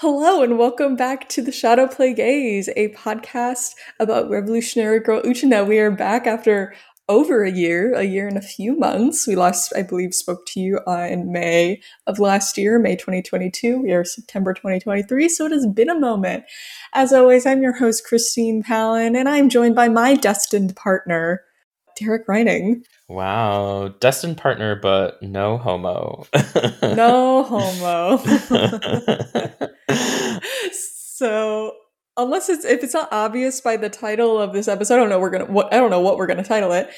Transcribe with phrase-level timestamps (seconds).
[0.00, 5.68] Hello and welcome back to the Shadow Play Gays, a podcast about revolutionary girl Utena.
[5.68, 6.74] We are back after
[7.06, 9.26] over a year, a year and a few months.
[9.26, 13.82] We last, I believe, spoke to you uh, in May of last year, May 2022.
[13.82, 16.44] We are September 2023, so it has been a moment.
[16.94, 21.42] As always, I'm your host, Christine Palin, and I'm joined by my destined partner,
[22.00, 22.84] Derek Reining.
[23.08, 26.26] Wow, destined partner, but no homo.
[26.82, 28.16] no homo.
[30.72, 31.74] so
[32.16, 35.20] unless it's if it's not obvious by the title of this episode, I don't know
[35.20, 36.90] we're gonna what I don't know what we're gonna title it.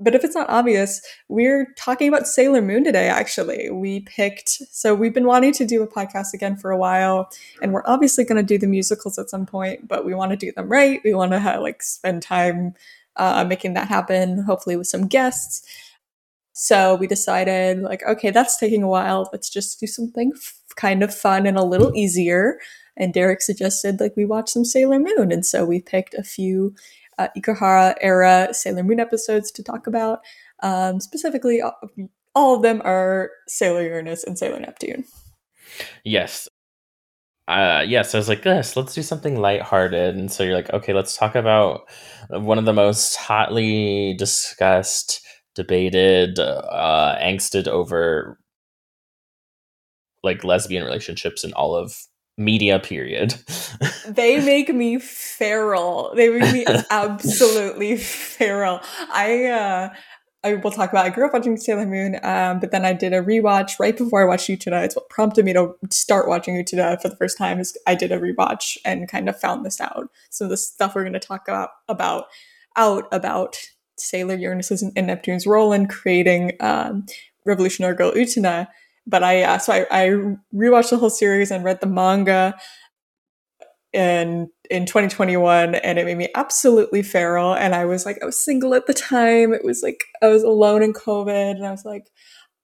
[0.00, 3.70] But if it's not obvious, we're talking about Sailor Moon today, actually.
[3.70, 7.30] We picked, so we've been wanting to do a podcast again for a while,
[7.62, 10.36] and we're obviously going to do the musicals at some point, but we want to
[10.36, 11.00] do them right.
[11.04, 12.74] We want to like spend time
[13.16, 15.62] uh, making that happen, hopefully with some guests.
[16.52, 19.28] So we decided, like, okay, that's taking a while.
[19.32, 22.60] Let's just do something f- kind of fun and a little easier.
[22.96, 25.32] And Derek suggested, like, we watch some Sailor Moon.
[25.32, 26.76] And so we picked a few
[27.18, 27.28] uh,
[28.00, 30.20] era Sailor Moon episodes to talk about.
[30.62, 31.60] Um, specifically,
[32.36, 35.04] all of them are Sailor Uranus and Sailor Neptune.
[36.04, 36.48] Yes.
[37.46, 40.16] Uh, yes, I was like, this, let's do something lighthearted.
[40.16, 41.82] And so you're like, okay, let's talk about
[42.30, 45.20] one of the most hotly discussed
[45.54, 48.38] debated, uh, angsted over
[50.22, 51.94] like lesbian relationships in all of
[52.36, 53.34] media period.
[54.08, 56.12] they make me feral.
[56.16, 58.80] They make me absolutely feral.
[59.12, 59.94] I uh
[60.44, 63.14] I will talk about I grew up watching Sailor Moon, um, but then I did
[63.14, 64.84] a rewatch right before I watched Utena.
[64.84, 68.12] It's what prompted me to start watching Utena for the first time is I did
[68.12, 70.10] a rewatch and kind of found this out.
[70.28, 72.26] So the stuff we're gonna talk about about
[72.76, 73.56] out about
[73.96, 77.06] Sailor Uranus's and Neptune's role in creating um,
[77.46, 78.68] Revolutionary Girl Utena.
[79.06, 80.08] But I uh, so I, I
[80.54, 82.54] rewatched the whole series and read the manga
[83.94, 88.42] in in 2021 and it made me absolutely feral and I was like I was
[88.42, 89.52] single at the time.
[89.52, 92.10] It was like I was alone in COVID and I was like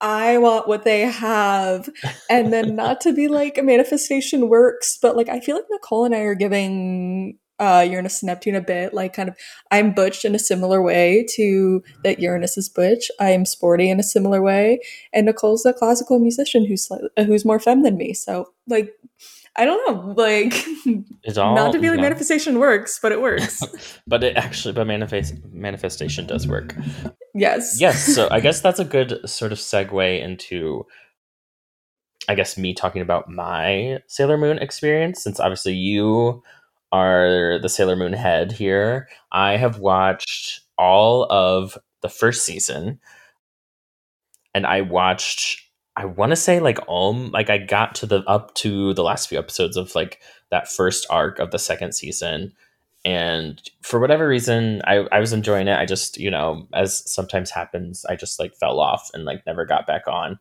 [0.01, 1.91] I want what they have.
[2.31, 6.05] And then not to be like a manifestation works, but like I feel like Nicole
[6.05, 8.95] and I are giving uh, Uranus and Neptune a bit.
[8.95, 9.37] Like, kind of,
[9.71, 13.11] I'm butch in a similar way to that Uranus is butch.
[13.21, 14.81] I am sporty in a similar way,
[15.13, 18.15] and Nicole's a classical musician who's who's more femme than me.
[18.15, 18.95] So, like,
[19.57, 20.55] I don't know, like,
[21.25, 23.61] it's all, not to be like manifestation works, but it works.
[24.07, 26.75] but it actually, but manifest manifestation does work.
[27.35, 27.79] Yes.
[27.81, 28.15] Yes.
[28.15, 30.87] So I guess that's a good sort of segue into
[32.29, 36.43] I guess me talking about my Sailor Moon experience, since obviously you
[36.93, 39.09] are the Sailor Moon head here.
[39.33, 43.01] I have watched all of the first season,
[44.55, 45.70] and I watched.
[46.01, 49.29] I want to say like all like I got to the up to the last
[49.29, 52.55] few episodes of like that first arc of the second season,
[53.05, 55.79] and for whatever reason, I I was enjoying it.
[55.79, 59.67] I just you know as sometimes happens, I just like fell off and like never
[59.67, 60.39] got back on.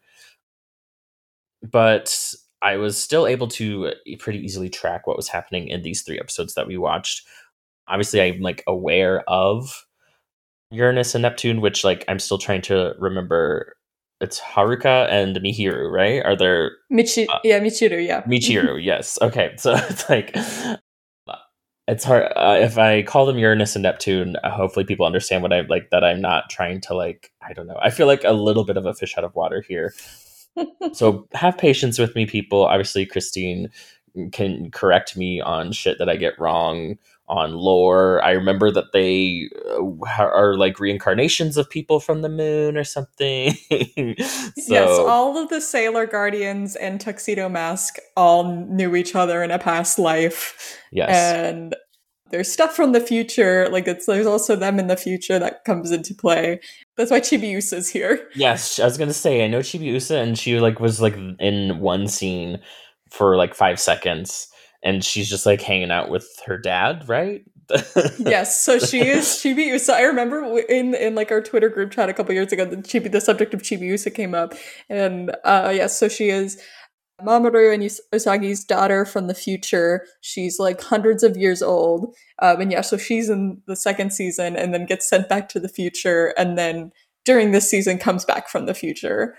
[1.61, 6.03] But I was still able to uh, pretty easily track what was happening in these
[6.03, 7.27] three episodes that we watched.
[7.89, 9.85] Obviously, I'm like aware of
[10.71, 13.75] Uranus and Neptune, which like I'm still trying to remember.
[14.21, 16.23] It's Haruka and Mihiru, right?
[16.25, 17.25] Are there Michi?
[17.29, 18.05] Uh, yeah, Michiru.
[18.05, 18.83] Yeah, Michiru.
[18.83, 19.17] yes.
[19.21, 20.35] Okay, so it's like
[21.87, 24.35] it's hard uh, if I call them Uranus and Neptune.
[24.43, 25.89] Uh, hopefully, people understand what I like.
[25.91, 27.31] That I'm not trying to like.
[27.41, 27.79] I don't know.
[27.81, 29.93] I feel like a little bit of a fish out of water here
[30.93, 32.65] so have patience with me, people.
[32.65, 33.69] Obviously, Christine
[34.31, 36.97] can correct me on shit that I get wrong
[37.29, 38.23] on lore.
[38.23, 43.53] I remember that they uh, are like reincarnations of people from the moon or something.
[43.69, 44.15] so,
[44.67, 49.59] yes, all of the Sailor Guardians and Tuxedo Mask all knew each other in a
[49.59, 50.77] past life.
[50.91, 51.09] Yes.
[51.09, 51.75] And
[52.31, 55.91] there's stuff from the future, like it's there's also them in the future that comes
[55.91, 56.59] into play.
[56.97, 58.27] That's why Chibiusa's here.
[58.35, 62.07] Yes, I was gonna say I know Chibiusa, and she like was like in one
[62.07, 62.59] scene
[63.09, 64.47] for like five seconds,
[64.83, 67.43] and she's just like hanging out with her dad, right?
[68.19, 69.93] yes, so she is Chibiusa.
[69.93, 73.11] I remember in in like our Twitter group chat a couple years ago, the Chibi,
[73.11, 74.55] the subject of Chibiusa came up,
[74.89, 76.59] and uh yes, so she is
[77.21, 80.05] Mamoru and Usagi's daughter from the future.
[80.21, 82.15] She's like hundreds of years old.
[82.41, 85.59] Um, and yeah, so she's in the second season and then gets sent back to
[85.59, 86.33] the future.
[86.37, 86.91] And then
[87.25, 89.35] during this season comes back from the future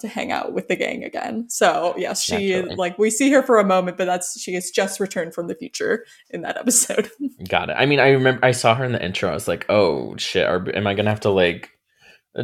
[0.00, 1.48] to hang out with the gang again.
[1.48, 4.70] So yes, she is like we see her for a moment, but that's she has
[4.70, 7.10] just returned from the future in that episode.
[7.48, 7.76] Got it.
[7.78, 9.30] I mean, I remember I saw her in the intro.
[9.30, 11.70] I was like, oh shit, are, am I gonna have to like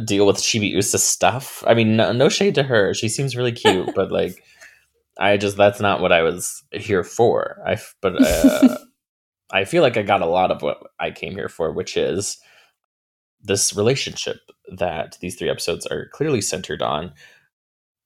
[0.05, 1.63] deal with Chibi Usa stuff?
[1.67, 2.93] I mean, no, no shade to her.
[2.93, 4.43] She seems really cute, but like
[5.19, 7.61] I just that's not what I was here for.
[7.65, 8.77] I but uh,
[9.51, 12.37] I feel like I got a lot of what I came here for, which is
[13.41, 14.37] this relationship
[14.77, 17.13] that these three episodes are clearly centered on.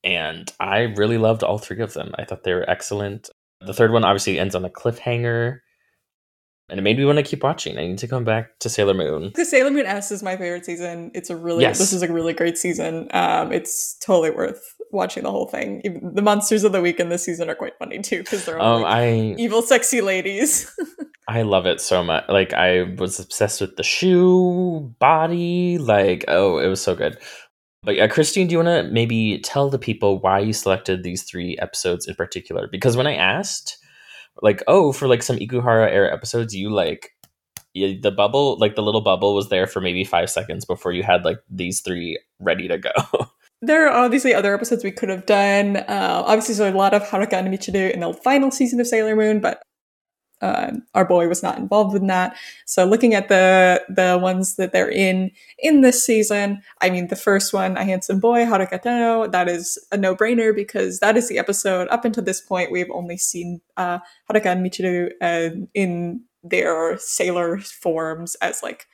[0.03, 2.13] And I really loved all three of them.
[2.17, 3.29] I thought they were excellent.
[3.59, 5.59] The third one obviously ends on a cliffhanger
[6.71, 7.77] and it made me want to keep watching.
[7.77, 9.27] I need to come back to Sailor Moon.
[9.27, 11.11] Because Sailor Moon S is my favorite season.
[11.13, 11.77] It's a really yes.
[11.77, 13.09] this is a really great season.
[13.11, 15.81] Um, it's totally worth watching the whole thing.
[15.83, 18.57] Even the monsters of the week in this season are quite funny too because they're
[18.57, 20.73] all um, like I, evil, sexy ladies.
[21.27, 22.23] I love it so much.
[22.29, 25.77] Like I was obsessed with the shoe body.
[25.77, 27.17] Like oh, it was so good.
[27.83, 31.23] But yeah, Christine, do you want to maybe tell the people why you selected these
[31.23, 32.67] three episodes in particular?
[32.71, 33.77] Because when I asked
[34.41, 37.11] like oh for like some ikuhara era episodes you like
[37.73, 41.23] the bubble like the little bubble was there for maybe five seconds before you had
[41.23, 42.91] like these three ready to go
[43.61, 47.01] there are obviously other episodes we could have done uh, obviously there's a lot of
[47.03, 49.61] haruka and michiru in the final season of sailor moon but
[50.41, 52.35] uh, our boy was not involved in that.
[52.65, 57.15] So looking at the the ones that they're in in this season, I mean, the
[57.15, 61.29] first one, A Handsome Boy, Haruka Tenoh, that is a no brainer because that is
[61.29, 61.87] the episode.
[61.89, 63.99] Up until this point, we've only seen uh,
[64.29, 68.87] Haruka and Michiru uh, in their sailor forms as like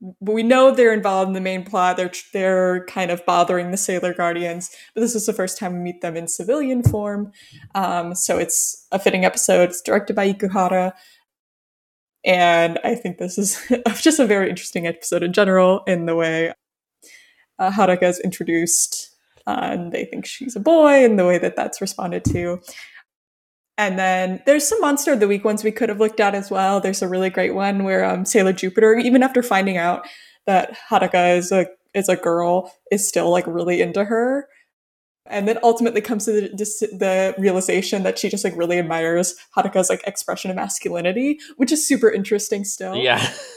[0.00, 1.96] but we know they're involved in the main plot.
[1.96, 5.78] They're they're kind of bothering the Sailor Guardians, but this is the first time we
[5.78, 7.32] meet them in civilian form.
[7.74, 9.70] Um, so it's a fitting episode.
[9.70, 10.92] It's directed by Ikuhara,
[12.24, 13.60] and I think this is
[14.00, 16.52] just a very interesting episode in general in the way
[17.58, 19.16] uh, Haruka is introduced,
[19.46, 22.60] uh, and they think she's a boy, and the way that that's responded to.
[23.78, 26.50] And then there's some Monster of the Week ones we could have looked at as
[26.50, 26.80] well.
[26.80, 30.06] There's a really great one where um, Sailor Jupiter, even after finding out
[30.46, 34.48] that Haruka is a is a girl, is still like really into her,
[35.26, 39.90] and then ultimately comes to the, the realization that she just like really admires Haruka's
[39.90, 42.96] like expression of masculinity, which is super interesting still.
[42.96, 43.26] Yeah.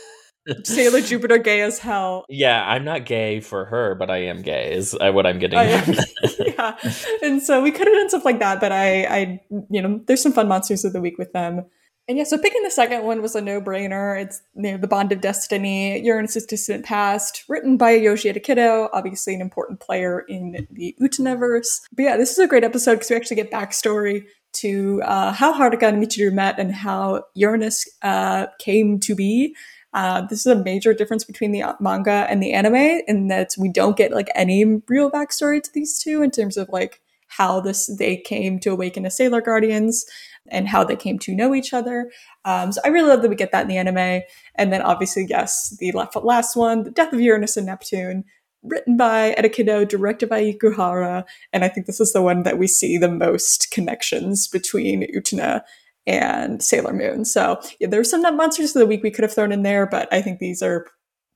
[0.64, 2.26] Sailor Jupiter gay as hell.
[2.30, 5.60] Yeah, I'm not gay for her, but I am gay is uh, what I'm getting.
[6.40, 6.78] yeah,
[7.22, 10.22] and so we could have done stuff like that, but I, I, you know, there's
[10.22, 11.66] some fun monsters of the week with them.
[12.08, 14.20] And yeah, so picking the second one was a no-brainer.
[14.20, 19.36] It's you know, the Bond of Destiny, Uranus's Distant Past, written by Yoji Enokido, obviously
[19.36, 21.82] an important player in the Utenaverse.
[21.96, 25.54] But yeah, this is a great episode because we actually get backstory to uh, how
[25.54, 29.56] Haruka and Michiru met and how Uranus uh, came to be
[29.94, 33.70] uh, this is a major difference between the manga and the anime in that we
[33.70, 37.88] don't get like any real backstory to these two in terms of like how this
[37.98, 40.06] they came to awaken as Sailor Guardians
[40.48, 42.12] and how they came to know each other.
[42.46, 44.24] Um, so I really love that we get that in the anime.
[44.56, 45.92] And then obviously, yes, the
[46.24, 48.26] last one, the death of Uranus and Neptune,
[48.64, 51.24] written by Enokido, directed by Ikuhara.
[51.54, 55.62] And I think this is the one that we see the most connections between Utena
[56.10, 57.24] and Sailor Moon.
[57.24, 60.12] So yeah, there's some monsters of the week we could have thrown in there, but
[60.12, 60.88] I think these are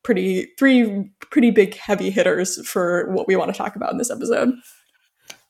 [0.04, 4.12] pretty three pretty big heavy hitters for what we want to talk about in this
[4.12, 4.50] episode.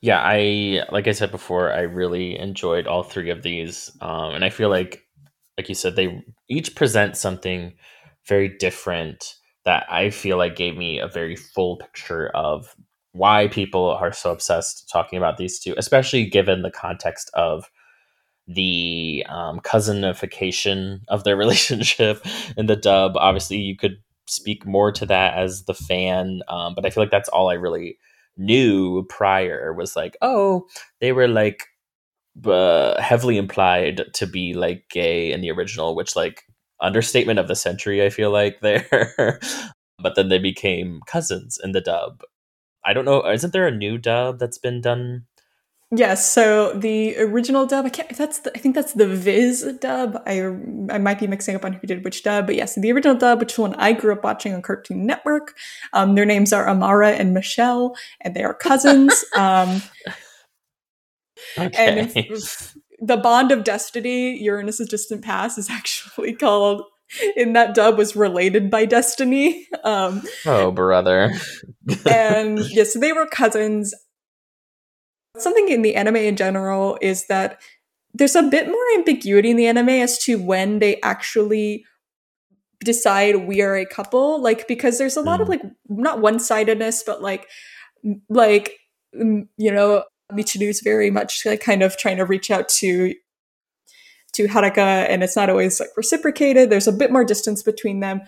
[0.02, 4.44] Yeah, I like I said before, I really enjoyed all three of these, um, and
[4.44, 5.02] I feel like,
[5.58, 7.74] like you said, they each present something
[8.28, 12.75] very different that I feel like gave me a very full picture of
[13.14, 17.70] why people are so obsessed talking about these two, especially given the context of
[18.48, 22.25] the um, cousinification of their relationship
[22.58, 23.13] in the dub.
[23.18, 27.12] Obviously, you could speak more to that as the fan, um, but I feel like
[27.12, 27.98] that's all I really
[28.38, 30.65] knew prior was like, oh,
[31.00, 31.65] they were like
[32.46, 36.44] uh, heavily implied to be like gay in the original, which like
[36.82, 38.03] understatement of the century.
[38.03, 39.39] I feel like there,
[40.00, 42.22] but then they became cousins in the dub.
[42.86, 43.25] I don't know.
[43.25, 45.25] Isn't there a new dub that's been done
[45.96, 48.10] Yes, so the original dub, I can't.
[48.18, 50.22] That's the, I think that's the Viz dub.
[50.26, 50.42] I
[50.90, 53.40] I might be mixing up on who did which dub, but yes, the original dub,
[53.40, 55.56] which one I grew up watching on Cartoon Network.
[55.92, 59.24] Um, their names are Amara and Michelle, and they are cousins.
[59.36, 59.84] um,
[61.60, 62.12] okay.
[62.16, 62.42] And
[63.00, 66.84] the Bond of Destiny, Uranus's Distant Past, is actually called
[67.36, 69.68] in that dub was related by Destiny.
[69.84, 71.32] Um, oh, brother.
[72.10, 73.94] and yes, yeah, so they were cousins.
[75.38, 77.60] Something in the anime in general is that
[78.13, 81.86] there's a bit more ambiguity in the anime as to when they actually
[82.84, 85.52] decide we are a couple like because there's a lot of mm.
[85.52, 87.48] like not one-sidedness but like
[88.30, 88.78] like
[89.13, 93.13] you know Michiru is very much like kind of trying to reach out to
[94.34, 98.22] to Haruka and it's not always like reciprocated there's a bit more distance between them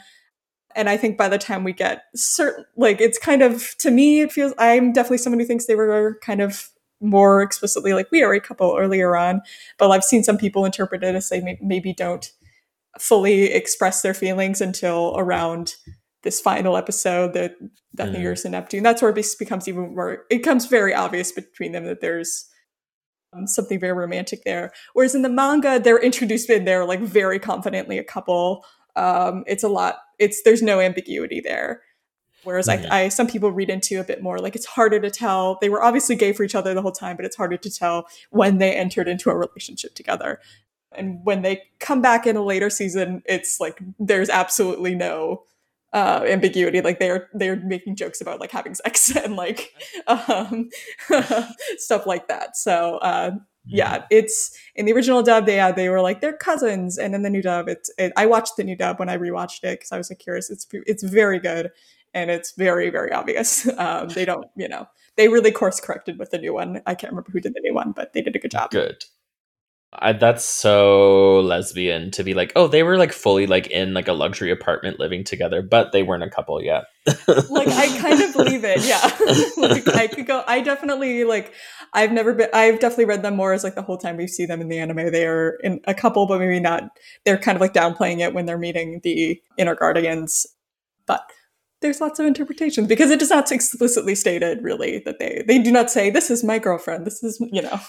[0.75, 4.21] and I think by the time we get certain like it's kind of to me
[4.21, 6.69] it feels I'm definitely someone who thinks they were kind of
[7.01, 9.41] more explicitly like we are a couple earlier on,
[9.77, 12.31] but I've seen some people interpret it as they maybe don't
[12.99, 15.75] fully express their feelings until around
[16.23, 17.53] this final episode, the
[17.95, 18.15] Death Mhm.
[18.15, 18.83] of Uranus and Neptune.
[18.83, 20.13] That's where it becomes even more.
[20.29, 22.49] It becomes very obvious between them that there's
[23.33, 24.71] um, something very romantic there.
[24.93, 28.63] Whereas in the manga, they're introduced in there like very confidently a couple.
[28.95, 29.97] Um, it's a lot.
[30.19, 31.81] It's there's no ambiguity there.
[32.45, 32.89] Whereas Mhm.
[32.89, 35.57] I, I, some people read into a bit more like it's harder to tell.
[35.59, 38.07] They were obviously gay for each other the whole time, but it's harder to tell
[38.29, 40.39] when they entered into a relationship together.
[40.93, 45.43] And when they come back in a later season, it's like there's absolutely no
[45.93, 46.81] uh, ambiguity.
[46.81, 49.73] Like they're they're making jokes about like having sex and like
[50.07, 50.69] um,
[51.77, 52.55] stuff like that.
[52.57, 53.31] So uh,
[53.65, 55.45] yeah, it's in the original dub.
[55.45, 58.25] They uh, they were like they're cousins, and in the new dub, it's it, I
[58.25, 60.49] watched the new dub when I rewatched it because I was like curious.
[60.51, 61.71] It's it's very good,
[62.15, 63.67] and it's very very obvious.
[63.77, 66.81] Um, they don't you know they really course corrected with the new one.
[66.85, 68.71] I can't remember who did the new one, but they did a good job.
[68.71, 69.03] good.
[69.99, 74.07] I, that's so lesbian to be like, oh, they were like fully like in like
[74.07, 76.85] a luxury apartment living together, but they weren't a couple yet.
[77.49, 79.01] like I kind of believe it, yeah.
[79.57, 80.43] like I could go.
[80.47, 81.53] I definitely like.
[81.93, 82.49] I've never been.
[82.53, 84.79] I've definitely read them more as like the whole time we see them in the
[84.79, 85.11] anime.
[85.11, 86.89] They are in a couple, but maybe not.
[87.23, 90.45] They're kind of like downplaying it when they're meeting the inner guardians,
[91.05, 91.21] but
[91.85, 95.71] there's lots of interpretations because it is not explicitly stated really that they they do
[95.71, 97.05] not say this is my girlfriend.
[97.05, 97.79] This is you know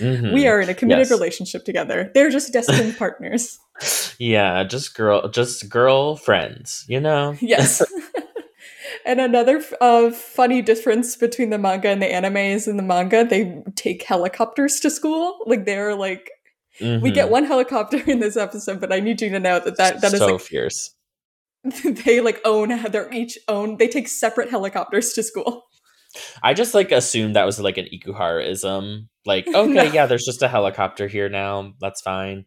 [0.00, 0.32] Mhm.
[0.32, 1.10] we are in a committed Yes.
[1.10, 2.10] relationship together.
[2.14, 3.58] They're just destined partners.
[4.18, 7.36] Yeah, just girl, just girl friends, you know.
[7.42, 7.82] Yes.
[9.04, 13.22] and another uh, funny difference between the manga and the anime is in the manga,
[13.24, 15.38] they take helicopters to school.
[15.44, 16.30] Like they're like,
[16.80, 17.14] we Mhm.
[17.14, 20.12] get one helicopter in this episode, but I need you to know that that, that
[20.14, 20.94] is so like, fierce.
[22.04, 25.64] they like own, they're each own, they take separate helicopters to school.
[26.42, 29.08] I just like assumed that was like an Ikuhara-ism.
[29.24, 29.82] Like, okay, No.
[29.84, 31.72] yeah, there's just a helicopter here now.
[31.80, 32.44] That's fine.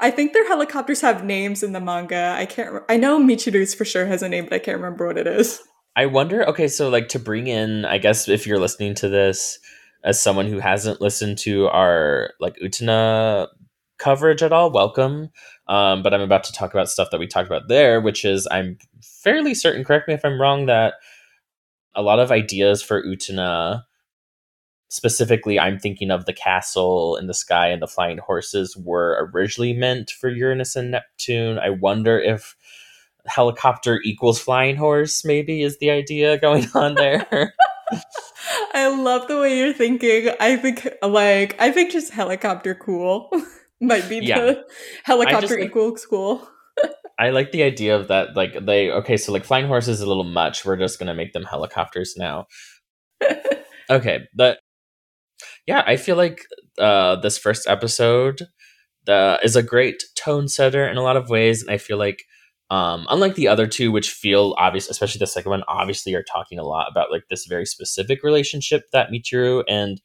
[0.00, 2.34] I think their helicopters have names in the manga.
[2.36, 5.06] I can't, re- I know Michiru's for sure has a name, but I can't remember
[5.06, 5.60] what it is.
[5.94, 6.44] I wonder.
[6.48, 9.58] Okay, so like to bring in, I guess if you're listening to this
[10.02, 13.46] as someone who hasn't listened to our like Utena
[13.98, 15.28] coverage at all, welcome.
[15.72, 18.46] Um, but I'm about to talk about stuff that we talked about there, which is
[18.50, 19.84] I'm fairly certain.
[19.84, 20.66] Correct me if I'm wrong.
[20.66, 20.94] That
[21.94, 23.84] a lot of ideas for Utena,
[24.90, 29.72] specifically, I'm thinking of the castle in the sky and the flying horses, were originally
[29.72, 31.58] meant for Uranus and Neptune.
[31.58, 32.54] I wonder if
[33.24, 37.54] helicopter equals flying horse maybe is the idea going on there
[38.74, 40.30] I love the way you're thinking.
[40.40, 43.30] I think like I think just helicopter cool
[43.82, 44.40] might be Yeah.
[44.40, 44.64] the
[45.04, 46.48] helicopter like- school.
[47.18, 50.06] i like the idea of that like they okay so like flying horses is a
[50.06, 52.46] little much we're just gonna make them helicopters now
[53.90, 54.58] okay but
[55.66, 56.40] yeah i feel like
[56.78, 58.42] uh this first episode
[59.04, 62.24] the is a great tone setter in a lot of ways and i feel like
[62.70, 66.58] um unlike the other two which feel obvious especially the second one obviously are talking
[66.58, 70.00] a lot about like this very specific relationship that michiru and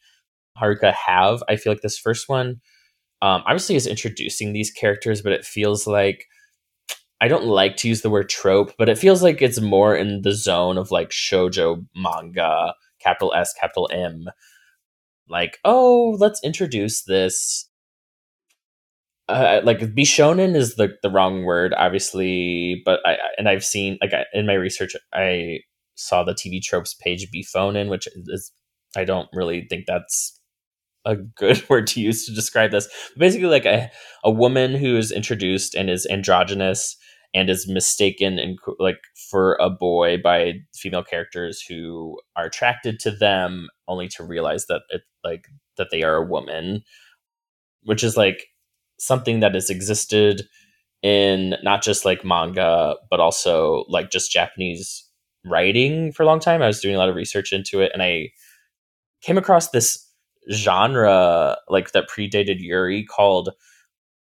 [0.61, 2.59] haruka have i feel like this first one
[3.21, 6.25] um obviously is introducing these characters but it feels like
[7.19, 10.21] I don't like to use the word trope, but it feels like it's more in
[10.21, 14.25] the zone of like shojo manga, capital S, capital M.
[15.29, 17.69] Like, oh, let's introduce this.
[19.27, 24.13] Uh, like bishonen is the the wrong word, obviously, but I and I've seen like
[24.13, 25.59] I, in my research, I
[25.95, 28.53] saw the TV tropes page Bifauxnen, which is
[28.95, 30.36] I don't really think that's
[31.07, 32.87] a good word to use to describe this.
[33.17, 33.89] Basically, like a
[34.23, 36.97] a woman who is introduced and is androgynous
[37.33, 38.99] and is mistaken and like
[39.29, 44.81] for a boy by female characters who are attracted to them only to realize that
[44.89, 45.45] it like
[45.77, 46.83] that they are a woman
[47.83, 48.47] which is like
[48.99, 50.43] something that has existed
[51.03, 55.07] in not just like manga but also like just japanese
[55.45, 58.01] writing for a long time i was doing a lot of research into it and
[58.01, 58.29] i
[59.21, 60.06] came across this
[60.51, 63.49] genre like that predated yuri called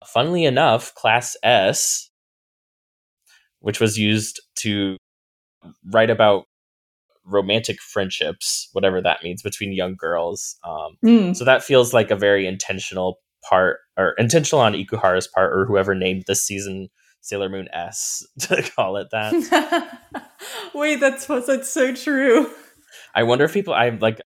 [0.06, 2.10] funnily enough class s
[3.60, 4.96] which was used to
[5.92, 6.44] write about
[7.24, 10.56] romantic friendships, whatever that means, between young girls.
[10.62, 11.34] Um, Mm.
[11.36, 13.18] so that feels like a very intentional
[13.48, 16.88] part, or intentional on Ikuhara's part, or whoever named this season
[17.22, 19.98] Sailor Moon S to call it that.
[20.74, 22.48] Wait, that's that's so true.
[23.14, 24.20] I wonder if people, I'm like,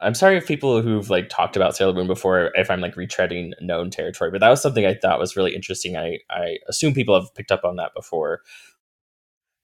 [0.00, 3.52] I'm sorry if people who've like talked about Sailor Moon before, if I'm like retreading
[3.60, 5.96] known territory, but that was something I thought was really interesting.
[5.96, 8.42] I I assume people have picked up on that before.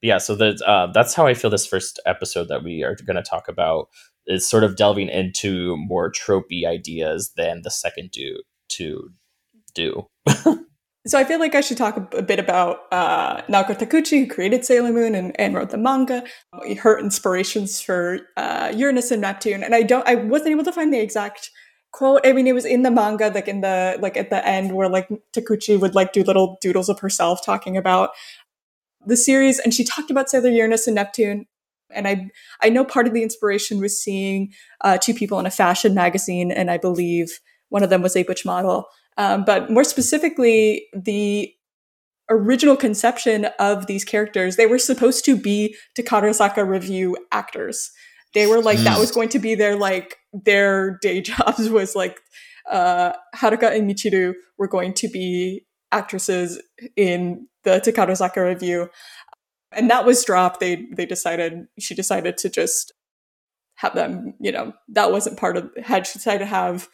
[0.01, 2.97] But yeah, so that uh, that's how I feel this first episode that we are
[3.05, 3.89] going to talk about
[4.27, 9.11] is sort of delving into more tropey ideas than the second do to
[9.75, 10.09] do.
[11.07, 14.65] so I feel like I should talk a, bit about uh, Naoko Takeuchi, who created
[14.65, 16.23] Sailor Moon and, and wrote the manga,
[16.79, 19.65] her inspirations for uh, Uranus and Neptune.
[19.65, 21.51] And I don't, I wasn't able to find the exact
[21.93, 22.21] quote.
[22.25, 24.89] I mean, it was in the manga, like in the like at the end, where
[24.89, 28.11] like Takeuchi would like do little doodles of herself talking about
[29.05, 31.47] the series, and she talked about Sailor Uranus and Neptune.
[31.91, 32.31] And I
[32.63, 36.51] I know part of the inspiration was seeing uh, two people in a fashion magazine,
[36.51, 38.87] and I believe one of them was a butch model.
[39.17, 41.53] Um, but more specifically, the
[42.31, 47.91] original conception of these characters, they were supposed to be Takarazaka Revue actors.
[48.35, 49.01] They were like that hmm.
[49.01, 52.21] was going to be their like their day jobs was like
[52.71, 56.61] uh, Haruka and Michiru were going to be actresses
[56.97, 58.89] in the Takarazaka Revue,
[59.73, 60.61] and that was dropped.
[60.61, 62.93] They they decided she decided to just
[63.77, 64.35] have them.
[64.41, 66.89] You know that wasn't part of had she decided to have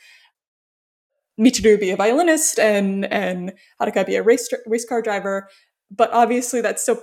[1.39, 5.49] Michiru be a violinist and and Haruka be a race race car driver.
[5.91, 7.01] But obviously, that still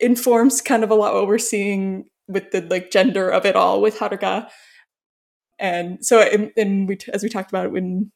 [0.00, 3.80] informs kind of a lot what we're seeing with the like gender of it all
[3.80, 4.48] with Haruka.
[5.58, 8.12] And so, and we, as we talked about in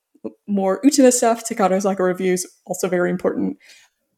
[0.47, 3.57] more Utena stuff, Takarazaka Revues also very important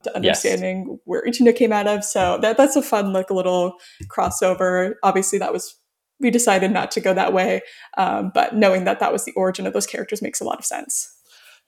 [0.02, 0.98] to understanding yes.
[1.04, 2.04] where Utena came out of.
[2.04, 3.74] So that that's a fun like little
[4.08, 4.94] crossover.
[5.02, 5.78] Obviously, that was
[6.18, 7.60] we decided not to go that way,
[7.96, 10.64] um, but knowing that that was the origin of those characters makes a lot of
[10.64, 11.12] sense.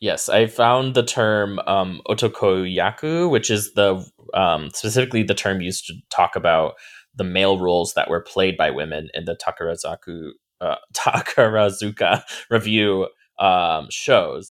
[0.01, 5.87] Yes, I found the term um, otokoyaku, which is the um, specifically the term used
[5.87, 6.75] to talk about
[7.15, 13.07] the male roles that were played by women in the Takarazaku uh, Takarazuka Revue
[13.39, 14.51] um, shows.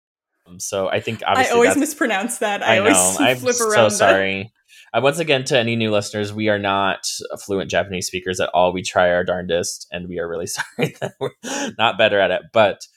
[0.47, 2.63] Um, so I think I always mispronounce that.
[2.63, 3.15] I, I always know.
[3.25, 3.73] I'm around.
[3.73, 4.51] So sorry.
[4.93, 7.05] Uh, once again, to any new listeners, we are not
[7.43, 8.71] fluent Japanese speakers at all.
[8.71, 11.31] We try our darndest, and we are really sorry that we're
[11.77, 12.43] not better at it.
[12.53, 12.87] But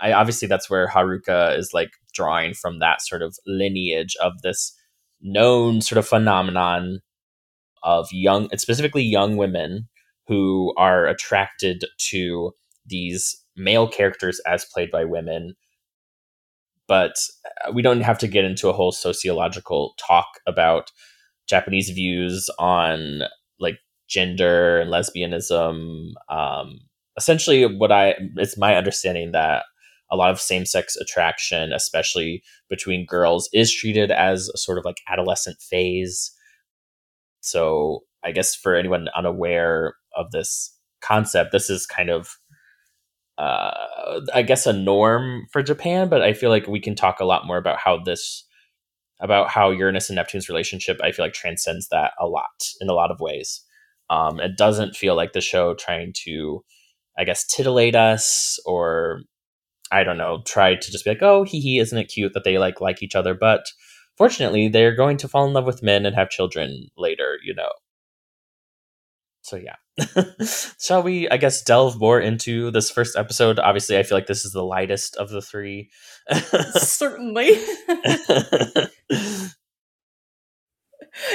[0.00, 4.74] I obviously that's where Haruka is like drawing from that sort of lineage of this
[5.20, 7.00] known sort of phenomenon
[7.82, 9.88] of young, specifically young women
[10.26, 12.52] who are attracted to
[12.86, 15.54] these male characters as played by women.
[16.86, 17.14] But
[17.66, 20.90] uh, we don't have to get into a whole sociological talk about
[21.48, 23.22] Japanese views on
[23.58, 26.12] like gender and lesbianism.
[26.28, 26.80] Um,
[27.16, 29.64] essentially, what I it's my understanding that
[30.10, 34.84] a lot of same sex attraction, especially between girls, is treated as a sort of
[34.84, 36.32] like adolescent phase.
[37.40, 42.36] So I guess for anyone unaware of this concept, this is kind of
[43.36, 47.24] uh, I guess a norm for Japan, but I feel like we can talk a
[47.24, 48.44] lot more about how this
[49.20, 52.94] about how Uranus and Neptune's relationship I feel like transcends that a lot in a
[52.94, 53.62] lot of ways.
[54.10, 56.64] Um, it doesn't feel like the show trying to
[57.18, 59.22] I guess titillate us or
[59.90, 62.44] I don't know, try to just be like, oh, hee hee, isn't it cute that
[62.44, 63.34] they like like each other?
[63.34, 63.66] But
[64.16, 67.70] fortunately, they're going to fall in love with men and have children later, you know.
[69.42, 69.76] So yeah.
[70.80, 73.58] Shall we, I guess, delve more into this first episode?
[73.58, 75.90] Obviously, I feel like this is the lightest of the three.
[76.72, 77.50] Certainly.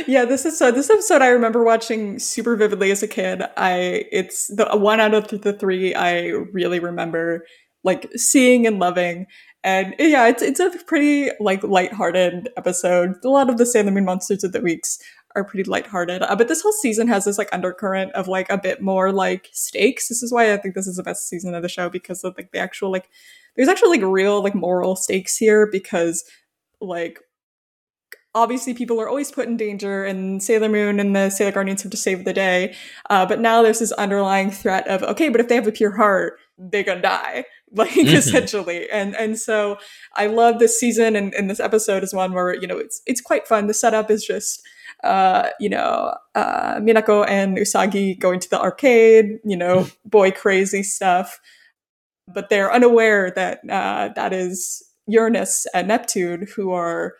[0.08, 0.72] yeah, this is so.
[0.72, 3.44] This episode I remember watching super vividly as a kid.
[3.56, 7.46] I it's the one out of the three I really remember
[7.84, 9.26] like seeing and loving.
[9.64, 13.16] And yeah, it's it's a pretty like lighthearted episode.
[13.24, 15.00] A lot of the Sailor Moon monsters of the weeks
[15.36, 16.22] are pretty lighthearted.
[16.22, 19.50] Uh, but this whole season has this like undercurrent of like a bit more like
[19.52, 20.08] stakes.
[20.08, 22.36] This is why I think this is the best season of the show because of
[22.38, 23.10] like the actual like
[23.56, 26.24] there's actually like real like moral stakes here because
[26.82, 27.20] like
[28.36, 31.92] obviously people are always put in danger and Sailor Moon and the Sailor Guardians have
[31.92, 32.76] to save the day.
[33.10, 35.96] Uh, but now there's this underlying threat of okay, but if they have a pure
[35.96, 37.46] heart, they're gonna die.
[37.74, 38.16] like mm-hmm.
[38.16, 39.78] essentially and and so
[40.16, 43.22] i love this season and, and this episode is one where you know it's it's
[43.22, 44.62] quite fun the setup is just
[45.04, 50.84] uh, you know, uh, Minako and Usagi going to the arcade, you know, boy crazy
[50.84, 51.40] stuff.
[52.28, 57.16] But they're unaware that uh, that is Uranus and Neptune who are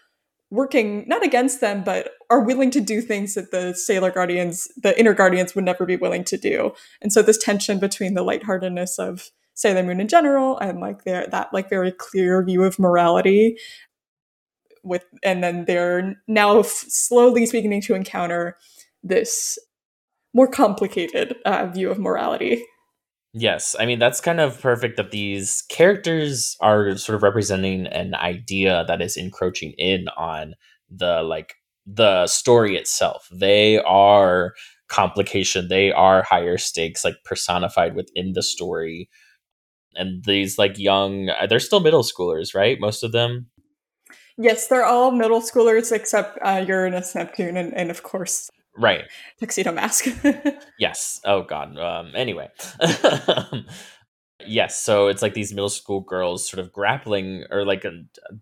[0.52, 5.00] working not against them, but are willing to do things that the Sailor Guardians, the
[5.00, 6.74] Inner Guardians, would never be willing to do.
[7.02, 11.28] And so this tension between the lightheartedness of Sailor Moon in general and like their
[11.28, 13.58] that like very clear view of morality
[14.84, 18.56] with and then they're now f- slowly beginning to encounter
[19.04, 19.60] this
[20.34, 22.64] more complicated uh, view of morality.
[23.34, 28.16] Yes, I mean that's kind of perfect that these characters are sort of representing an
[28.16, 30.54] idea that is encroaching in on
[30.90, 33.28] the like the story itself.
[33.30, 34.54] They are
[34.88, 35.68] complication.
[35.68, 39.10] They are higher stakes, like personified within the story.
[39.96, 42.80] And these like young, uh, they're still middle schoolers, right?
[42.80, 43.48] Most of them.
[44.38, 49.04] Yes, they're all middle schoolers except uh, Uranus, Neptune, and, and of course, right,
[49.40, 50.06] Tuxedo Mask.
[50.80, 51.20] yes.
[51.26, 51.78] Oh God.
[51.78, 52.14] Um.
[52.16, 52.50] Anyway.
[54.46, 54.82] yes.
[54.82, 57.92] So it's like these middle school girls sort of grappling, or like uh,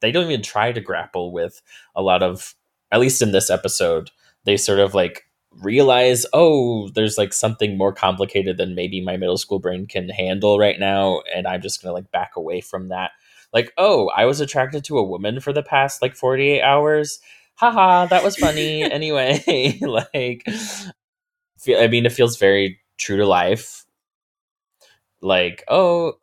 [0.02, 1.62] they don't even try to grapple with
[1.96, 2.54] a lot of,
[2.92, 4.12] at least in this episode,
[4.44, 5.27] they sort of like
[5.62, 10.60] realize, oh, there's like something more complicated than maybe my middle school brain can handle
[10.60, 11.22] right now.
[11.36, 13.12] And I'm just going to like back away from that.
[13.54, 17.20] Like, oh, I was attracted to a woman for the past like 48 hours.
[17.56, 18.84] Haha, that was funny.
[18.92, 23.86] anyway, like, I mean, it feels very true to life.
[25.22, 26.14] Like, oh,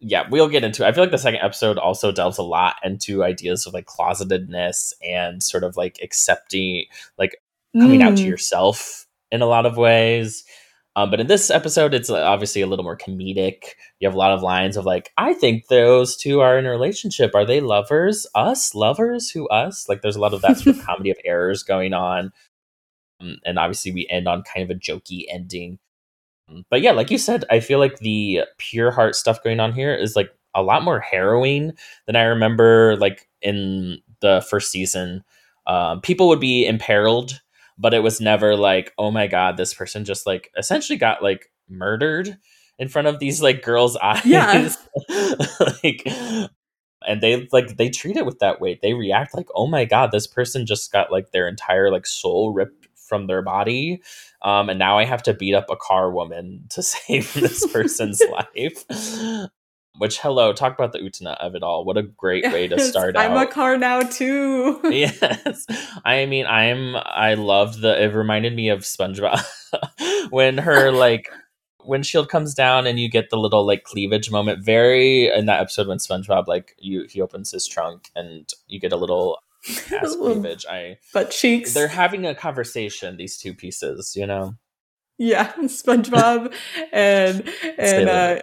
[0.00, 0.88] yeah, we'll get into it.
[0.88, 4.92] I feel like the second episode also delves a lot into ideas of like closetedness
[5.02, 6.84] and sort of like accepting,
[7.18, 7.36] like
[7.76, 8.04] coming mm.
[8.04, 8.28] out to mm.
[8.28, 10.44] yourself in a lot of ways.
[10.96, 13.62] Um, but in this episode, it's obviously a little more comedic.
[14.00, 16.70] You have a lot of lines of like, "I think those two are in a
[16.70, 17.36] relationship.
[17.36, 18.26] Are they lovers?
[18.34, 19.30] Us lovers?
[19.30, 22.32] Who us?" Like, there's a lot of that sort of comedy of errors going on.
[23.20, 25.78] Um, and obviously, we end on kind of a jokey ending.
[26.48, 29.72] Um, but yeah, like you said, I feel like the pure heart stuff going on
[29.72, 31.74] here is like a lot more harrowing
[32.06, 32.96] than I remember.
[32.96, 35.22] Like in the first season,
[35.68, 37.40] um, people would be imperiled
[37.78, 41.50] but it was never like, oh my god, this person just like essentially got like
[41.68, 42.36] murdered
[42.78, 44.24] in front of these like girls' eyes.
[44.24, 44.70] Yeah.
[45.82, 46.06] like
[47.06, 48.82] and they like they treat it with that weight.
[48.82, 52.52] They react like, oh my god, this person just got like their entire like soul
[52.52, 54.02] ripped from their body.
[54.42, 58.20] Um, and now I have to beat up a car woman to save this person's
[58.30, 59.50] life.
[59.98, 61.84] Which hello, talk about the Utena of it all.
[61.84, 63.30] What a great way to start out.
[63.30, 64.80] I'm a car now too.
[64.84, 65.66] yes.
[66.04, 69.44] I mean, I'm I loved the it reminded me of SpongeBob
[70.30, 71.28] when her like
[71.84, 74.64] when Shield comes down and you get the little like cleavage moment.
[74.64, 78.92] Very in that episode when SpongeBob like you he opens his trunk and you get
[78.92, 79.38] a little
[79.92, 80.64] ass cleavage.
[80.66, 81.74] I but cheeks.
[81.74, 83.16] They're having a conversation.
[83.16, 84.54] These two pieces, you know.
[85.18, 86.54] Yeah, SpongeBob
[86.92, 88.42] and and uh,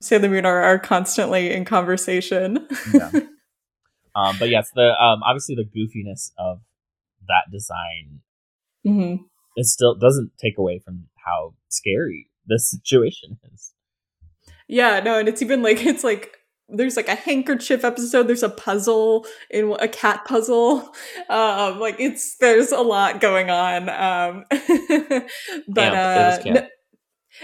[0.00, 2.66] Sailor Moon are, are constantly in conversation.
[2.92, 3.10] yeah.
[4.12, 6.62] Um, but yes, the um, obviously the goofiness of
[7.28, 8.22] that design
[8.84, 9.22] mm-hmm.
[9.56, 13.72] it still doesn't take away from how scary this situation is.
[14.66, 16.36] Yeah, no, and it's even like it's like
[16.68, 18.28] there's like a handkerchief episode.
[18.28, 20.92] There's a puzzle in a cat puzzle.
[21.28, 23.88] Um, like it's there's a lot going on.
[23.88, 24.44] Um,
[25.68, 26.66] but uh,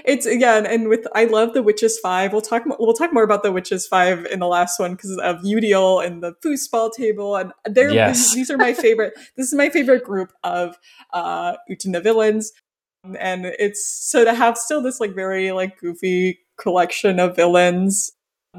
[0.04, 2.32] it's again, and with I love the Witches Five.
[2.32, 2.64] We'll talk.
[2.78, 6.22] We'll talk more about the Witches Five in the last one because of Eudial and
[6.22, 8.34] the foosball table, and they're yes.
[8.34, 9.14] these are my favorite.
[9.36, 10.78] this is my favorite group of
[11.12, 12.52] uh Utena villains,
[13.18, 18.12] and it's so to have still this like very like goofy collection of villains.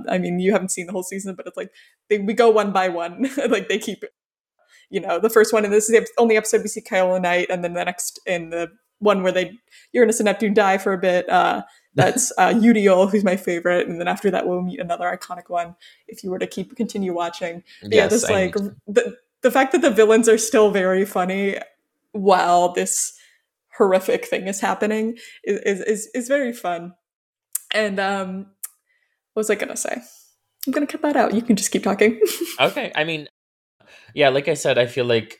[0.07, 1.71] I mean, you haven't seen the whole season, but it's like
[2.09, 3.29] they, we go one by one.
[3.49, 4.03] like they keep
[4.89, 7.63] you know, the first one, and this is the only episode we see Kaolinite, and
[7.63, 8.69] then the next in the
[8.99, 9.57] one where they
[9.93, 11.29] Uranus and Neptune die for a bit.
[11.29, 11.63] Uh,
[11.97, 15.75] that's uh, Eudial, who's my favorite, and then after that we'll meet another iconic one.
[16.07, 18.53] If you were to keep continue watching, yes, yeah, this like
[18.87, 21.57] the the fact that the villains are still very funny
[22.11, 23.17] while this
[23.77, 26.93] horrific thing is happening is is is, is very fun.
[27.73, 28.37] And um,
[29.33, 30.01] what was I gonna say?
[30.65, 31.33] I'm gonna cut that out.
[31.33, 32.19] You can just keep talking.
[32.59, 33.27] okay, I mean,
[34.13, 35.39] yeah, like I said, I feel like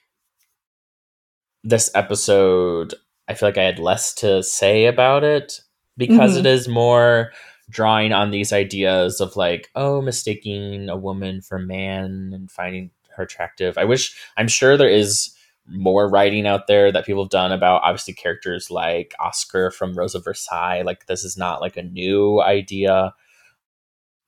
[1.63, 2.95] this episode
[3.27, 5.61] I feel like I had less to say about it
[5.97, 6.39] because mm-hmm.
[6.39, 7.31] it is more
[7.69, 12.91] drawing on these ideas of like, oh, mistaking a woman for a man and finding
[13.15, 13.77] her attractive.
[13.77, 15.33] I wish, I'm sure there is
[15.67, 20.15] more writing out there that people have done about obviously characters like Oscar from Rose
[20.15, 20.83] of Versailles.
[20.83, 23.13] Like, this is not like a new idea.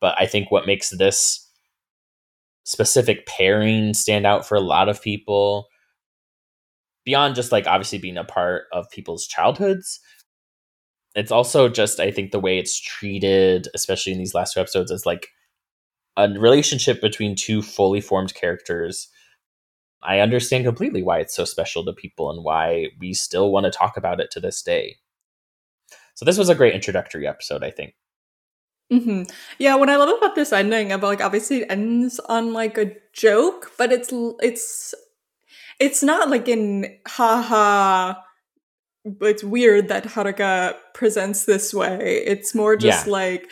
[0.01, 1.47] But I think what makes this
[2.63, 5.68] specific pairing stand out for a lot of people
[7.09, 9.99] beyond just like obviously being a part of people's childhoods
[11.15, 14.91] it's also just i think the way it's treated especially in these last two episodes
[14.91, 15.29] is like
[16.19, 19.07] a relationship between two fully formed characters.
[20.03, 23.71] I understand completely why it's so special to people and why we still want to
[23.71, 24.97] talk about it to this day.
[26.15, 27.95] So this was a great introductory episode i think.
[28.91, 29.23] Mm-hmm.
[29.59, 32.95] Yeah, what I love about this ending, about like obviously it ends on like a
[33.13, 34.09] joke, but it's
[34.41, 34.95] it's
[35.79, 38.15] it's not like in haha
[39.21, 42.21] it's weird that Haruka presents this way.
[42.25, 43.11] It's more just yeah.
[43.11, 43.49] like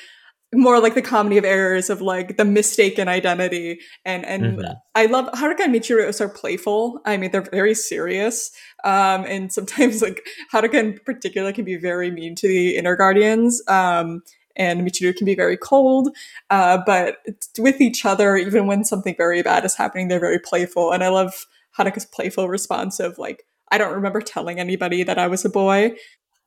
[0.56, 4.76] more like the comedy of errors of like the mistaken identity and and Mhm.
[4.96, 7.02] I love Haruka and Michiru are playful.
[7.06, 8.52] I mean, they're very serious,
[8.84, 13.62] um, and sometimes like Haruka in particular can be very mean to the inner guardians,
[13.68, 14.22] um,
[14.56, 16.10] and Michiru can be very cold.
[16.50, 17.18] Uh, but
[17.60, 21.10] with each other, even when something very bad is happening, they're very playful, and I
[21.10, 21.46] love
[21.78, 25.96] Haruka's playful response of like, "I don't remember telling anybody that I was a boy."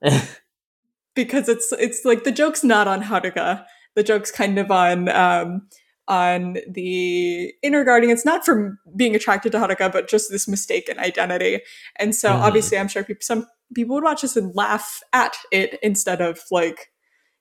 [1.15, 3.65] because it's it's like the joke's not on Haruka.
[3.97, 5.67] The joke's kind of on um,
[6.09, 8.13] on the inner guardian.
[8.13, 11.61] It's not from being attracted to Haruka, but just this mistaken identity.
[11.97, 12.41] And so Mhm.
[12.41, 16.41] obviously, I'm sure people, some people would watch this and laugh at it instead of
[16.51, 16.91] like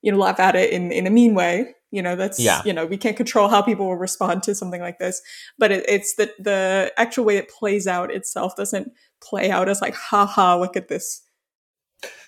[0.02, 1.76] you know laugh at it in in a mean way.
[1.92, 2.62] You know that's Yeah.
[2.66, 5.22] you know we can't control how people will respond to something like this,
[5.58, 9.82] but it, it's that the actual way it plays out itself doesn't play out as
[9.82, 11.24] like ha ha look at this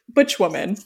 [0.09, 0.77] butch woman.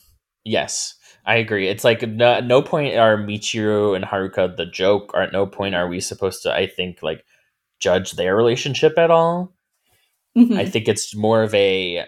[0.44, 0.94] Yes,
[1.26, 1.68] I agree.
[1.70, 5.74] It's like no, no point are Michiru and Haruka the joke, or at no point
[5.74, 7.24] are we supposed to, I think, like
[7.80, 9.54] judge their relationship at all.
[10.38, 10.58] Mhm.
[10.58, 12.06] I think it's more of a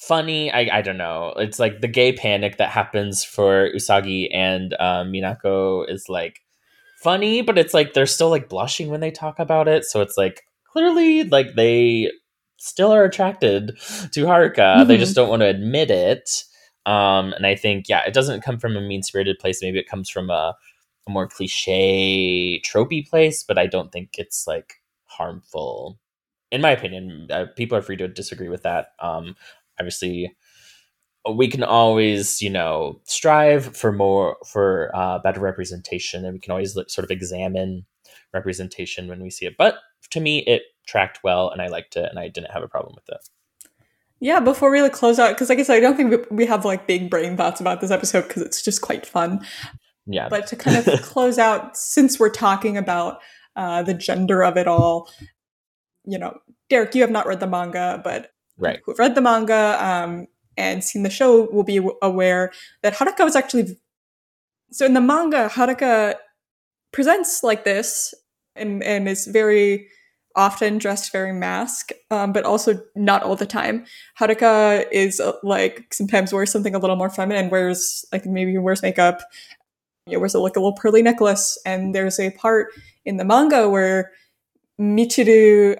[0.00, 0.50] funny.
[0.52, 1.34] I I don't know.
[1.36, 6.40] It's like the gay panic that happens for Usagi and um, Minako is like
[7.02, 9.84] funny, but it's like they're still like blushing when they talk about it.
[9.84, 12.10] So it's like clearly like they
[12.58, 13.76] still are attracted
[14.12, 14.86] to Haruka.
[14.86, 15.00] They Mhm.
[15.00, 16.44] just don't want to admit it.
[16.86, 19.62] Um, and I think yeah, it doesn't come from a mean spirited place.
[19.62, 20.56] Maybe it comes from a,
[21.06, 24.74] a more cliche tropey place, but I don't think it's like
[25.06, 25.98] harmful
[26.52, 28.88] in my opinion, uh, people are free to disagree with that.
[28.98, 29.36] Um,
[29.80, 30.36] obviously,
[31.34, 36.52] we can always, you know, strive for more for uh, better representation, and we can
[36.52, 37.86] always look, sort of examine
[38.32, 39.54] representation when we see it.
[39.58, 39.76] But
[40.10, 42.94] to me, it tracked well, and I liked it, and I didn't have a problem
[42.94, 43.28] with it.
[44.20, 46.46] Yeah, before we like close out, because like I said, I don't think we, we
[46.46, 49.44] have like big brain thoughts about this episode because it's just quite fun.
[50.06, 53.20] Yeah, But to kind of close out, since we're talking about
[53.56, 55.10] uh, the gender of it all,
[56.04, 56.38] you know,
[56.68, 58.30] Derek, you have not read the manga, but
[58.60, 58.80] right.
[58.84, 63.36] who've read the manga um, and seen the show will be aware that Haruka was
[63.36, 63.76] actually.
[64.70, 66.14] So in the manga, Haruka
[66.92, 68.14] presents like this
[68.54, 69.88] and, and is very
[70.36, 73.84] often dressed very mask, um, but also not all the time.
[74.18, 78.82] Haruka is uh, like sometimes wears something a little more feminine, wears like maybe wears
[78.82, 79.22] makeup,
[80.06, 81.58] you know, wears a, like a little pearly necklace.
[81.66, 82.68] And there's a part
[83.04, 84.12] in the manga where
[84.80, 85.76] Michiru.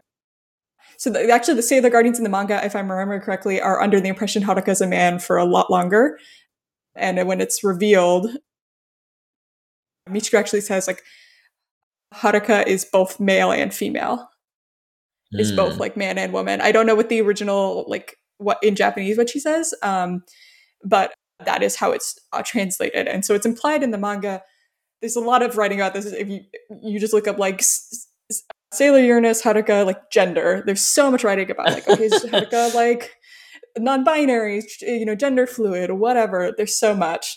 [1.01, 4.03] So the, actually, say the Guardians in the manga, if I'm remembering correctly, are under
[4.03, 6.19] the impression Haruka is a man for a lot longer.
[6.95, 8.29] And when it's revealed,
[10.11, 11.03] Michiru actually says like
[12.15, 14.29] Haruka is both male and female
[15.39, 15.57] is Mm.
[15.57, 16.61] both like man and woman.
[16.61, 20.23] I don't know what the original like what in Japanese what she says, um,
[20.85, 21.15] but
[21.47, 24.43] that is how it's uh, translated, and so it's implied in the manga.
[25.01, 26.05] There's a lot of writing about this.
[26.07, 26.41] If you
[26.83, 28.09] you just look up like s-
[28.73, 30.63] Sailor Uranus, Haruka, like gender.
[30.65, 33.17] There's so much writing about like okay, is Haruka like
[33.79, 36.53] non-binary, you know, gender fluid, whatever.
[36.57, 37.37] There's so much,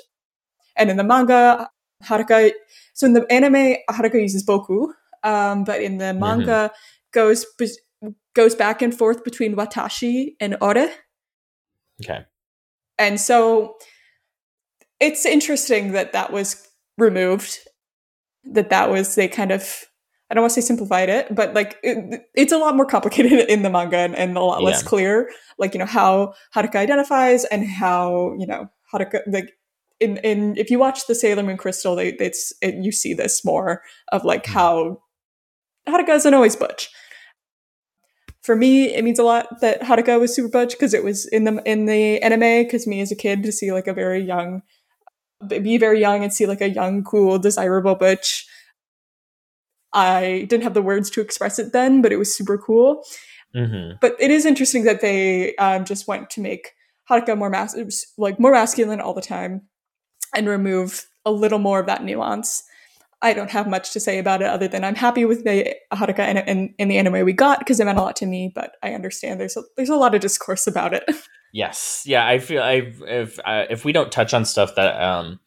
[0.75, 1.69] and in the manga,
[2.03, 2.51] Haruka.
[2.93, 4.89] So in the anime, Haruka uses boku,
[5.23, 6.71] um, but in the manga
[7.11, 7.45] goes
[8.35, 10.89] goes back and forth between watashi and ore.
[12.03, 12.25] Okay.
[12.97, 13.75] And so
[14.99, 16.67] it's interesting that that was
[16.97, 17.57] removed.
[18.43, 19.85] That that was they kind of
[20.33, 23.33] I don't want to say simplified it, but like it, it's a lot more complicated
[23.51, 25.29] in the manga and, and a lot less clear.
[25.59, 29.51] Like you know how Haruka identifies and how you know Haruka like
[29.99, 33.45] in in if you watch the Sailor Moon Crystal, they it's it, you see this
[33.45, 34.53] more of like Mhm.
[34.53, 35.01] how
[35.87, 36.89] Haruka isn't always butch.
[38.41, 41.43] For me, it means a lot that Haruka was super butch because it was in
[41.43, 42.63] the in the anime.
[42.63, 44.63] Because me as a kid to see like a very young,
[45.47, 48.47] be very young and see like a young, cool, desirable butch.
[49.93, 53.03] I didn't have the words to express it then, but it was super cool.
[53.53, 56.71] hmm But it is interesting that they um, just went to make
[57.09, 59.61] Haruka more mas- like more masculine all the time,
[60.35, 62.63] and remove a little more of that nuance.
[63.21, 66.27] I don't have much to say about it other than I'm happy with the Haruka
[66.27, 68.51] in, in, in the anime we got because it meant a lot to me.
[68.53, 71.09] But I understand there's a, there's a lot of discourse about it.
[71.55, 72.01] Yes.
[72.07, 72.25] Yeah.
[72.27, 75.39] I feel I if uh, if we don't touch on stuff that um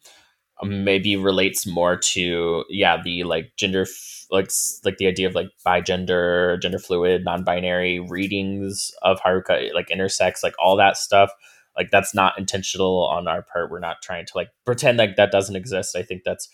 [0.63, 4.49] maybe relates more to yeah the like gender f- like
[4.83, 10.43] like the idea of like bigender, gender gender fluid, non-binary readings of Haruka like intersex,
[10.43, 11.31] like all that stuff.
[11.77, 13.69] Like that's not intentional on our part.
[13.69, 15.95] We're not trying to like pretend like that doesn't exist.
[15.95, 16.49] I think that's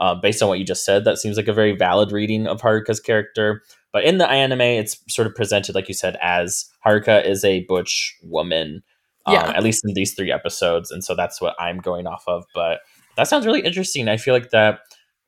[0.00, 1.04] uh, based on what you just said.
[1.04, 3.62] That seems like a very valid reading of Haruka's character.
[3.92, 7.60] But in the anime, it's sort of presented, like you said, as Haruka is a
[7.68, 8.82] butch woman.
[9.26, 9.52] Um, Yeah.
[9.56, 12.44] at least in these three episodes, and so that's what I'm going off of.
[12.54, 12.80] But
[13.16, 14.08] that sounds really interesting.
[14.08, 14.80] I feel like that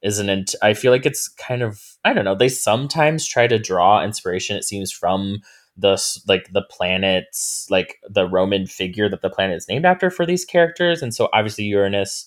[0.02, 0.54] isn't.
[0.62, 1.80] I feel like it's kind of.
[2.04, 2.34] I don't know.
[2.34, 4.56] They sometimes try to draw inspiration.
[4.56, 5.38] It seems from
[5.76, 10.26] the like the planets, like the Roman figure that the planet is named after for
[10.26, 12.26] these characters, and so obviously Uranus.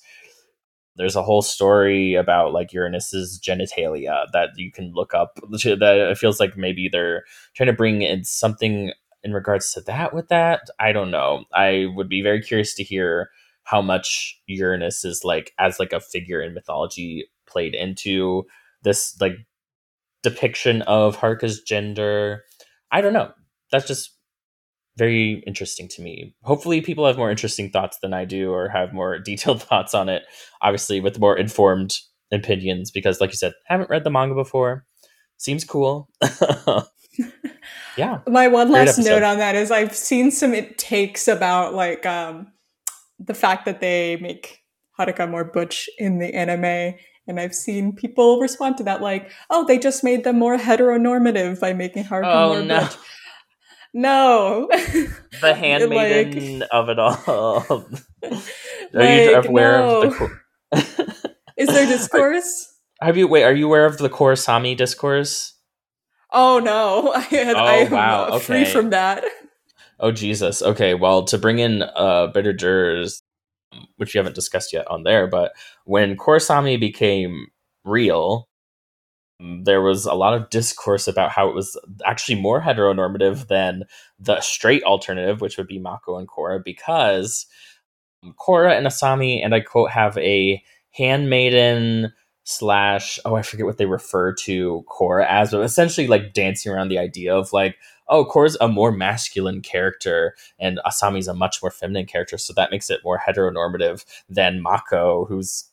[0.96, 5.40] There's a whole story about like Uranus's genitalia that you can look up.
[5.50, 7.24] That it feels like maybe they're
[7.56, 8.92] trying to bring in something
[9.24, 10.62] in regards to that with that.
[10.78, 11.46] I don't know.
[11.54, 13.30] I would be very curious to hear
[13.70, 18.44] how much Uranus is like as like a figure in mythology played into
[18.84, 19.36] this like
[20.24, 22.44] depiction of Haruka's gender.
[22.92, 23.32] I don't know.
[23.72, 24.16] That's just
[24.98, 26.36] very interesting to me.
[26.44, 30.10] Hopefully, people have more interesting thoughts than I do or have more detailed thoughts on
[30.10, 30.24] it,
[30.62, 31.98] obviously, with more informed
[32.32, 34.86] opinions, because, like you said, haven't read the manga before.
[35.38, 36.10] Seems cool.
[37.98, 38.20] yeah.
[38.28, 42.52] My one last note on that is I've seen some takes about like um,
[43.20, 44.64] the fact that they make
[45.00, 46.96] Haruka more butch in the anime.
[47.28, 51.60] And I've seen people respond to that like, oh, they just made them more heteronormative
[51.60, 52.80] by making Haruka oh, more no.
[52.82, 52.96] butch.
[53.94, 54.68] No.
[55.42, 57.24] the handmaiden like, of it all.
[57.28, 58.32] Are
[58.94, 60.02] like, you aware no.
[60.02, 60.20] of
[60.72, 62.74] the Is there discourse?
[63.02, 65.56] Are, have you wait, are you aware of the Korrasami discourse?
[66.32, 67.14] Oh no.
[67.14, 68.28] I had oh, I wow.
[68.28, 68.40] okay.
[68.40, 69.24] free from that.
[70.00, 70.62] Oh Jesus.
[70.62, 73.22] Okay, well to bring in uh bitter jurors,
[73.98, 75.54] which we haven't discussed yet on there, but
[75.86, 77.48] when Korrasami became
[77.86, 78.48] real,
[79.40, 83.84] there was a lot of discourse about how it was actually more heteronormative than
[84.20, 87.46] the straight alternative, which would be Mako and Korra, because
[88.40, 92.14] Korra and Asami, and I quote, have a handmaiden
[92.46, 96.90] slash oh I forget what they refer to Korra as, but essentially like dancing around
[96.90, 97.78] the idea of like
[98.10, 102.72] oh Korra's a more masculine character and Asami's a much more feminine character, so that
[102.72, 105.66] makes it more heteronormative than Mako, who's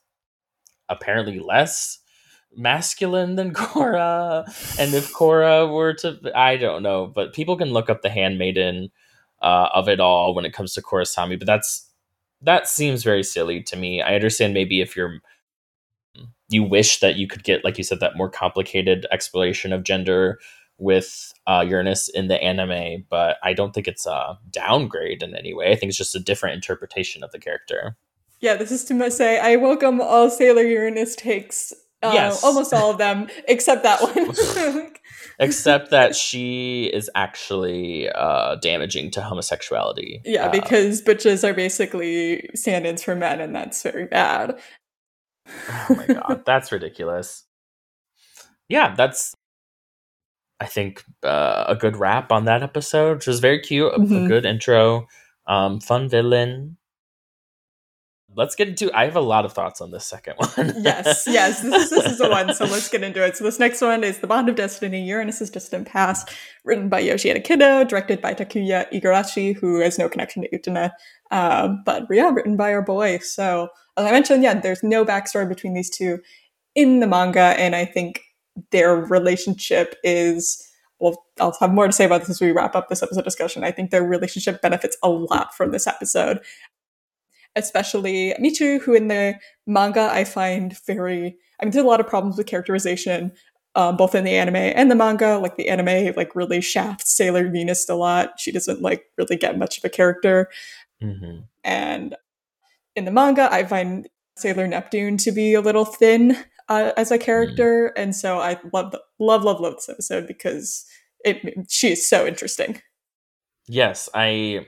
[0.88, 1.99] apparently less
[2.55, 4.44] masculine than Korra.
[4.79, 8.90] And if Korra were to, I don't know, but people can look up the handmaiden
[9.42, 11.38] uh, of it all when it comes to Korrasami.
[11.38, 11.90] But that's
[12.42, 14.03] that seems very silly to me.
[14.03, 15.20] I understand maybe if you're
[16.49, 20.38] you wish that you could get, like you said, that more complicated exploration of gender
[20.79, 25.55] with uh, Uranus in the anime, but I don't think it's a downgrade in any
[25.55, 25.73] way.
[25.73, 27.97] I think it's just a different interpretation of the character.
[28.41, 31.73] Yeah, this is to say I welcome all Sailor Uranus takes.
[32.03, 34.93] Uh, yes, almost all of them except that one.
[35.39, 40.21] except that she is actually uh, damaging to homosexuality.
[40.25, 44.59] Yeah, uh, because bitches are basically stand-ins for men, and that's very bad.
[45.49, 47.45] Oh my god, that's ridiculous.
[48.69, 49.35] Yeah, that's
[50.61, 54.25] I think uh, a good wrap on that episode, which was very cute, mm-hmm.
[54.25, 55.07] a good intro,
[55.47, 56.79] um, fun villain.
[58.35, 58.90] Let's get into.
[58.92, 60.75] I have a lot of thoughts on this second one.
[60.79, 62.53] yes, yes, this is, this is the one.
[62.55, 63.37] So let's get into it.
[63.37, 66.31] So this next one is the Bond of Destiny: Uranus's Distant Past,
[66.64, 70.90] written by Yoshi Kido, directed by Takuya Igarashi, who has no connection to Utena,
[71.31, 73.19] um, but yeah, written by our boy.
[73.19, 76.19] So as I mentioned, yeah, there's no backstory between these two
[76.75, 78.21] in the manga, and I think
[78.71, 80.62] their relationship is
[80.99, 83.64] well, I'll have more to say about this as we wrap up this episode discussion.
[83.64, 86.40] I think their relationship benefits a lot from this episode,
[87.55, 89.35] especially Michiru, who in the
[89.66, 93.33] manga I find very, I mean, there's a lot of problems with characterization,
[93.75, 95.37] um, both in the anime and the manga.
[95.37, 98.40] Like the anime, like really shafts Sailor Venus a lot.
[98.40, 100.49] She doesn't like really get much of a character,
[101.03, 101.40] mm-hmm.
[101.62, 102.16] and
[102.95, 106.38] in the manga, I find Sailor Neptune to be a little thin
[106.69, 108.03] uh, as a character, mm.
[108.03, 110.85] and so I love the, love love love this episode because
[111.25, 112.81] it she is so interesting.
[113.69, 114.67] Yes, I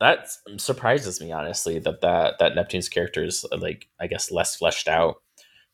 [0.00, 4.88] that surprises me honestly that that that Neptune's character is like I guess less fleshed
[4.88, 5.16] out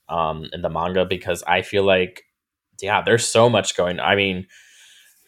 [0.09, 2.25] um in the manga because I feel like
[2.81, 4.01] yeah, there's so much going.
[4.01, 4.47] I mean,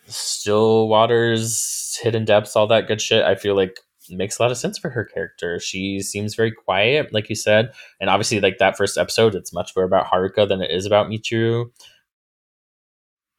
[0.07, 3.25] still waters, hidden depths, all that good shit.
[3.25, 3.79] I feel like
[4.11, 5.59] makes a lot of sense for her character.
[5.59, 9.75] She seems very quiet, like you said, and obviously, like that first episode, it's much
[9.75, 11.66] more about Haruka than it is about Michiru.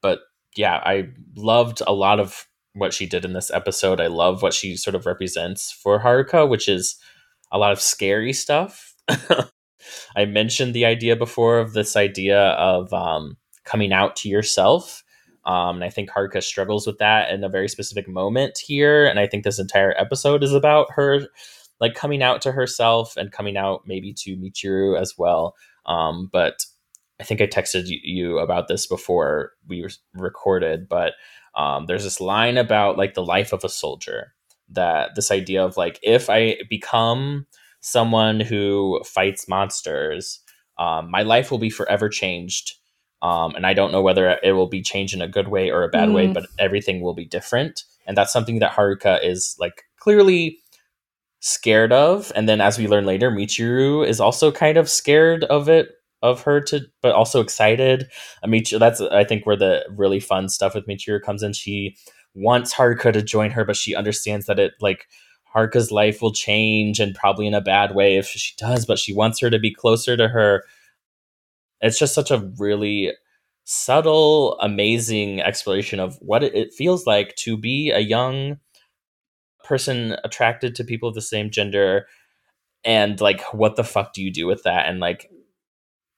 [0.02, 0.20] But
[0.56, 4.00] yeah, I loved a lot of what she did in this episode.
[4.00, 6.96] I love what she sort of represents for Haruka, which is
[7.52, 8.94] a lot of scary stuff.
[10.16, 15.04] I mentioned the idea before of this idea of um, coming out to yourself
[15.48, 19.06] um, and I think Haruka struggles with that in a very specific moment here.
[19.06, 21.22] And I think this entire episode is about her
[21.80, 25.56] like coming out to herself and coming out maybe to Michiru as well.
[25.86, 26.66] Um, but
[27.22, 31.14] I think I texted you about this before we recorded, but
[31.56, 34.34] um, there's this line about like the life of a soldier
[34.70, 37.48] that this idea of like if I become
[37.80, 40.42] someone who fights monsters,
[40.78, 42.74] um, my life will be forever changed.
[43.22, 45.84] Um, and I don't know whether it will be changed in a good way or
[45.84, 46.14] a bad mm.
[46.14, 47.84] way, but everything will be different.
[48.06, 50.60] And that's something that Haruka is like clearly
[51.40, 52.32] scared of.
[52.36, 55.90] And then as we learn later, Michiru is also kind of scared of it
[56.24, 58.08] of her to but also excited.
[58.44, 61.54] I mean that's I think where the really fun stuff with Michiru comes in.
[61.54, 61.96] She
[62.34, 65.08] wants Haruka to join her, but she understands that it like
[65.54, 69.14] Haruka's life will change and probably in a bad way if she does, but she
[69.14, 70.64] wants her to be closer to her.
[71.82, 73.14] It's just such a really
[73.66, 78.58] subtle, amazing exploration of what it feels like to be a young
[79.64, 82.08] person attracted to people of the same gender
[82.86, 84.88] and like what the fuck do you do with that?
[84.88, 85.30] And like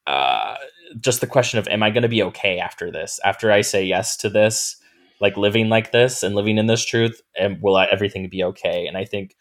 [0.07, 0.55] uh
[0.99, 3.19] just the question of am i going to be okay after this?
[3.25, 4.77] After i say yes to this
[5.21, 8.87] like living like this and living in this truth and will everything be okay?
[8.87, 9.35] And i think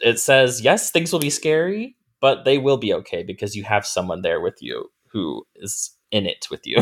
[0.00, 3.86] it says yes things will be scary but they will be okay because you have
[3.86, 6.76] someone there with you who is in it with you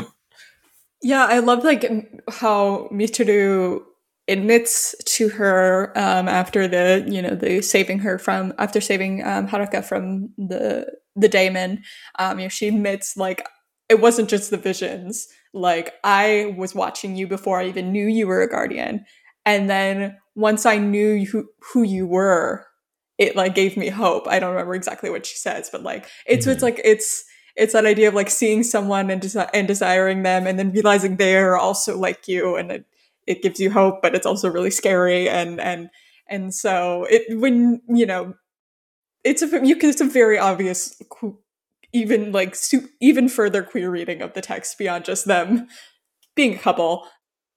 [1.03, 1.85] yeah i love like
[2.31, 3.81] how Michiru
[4.27, 9.49] admits to her um, after the you know the saving her from after saving um,
[9.49, 11.83] haruka from the the daimon
[12.19, 13.47] um, you know she admits like
[13.89, 18.27] it wasn't just the visions like I was watching you before I even knew you
[18.27, 19.05] were a guardian.
[19.47, 22.67] And then once I knew who, who you were,
[23.17, 24.29] it like gave me hope.
[24.29, 26.53] I don't remember exactly what she says, but like it's mm-hmm.
[26.53, 27.25] it's like it's
[27.59, 31.17] it's that idea of like seeing someone and desi- and desiring them and then realizing
[31.17, 32.87] they're also like you and it,
[33.27, 35.91] it gives you hope, but it's also really scary and and
[36.29, 38.35] and so it when you know
[39.25, 41.01] it's a you can it's a very obvious
[41.93, 42.57] even like
[43.01, 45.67] even further queer reading of the text beyond just them
[46.37, 47.07] being a couple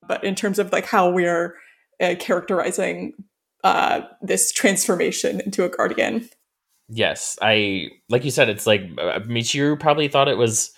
[0.07, 1.55] but in terms of like how we're
[2.01, 3.13] uh, characterizing
[3.63, 6.27] uh, this transformation into a guardian
[6.91, 10.71] yes i like you said it's like uh, michiru probably thought it was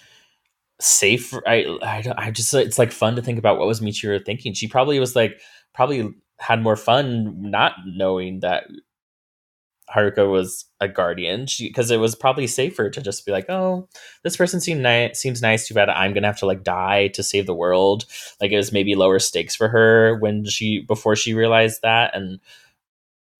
[0.79, 4.53] safe I, I i just it's like fun to think about what was michiru thinking
[4.53, 5.39] she probably was like
[5.73, 8.65] probably had more fun not knowing that
[9.93, 13.87] Haruka was a guardian because it was probably safer to just be like, oh,
[14.23, 15.19] this person seems nice.
[15.19, 15.67] Seems nice.
[15.67, 18.05] Too bad I'm gonna have to like die to save the world.
[18.41, 22.39] Like it was maybe lower stakes for her when she before she realized that, and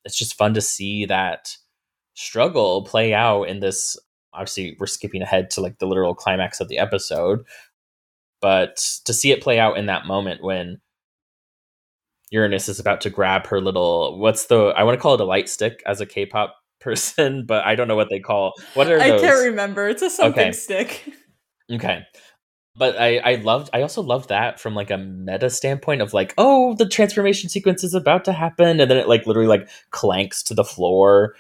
[0.05, 1.57] it's just fun to see that
[2.13, 3.97] struggle play out in this.
[4.33, 7.43] Obviously, we're skipping ahead to like the literal climax of the episode,
[8.41, 10.81] but to see it play out in that moment when
[12.31, 15.25] Uranus is about to grab her little what's the I want to call it a
[15.25, 18.53] light stick as a K-pop person, but I don't know what they call.
[18.73, 19.21] What are I those?
[19.21, 19.87] can't remember.
[19.87, 20.51] It's a something okay.
[20.51, 21.13] stick.
[21.71, 22.03] Okay.
[22.75, 26.33] But I, I loved I also loved that from like a meta standpoint of like,
[26.39, 30.41] oh, the transformation sequence is about to happen, and then it like literally like clanks
[30.43, 31.35] to the floor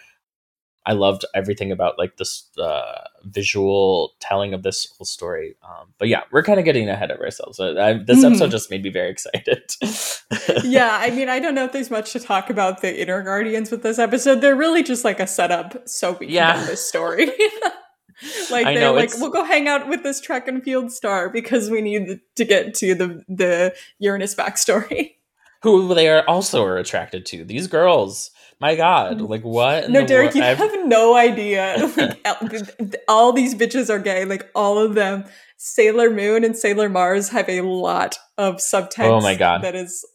[0.85, 5.55] I loved everything about like this uh, visual telling of this whole story.
[5.63, 7.59] Um, but yeah, we're kind of getting ahead of ourselves.
[7.59, 8.25] I, this mm-hmm.
[8.25, 9.71] episode just made me very excited.
[10.63, 13.71] yeah, I mean, I don't know if there's much to talk about the inner guardians
[13.71, 14.41] with this episode.
[14.41, 16.65] They're really just like a setup so we can yeah.
[16.65, 17.27] this story.
[18.51, 21.69] like they're know, like, we'll go hang out with this track and field star because
[21.69, 25.15] we need to get to the the Uranus backstory.
[25.61, 27.45] Who they are also are attracted to.
[27.45, 28.31] These girls
[28.63, 29.27] my God, mm.
[29.27, 29.89] like what?
[29.89, 30.57] No, Derek, you I've...
[30.57, 31.91] have no idea.
[32.25, 34.23] Like, all these bitches are gay.
[34.25, 35.25] Like all of them.
[35.57, 38.99] Sailor Moon and Sailor Mars have a lot of subtext.
[38.99, 40.05] Oh my god, that is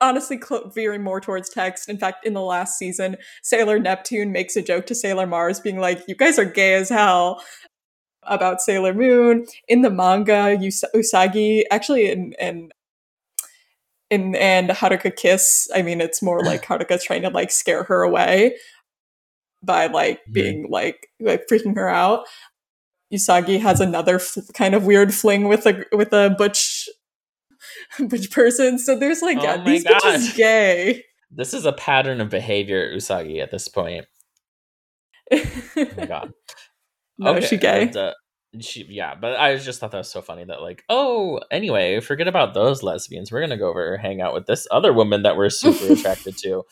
[0.00, 1.88] honestly cl- veering more towards text.
[1.88, 5.78] In fact, in the last season, Sailor Neptune makes a joke to Sailor Mars, being
[5.78, 7.42] like, "You guys are gay as hell."
[8.24, 12.70] About Sailor Moon in the manga, Us- Usagi actually in, in
[14.10, 18.02] in and Haruka kiss, I mean, it's more like Haruka trying to like scare her
[18.02, 18.56] away
[19.62, 20.32] by like mm-hmm.
[20.32, 22.26] being like like freaking her out.
[23.12, 26.88] Usagi has another f- kind of weird fling with a with a butch
[27.98, 28.78] butch person.
[28.78, 30.00] So there's like oh yeah, these God.
[30.02, 31.04] bitches gay.
[31.30, 34.06] This is a pattern of behavior, Usagi, at this point.
[35.32, 35.44] oh
[35.96, 36.32] my god.
[37.18, 37.82] No, okay, she gay.
[37.82, 38.14] And, uh,
[38.58, 42.26] she yeah but i just thought that was so funny that like oh anyway forget
[42.26, 43.30] about those lesbians.
[43.30, 46.64] We're gonna go over hang out with this other woman that we're super attracted to.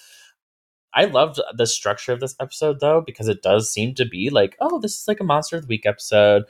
[0.94, 4.56] I loved the structure of this episode though because it does seem to be like
[4.60, 6.44] oh this is like a monster of the week episode.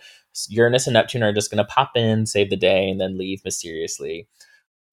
[0.49, 4.29] Uranus and neptune are just gonna pop in save the day and then leave mysteriously.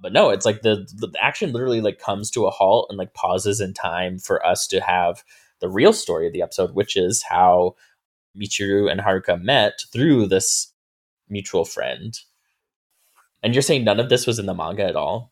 [0.01, 3.13] But no it's like the the action literally like comes to a halt and like
[3.13, 5.23] pauses in time for us to have
[5.61, 7.75] the real story of the episode which is how
[8.39, 10.73] Michiru and Haruka met through this
[11.29, 12.17] mutual friend.
[13.43, 15.31] And you're saying none of this was in the manga at all?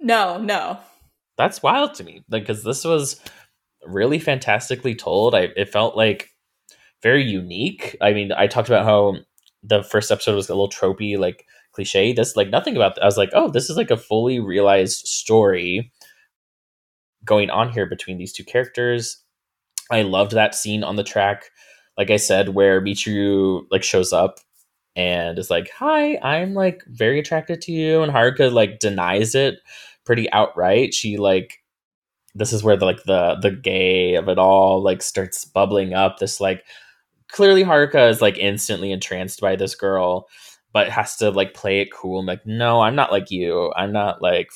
[0.00, 0.78] No, no.
[1.36, 2.22] That's wild to me.
[2.28, 3.20] Like cuz this was
[3.84, 5.34] really fantastically told.
[5.34, 6.30] I it felt like
[7.02, 7.96] very unique.
[8.00, 9.16] I mean, I talked about how
[9.62, 12.12] the first episode was a little tropey, like cliche.
[12.12, 12.94] This like nothing about.
[12.94, 13.02] That.
[13.02, 15.92] I was like, oh, this is like a fully realized story
[17.24, 19.22] going on here between these two characters.
[19.90, 21.50] I loved that scene on the track,
[22.00, 24.40] like I said, where Michiru like shows up
[24.96, 29.58] and is like, "Hi, I'm like very attracted to you," and Haruka like denies it
[30.06, 30.94] pretty outright.
[30.94, 31.58] She like
[32.34, 36.18] this is where the like the the gay of it all like starts bubbling up.
[36.18, 36.64] This like
[37.28, 40.26] clearly Haruka is like instantly entranced by this girl,
[40.72, 42.24] but has to like play it cool.
[42.24, 43.72] Like, no, I'm not like you.
[43.76, 44.50] I'm not like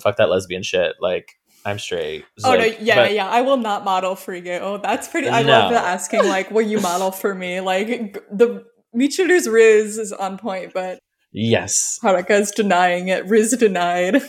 [0.00, 0.96] fuck that lesbian shit.
[1.02, 1.34] Like
[1.64, 2.24] I'm straight.
[2.36, 3.28] It's oh like, no, yeah, but, yeah.
[3.28, 4.52] I will not model for you.
[4.54, 5.28] Oh, that's pretty.
[5.28, 5.48] I no.
[5.48, 7.60] love the asking like, will you model for me?
[7.60, 10.98] Like the Michiru's Riz is on point, but
[11.32, 13.26] yes, Haruka's denying it.
[13.26, 14.22] Riz denied.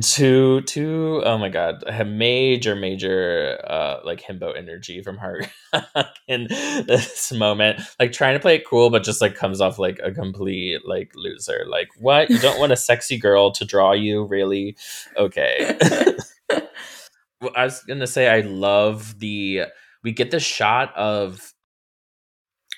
[0.00, 5.42] To to oh my god, I have major major uh like himbo energy from her
[6.28, 7.80] in this moment.
[7.98, 11.10] Like trying to play it cool, but just like comes off like a complete like
[11.16, 11.64] loser.
[11.68, 12.30] Like what?
[12.30, 14.76] You don't want a sexy girl to draw you, really?
[15.16, 15.76] Okay.
[17.40, 19.64] well, I was gonna say I love the
[20.02, 21.52] we get the shot of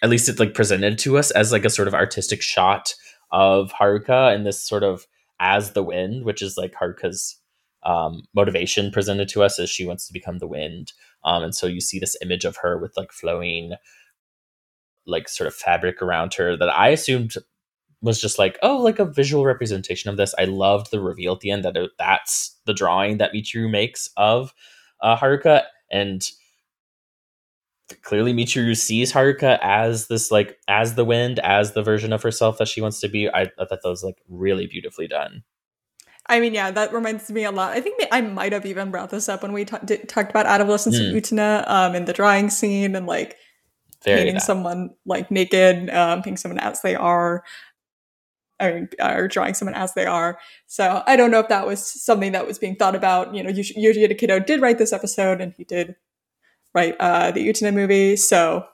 [0.03, 2.95] at least it's like presented to us as like a sort of artistic shot
[3.31, 5.07] of Haruka and this sort of
[5.41, 7.39] as the wind, which is like Haruka's
[7.85, 10.93] um, motivation presented to us as she wants to become the wind.
[11.25, 13.75] Um, and so you see this image of her with like flowing,
[15.07, 17.35] like sort of fabric around her that I assumed
[18.03, 20.35] was just like, oh, like a visual representation of this.
[20.39, 24.11] I loved the reveal at the end that it, that's the drawing that Michiru makes
[24.17, 24.53] of
[25.01, 25.63] uh, Haruka.
[25.91, 26.29] And
[28.03, 32.59] clearly Michiru sees Haruka as this like as the wind, as the version of herself
[32.59, 33.29] that she wants to be.
[33.29, 35.45] I, I thought that was like really beautifully done.
[36.27, 37.73] I mean, yeah, that reminds me a lot.
[37.73, 40.99] I think I might have even brought this up when we t- talked about Adolescence
[40.99, 41.09] mm.
[41.09, 43.37] of Utena um, in the drawing scene and like
[44.05, 44.43] Very painting that.
[44.43, 47.43] someone like naked, um, painting someone as they are,
[48.63, 50.39] or, or drawing someone as they are.
[50.67, 53.35] So I don't know if that was something that was being thought about.
[53.35, 55.97] You know, Yoshihide Kiddo did write this episode and he did
[56.75, 58.17] write Uh, the Utena movie.
[58.17, 58.65] So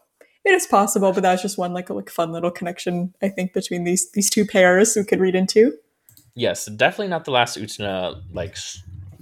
[0.45, 3.53] it is possible, but that's just one like a like fun little connection I think
[3.53, 5.73] between these these two pairs we could read into.
[6.35, 8.57] Yes, definitely not the last Utena like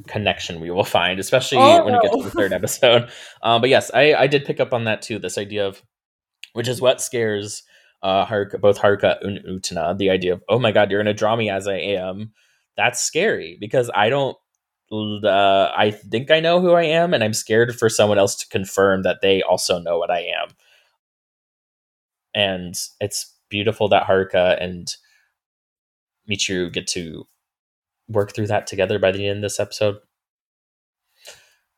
[0.06, 2.00] connection we will find, especially oh, when no.
[2.00, 3.10] we get to the third episode.
[3.42, 5.18] Um, but yes, I, I did pick up on that too.
[5.18, 5.82] This idea of,
[6.54, 7.62] which is what scares
[8.06, 11.34] uh, Haruka, both Haruka and Utena, the idea of, oh my god, you're gonna draw
[11.34, 12.32] me as I am.
[12.76, 14.36] That's scary because I don't
[14.92, 18.48] uh, I think I know who I am, and I'm scared for someone else to
[18.48, 20.50] confirm that they also know what I am.
[22.32, 24.86] And it's beautiful that Haruka and
[26.30, 27.26] Michiru get to
[28.08, 29.96] work through that together by the end of this episode.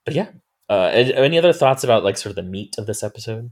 [0.04, 0.32] But yeah,
[0.68, 3.50] uh, any other thoughts about like sort of the meat of this episode?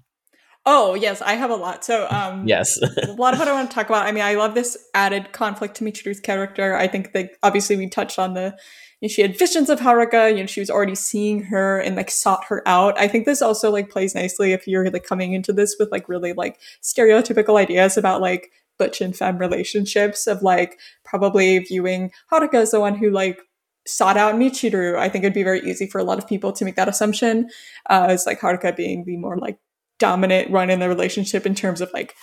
[0.68, 1.84] Oh yes, I have a lot.
[1.84, 4.04] So um, yes, a lot of what I want to talk about.
[4.04, 6.74] I mean, I love this added conflict to Michiru's character.
[6.74, 8.56] I think that obviously we touched on the
[9.00, 11.96] you know, she had visions of Haruka, you know, she was already seeing her and
[11.96, 12.98] like sought her out.
[12.98, 16.08] I think this also like plays nicely if you're like coming into this with like
[16.08, 22.54] really like stereotypical ideas about like butch and femme relationships of like probably viewing Haruka
[22.54, 23.38] as the one who like
[23.86, 24.98] sought out Michiru.
[24.98, 27.50] I think it'd be very easy for a lot of people to make that assumption
[27.88, 29.58] uh, as like Haruka being the more like
[29.98, 32.14] dominant one in the relationship in terms of like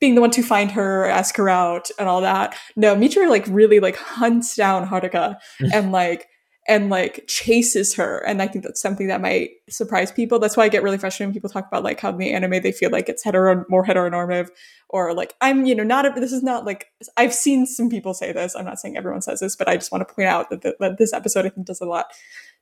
[0.00, 2.56] being the one to find her, ask her out, and all that.
[2.76, 5.66] No, Michiru like really like hunts down Haruka mm-hmm.
[5.72, 6.26] and like
[6.66, 8.18] and like chases her.
[8.26, 10.38] And I think that's something that might surprise people.
[10.38, 12.62] That's why I get really frustrated when people talk about like how in the anime
[12.62, 14.48] they feel like it's hetero more heteronormative
[14.88, 16.86] or like I'm, you know, not a, this is not like
[17.16, 18.54] I've seen some people say this.
[18.54, 20.74] I'm not saying everyone says this, but I just want to point out that, the,
[20.80, 22.06] that this episode I think does a lot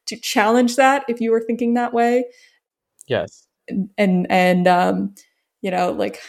[0.06, 2.24] to challenge that if you were thinking that way.
[3.06, 3.46] Yes.
[3.98, 5.14] And and, um,
[5.60, 6.20] you know, like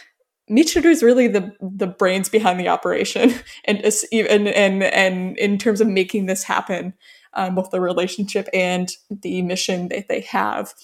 [0.50, 3.34] Michiru is really the the brains behind the operation,
[3.64, 6.94] and and and and in terms of making this happen,
[7.34, 10.74] um, both the relationship and the mission that they have.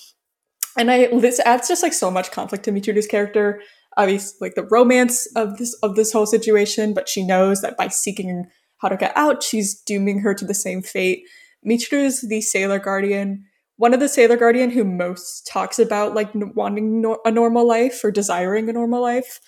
[0.78, 3.60] And I this adds just like so much conflict to Michiru's character.
[3.96, 7.88] Obviously, like the romance of this of this whole situation, but she knows that by
[7.88, 8.46] seeking
[8.82, 11.24] Haruka out, she's dooming her to the same fate.
[11.66, 13.44] Michiru is the sailor guardian
[13.80, 18.04] one of the sailor guardian who most talks about like wanting no- a normal life
[18.04, 19.40] or desiring a normal life.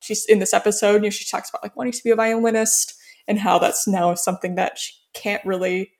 [0.00, 2.94] She's in this episode you know she talks about like wanting to be a violinist
[3.28, 5.92] and how that's now something that she can't really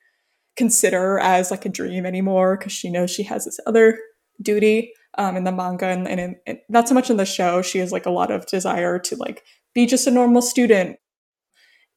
[0.57, 3.99] consider as like a dream anymore because she knows she has this other
[4.41, 7.61] duty um, in the manga and, and, in, and not so much in the show.
[7.61, 9.45] She has like a lot of desire to like
[9.75, 10.97] be just a normal student.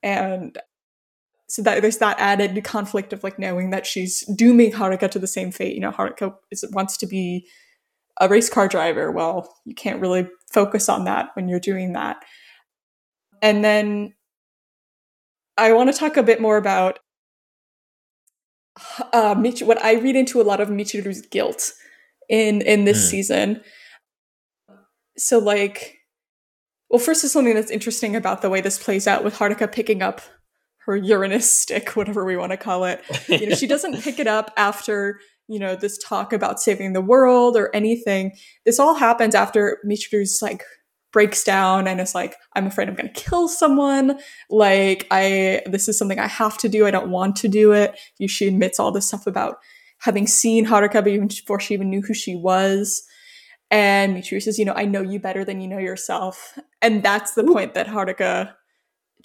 [0.01, 0.57] And
[1.53, 5.27] so that there's that added conflict of like knowing that she's dooming Haruka to the
[5.27, 5.75] same fate.
[5.75, 7.47] You know, Haruka is, wants to be
[8.19, 9.11] a race car driver.
[9.11, 12.17] Well, you can't really focus on that when you're doing that.
[13.43, 14.15] And then
[15.55, 16.97] I want to talk a bit more about
[19.13, 21.71] uh, Mich- what I read into a lot of Michiru's guilt
[22.29, 23.09] in in this mm.
[23.11, 23.61] season.
[25.19, 25.99] So like
[26.89, 30.01] well first is something that's interesting about the way this plays out with Haruka picking
[30.01, 30.19] up
[30.85, 33.01] her Uranus stick, whatever we want to call it.
[33.27, 37.01] You know, she doesn't pick it up after, you know, this talk about saving the
[37.01, 38.33] world or anything.
[38.65, 40.63] This all happens after Michiru's like
[41.13, 44.19] breaks down and is like, I'm afraid I'm going to kill someone.
[44.49, 46.85] Like, I, this is something I have to do.
[46.85, 47.97] I don't want to do it.
[48.27, 49.57] She admits all this stuff about
[49.99, 53.03] having seen Haruka even before she even knew who she was.
[53.71, 56.59] And Michiru says, you know, I know you better than you know yourself.
[56.81, 57.53] And that's the Ooh.
[57.53, 58.53] point that Haruka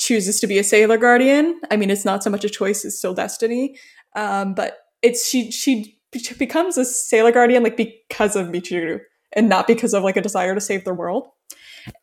[0.09, 1.61] chooses to be a sailor guardian.
[1.71, 3.77] I mean, it's not so much a choice; it's still destiny.
[4.17, 5.99] Um, but it's she she
[6.39, 9.01] becomes a sailor guardian like because of Michiru
[9.35, 11.29] and not because of like a desire to save the world.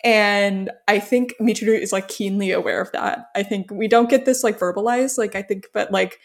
[0.04, 3.26] And I think Michiru is like keenly aware of that.
[3.36, 6.20] I think we don't get this like verbalized, like I think, but like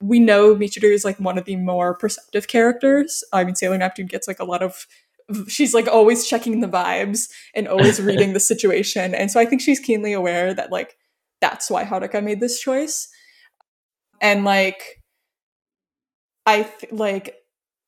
[0.00, 3.24] we know Michiru is like one of the more perceptive characters.
[3.32, 4.86] I mean, Sailor Neptune gets like a lot of
[5.48, 9.14] she's like always checking the vibes and always reading the situation.
[9.14, 10.96] And so I think she's keenly aware that like
[11.40, 13.08] that's why Haruka made this choice.
[14.20, 15.02] And like
[16.46, 17.34] I th- like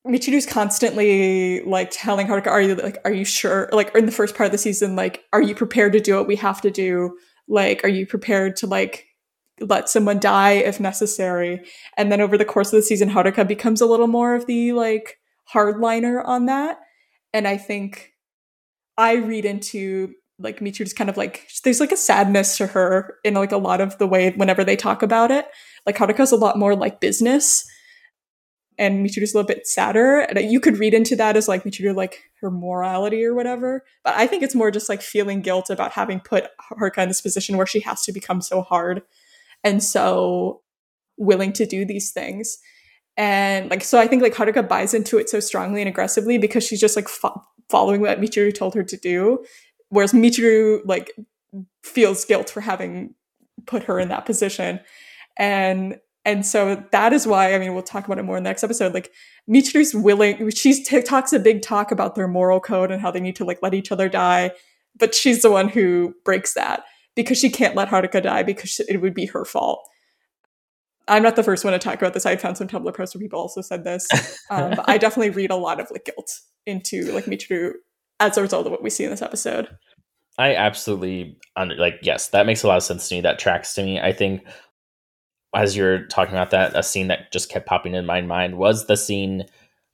[0.06, 4.34] Michiru's constantly like telling Haruka, "Are you like, are you sure?" Like in the first
[4.34, 7.16] part of the season, like, "Are you prepared to do what we have to do?"
[7.48, 9.06] Like, "Are you prepared to like
[9.60, 11.64] let someone die if necessary?"
[11.96, 14.72] And then over the course of the season, Haruka becomes a little more of the
[14.72, 15.18] like
[15.52, 16.78] hardliner on that,
[17.32, 18.12] and I think
[18.96, 23.34] I read into like Michiru's kind of like there's like a sadness to her in
[23.34, 25.46] like a lot of the way whenever they talk about it.
[25.86, 27.68] Like Haruka's a lot more like business
[28.78, 30.20] and Michiru's a little bit sadder.
[30.20, 33.84] And you could read into that as like Michiru like her morality or whatever.
[34.04, 37.20] But I think it's more just like feeling guilt about having put Haruka in this
[37.20, 39.02] position where she has to become so hard
[39.64, 40.62] and so
[41.16, 42.58] willing to do these things.
[43.16, 46.64] And like so I think like Haruka buys into it so strongly and aggressively because
[46.64, 49.44] she's just like fo- following what Michiru told her to do.
[49.90, 51.12] Whereas Michiru like
[51.82, 53.14] feels guilt for having
[53.66, 54.80] put her in that position.
[55.36, 58.50] And and so that is why, I mean, we'll talk about it more in the
[58.50, 58.92] next episode.
[58.92, 59.10] Like,
[59.50, 63.20] Michiru's willing, she t- talks a big talk about their moral code and how they
[63.20, 64.50] need to, like, let each other die.
[64.98, 66.84] But she's the one who breaks that
[67.14, 69.88] because she can't let Haruka die because it would be her fault.
[71.06, 72.26] I'm not the first one to talk about this.
[72.26, 74.06] I found some Tumblr posts where people also said this.
[74.50, 77.72] Um, but I definitely read a lot of, like, guilt into, like, Michiru
[78.20, 79.68] as a result of what we see in this episode.
[80.38, 83.20] I absolutely under like yes, that makes a lot of sense to me.
[83.20, 84.00] That tracks to me.
[84.00, 84.42] I think
[85.54, 88.86] as you're talking about that, a scene that just kept popping in my mind was
[88.86, 89.44] the scene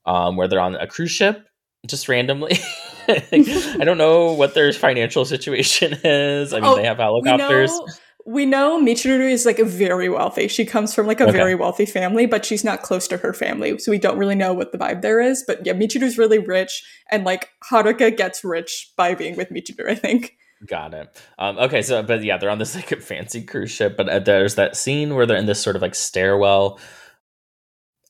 [0.04, 1.46] um, where they're on a cruise ship
[1.86, 2.58] just randomly.
[3.08, 6.52] I don't know what their financial situation is.
[6.52, 7.70] I mean, oh, they have helicopters.
[7.70, 7.86] We know,
[8.26, 10.48] we know Michiru is like a very wealthy.
[10.48, 11.32] She comes from like a okay.
[11.32, 13.78] very wealthy family, but she's not close to her family.
[13.78, 15.44] So we don't really know what the vibe there is.
[15.46, 19.94] But yeah, Michiru's really rich and like Haruka gets rich by being with Michiru, I
[19.94, 20.36] think.
[20.66, 21.22] Got it.
[21.38, 24.54] Um, okay, so but yeah, they're on this like fancy cruise ship, but uh, there's
[24.54, 26.78] that scene where they're in this sort of like stairwell,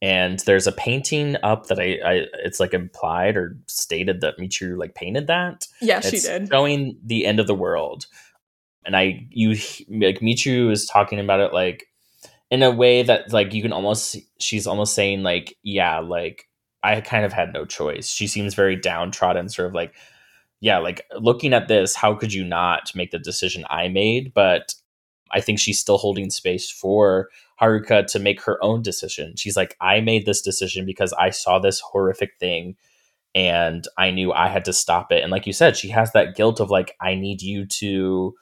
[0.00, 4.78] and there's a painting up that I, I it's like implied or stated that Michiru
[4.78, 5.66] like painted that.
[5.80, 6.48] Yeah, it's she did.
[6.48, 8.06] Showing the end of the world,
[8.85, 9.51] and I you
[9.89, 11.87] like Michiru is talking about it like
[12.51, 16.49] in a way that like you can almost she's almost saying like yeah like
[16.82, 18.09] I kind of had no choice.
[18.09, 19.95] She seems very downtrodden, sort of like
[20.61, 24.32] yeah, like looking at this, how could you not make the decision I made?
[24.32, 24.74] But
[25.30, 27.28] I think she's still holding space for
[27.61, 29.35] Haruka to make her own decision.
[29.37, 32.76] She's like, I made this decision because I saw this horrific thing
[33.35, 35.22] and I knew I had to stop it.
[35.22, 38.35] And like you said, she has that guilt of like, I need you to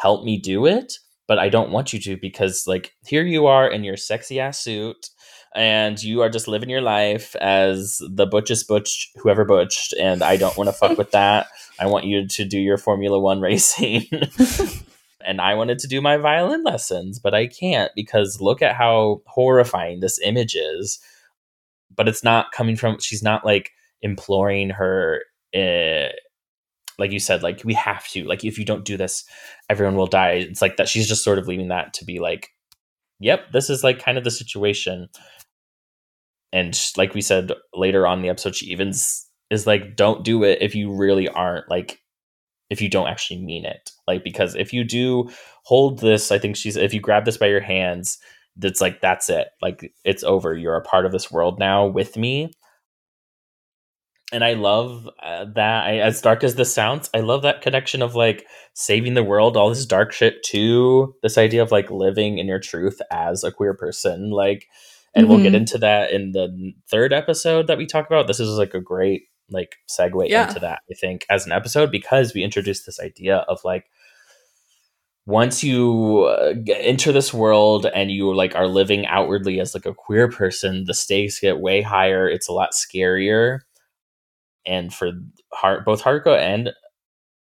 [0.00, 0.94] help me do it,
[1.28, 4.58] but I don't want you to because like here you are in your sexy ass
[4.58, 5.10] suit
[5.54, 10.36] and you are just living your life as the butchest butch whoever butched and I
[10.36, 11.48] don't want to fuck with that.
[11.78, 14.06] I want you to do your Formula One racing.
[15.24, 19.22] and I wanted to do my violin lessons, but I can't because look at how
[19.26, 20.98] horrifying this image is.
[21.94, 25.22] But it's not coming from, she's not like imploring her,
[25.54, 26.08] uh,
[27.00, 29.24] like you said, like we have to, like if you don't do this,
[29.68, 30.32] everyone will die.
[30.32, 30.88] It's like that.
[30.88, 32.50] She's just sort of leaving that to be like,
[33.18, 35.08] yep, this is like kind of the situation.
[36.52, 38.92] And like we said later on the episode, she even
[39.50, 42.00] is like don't do it if you really aren't like
[42.70, 45.28] if you don't actually mean it like because if you do
[45.64, 48.18] hold this i think she's if you grab this by your hands
[48.56, 52.16] that's like that's it like it's over you're a part of this world now with
[52.16, 52.50] me
[54.32, 55.84] and I love uh, that.
[55.84, 59.56] I, as dark as this sounds, I love that connection of like saving the world,
[59.56, 63.52] all this dark shit, to this idea of like living in your truth as a
[63.52, 64.30] queer person.
[64.30, 64.68] Like,
[65.14, 65.32] and mm-hmm.
[65.32, 65.56] we'll get mm-hmm.
[65.56, 68.26] into that in the third episode that we talk about.
[68.26, 70.48] This is like a great like segue yeah.
[70.48, 70.80] into that.
[70.90, 73.86] I think as an episode because we introduced this idea of like
[75.26, 79.94] once you uh, enter this world and you like are living outwardly as like a
[79.94, 83.60] queer person the stakes get way higher it's a lot scarier
[84.66, 85.12] and for
[85.52, 86.72] Har- both Haruka and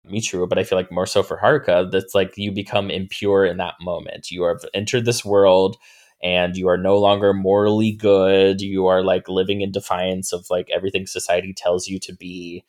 [0.10, 3.58] Michiru, but I feel like more so for Haruka, that's like you become impure in
[3.58, 4.32] that moment.
[4.32, 5.78] You have entered this world
[6.22, 8.62] and you are no longer morally good.
[8.62, 12.66] You are like living in defiance of like everything society tells you to be.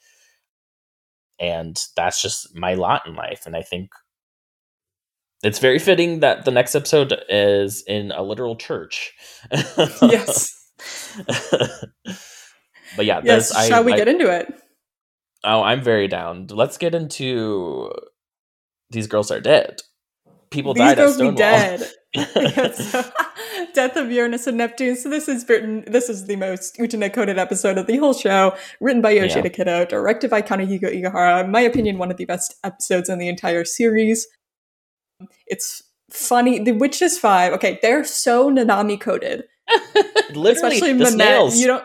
[1.39, 3.47] And that's just my lot in life.
[3.47, 3.91] And I think
[5.43, 9.15] it's very fitting that the next episode is in a literal church.
[10.03, 10.57] yes.
[13.01, 13.67] But yeah, yes.
[13.67, 14.53] Shall we I, get into it?
[15.43, 16.49] Oh, I'm very down.
[16.51, 17.91] Let's get into
[18.91, 19.81] these girls are dead.
[20.51, 21.79] People these died girls at Stonewall.
[22.13, 23.13] Be dead.
[23.75, 24.97] Death of Uranus and Neptune.
[24.97, 25.83] So this is written.
[25.87, 28.55] This is the most Utena coded episode of the whole show.
[28.83, 29.65] Written by Yoshida yeah.
[29.65, 31.45] Kido, directed by Kunihiko Ikuhara.
[31.45, 34.29] In my opinion, one of the best episodes in the entire series.
[35.47, 36.59] It's funny.
[36.59, 37.55] The Witches Five.
[37.55, 39.45] Okay, they're so Nanami coded.
[40.35, 41.13] Literally, especially the Manette.
[41.13, 41.59] Snails.
[41.59, 41.85] You don't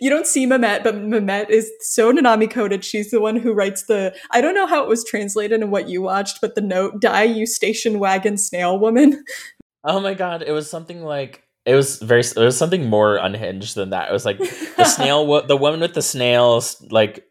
[0.00, 2.84] you don't see Mimete, but Mimete is so Nanami coded.
[2.84, 4.14] She's the one who writes the.
[4.30, 7.22] I don't know how it was translated and what you watched, but the note "Die,
[7.24, 9.24] you station wagon snail woman."
[9.84, 10.42] Oh my god!
[10.42, 12.20] It was something like it was very.
[12.20, 14.08] It was something more unhinged than that.
[14.08, 17.24] It was like the snail, the woman with the snails, like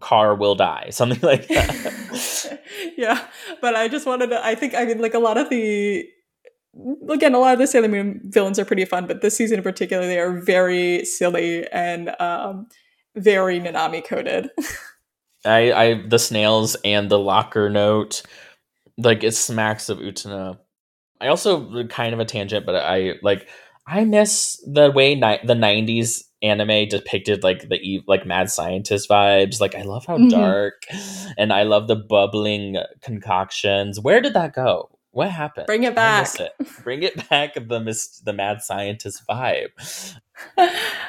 [0.00, 2.60] car will die, something like that.
[2.96, 3.26] yeah,
[3.60, 4.44] but I just wanted to.
[4.44, 6.08] I think I mean, like a lot of the
[7.10, 9.62] again, a lot of the Sailor Moon villains are pretty fun, but this season in
[9.62, 12.66] particular, they are very silly and um,
[13.14, 14.50] very Nanami coded.
[15.44, 18.22] I, I, the snails and the locker note,
[18.96, 20.58] like it smacks of Utena.
[21.20, 23.48] I also kind of a tangent, but I like
[23.86, 29.60] I miss the way ni- the '90s anime depicted like the like mad scientist vibes.
[29.60, 30.28] Like I love how mm-hmm.
[30.28, 30.82] dark,
[31.36, 34.00] and I love the bubbling concoctions.
[34.00, 34.90] Where did that go?
[35.12, 35.66] What happened?
[35.66, 36.40] Bring it back.
[36.40, 36.52] It.
[36.82, 37.54] Bring it back.
[37.54, 39.68] The mis- the mad scientist vibe.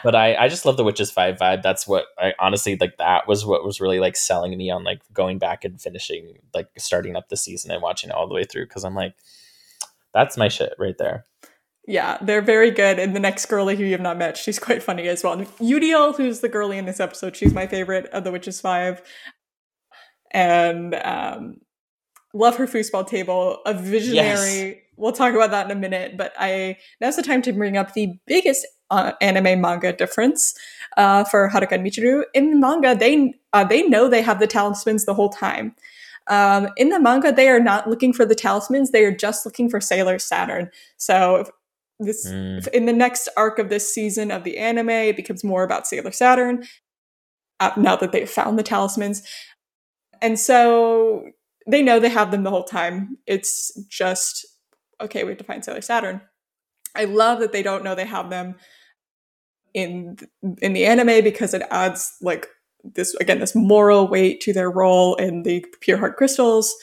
[0.03, 1.61] but I I just love the witches five vibe.
[1.61, 2.97] That's what I honestly like.
[2.97, 6.67] That was what was really like selling me on like going back and finishing like
[6.77, 9.15] starting up the season and watching it all the way through because I'm like,
[10.13, 11.25] that's my shit right there.
[11.87, 12.99] Yeah, they're very good.
[12.99, 15.37] And the next girlie who you have not met, she's quite funny as well.
[15.37, 19.01] Eudial, who's the girlie in this episode, she's my favorite of the Witches Five.
[20.31, 21.57] And um,
[22.33, 24.25] love her foosball table, a visionary.
[24.25, 24.75] Yes.
[24.95, 27.93] We'll talk about that in a minute, but I now's the time to bring up
[27.93, 30.53] the biggest uh, anime manga difference
[30.97, 32.23] uh, for Haruka and Michiru.
[32.33, 35.75] In manga, they uh, they know they have the talismans the whole time.
[36.27, 39.69] Um, in the manga, they are not looking for the talismans; they are just looking
[39.69, 40.69] for Sailor Saturn.
[40.97, 41.45] So
[41.99, 42.67] this mm.
[42.69, 46.11] in the next arc of this season of the anime, it becomes more about Sailor
[46.11, 46.65] Saturn.
[47.59, 49.23] Uh, now that they've found the talismans,
[50.21, 51.31] and so
[51.67, 53.17] they know they have them the whole time.
[53.25, 54.45] It's just
[55.01, 55.23] okay.
[55.23, 56.21] We have to find Sailor Saturn.
[56.95, 58.55] I love that they don't know they have them
[59.73, 60.17] in
[60.61, 62.47] in the anime because it adds like
[62.83, 66.75] this again this moral weight to their role in the pure heart crystals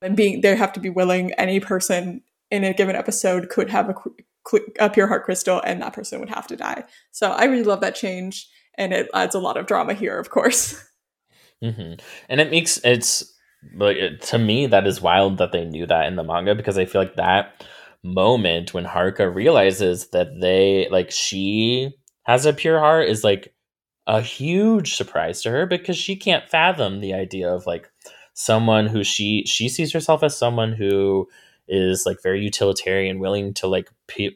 [0.00, 3.88] and being they have to be willing any person in a given episode could have
[3.88, 3.94] a,
[4.80, 7.80] a pure heart crystal and that person would have to die so i really love
[7.80, 10.82] that change and it adds a lot of drama here of course
[11.62, 11.94] mm-hmm.
[12.28, 13.32] and it makes it's
[13.74, 16.84] but to me that is wild that they knew that in the manga because I
[16.84, 17.64] feel like that
[18.02, 21.90] moment when Haruka realizes that they like she
[22.24, 23.54] has a pure heart is like
[24.06, 27.90] a huge surprise to her because she can't fathom the idea of like
[28.34, 31.28] someone who she she sees herself as someone who
[31.68, 33.88] is like very utilitarian willing to like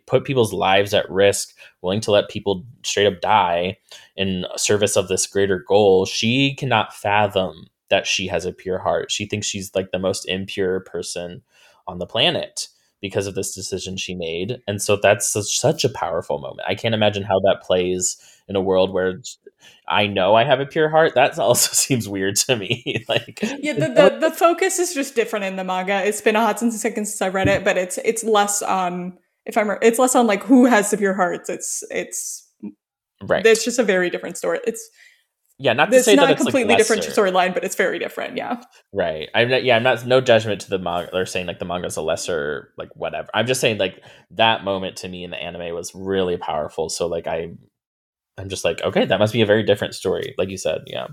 [0.07, 3.77] put people's lives at risk willing to let people straight up die
[4.17, 6.07] in service of this greater goal.
[6.07, 9.11] She cannot fathom that she has a pure heart.
[9.11, 11.43] She thinks she's like the most impure person
[11.87, 12.69] on the planet
[13.01, 14.61] because of this decision she made.
[14.67, 16.67] And so that's such, such a powerful moment.
[16.69, 18.17] I can't imagine how that plays
[18.49, 19.21] in a world where
[19.89, 21.15] I know I have a pure heart.
[21.15, 23.05] That also seems weird to me.
[23.09, 26.05] like Yeah, the, the, the focus is just different in the manga.
[26.05, 29.19] It's been a hot since seconds since I read it, but it's it's less on
[29.45, 31.49] if I'm it's less on like who has the pure hearts.
[31.49, 32.49] It's it's
[33.23, 33.45] right.
[33.45, 34.61] It's just a very different story.
[34.67, 34.89] It's
[35.59, 37.99] yeah, not to it's say not that a completely like different storyline, but it's very
[37.99, 38.37] different.
[38.37, 39.29] Yeah, right.
[39.35, 41.09] I'm not, yeah, I'm not no judgment to the manga.
[41.13, 43.29] They're saying like the manga is a lesser like whatever.
[43.33, 44.03] I'm just saying like
[44.33, 46.91] that moment to me in the anime was really powerful.
[46.91, 47.49] So like I,
[48.37, 50.83] I'm just like, okay, that must be a very different story, like you said.
[50.87, 51.07] Yeah.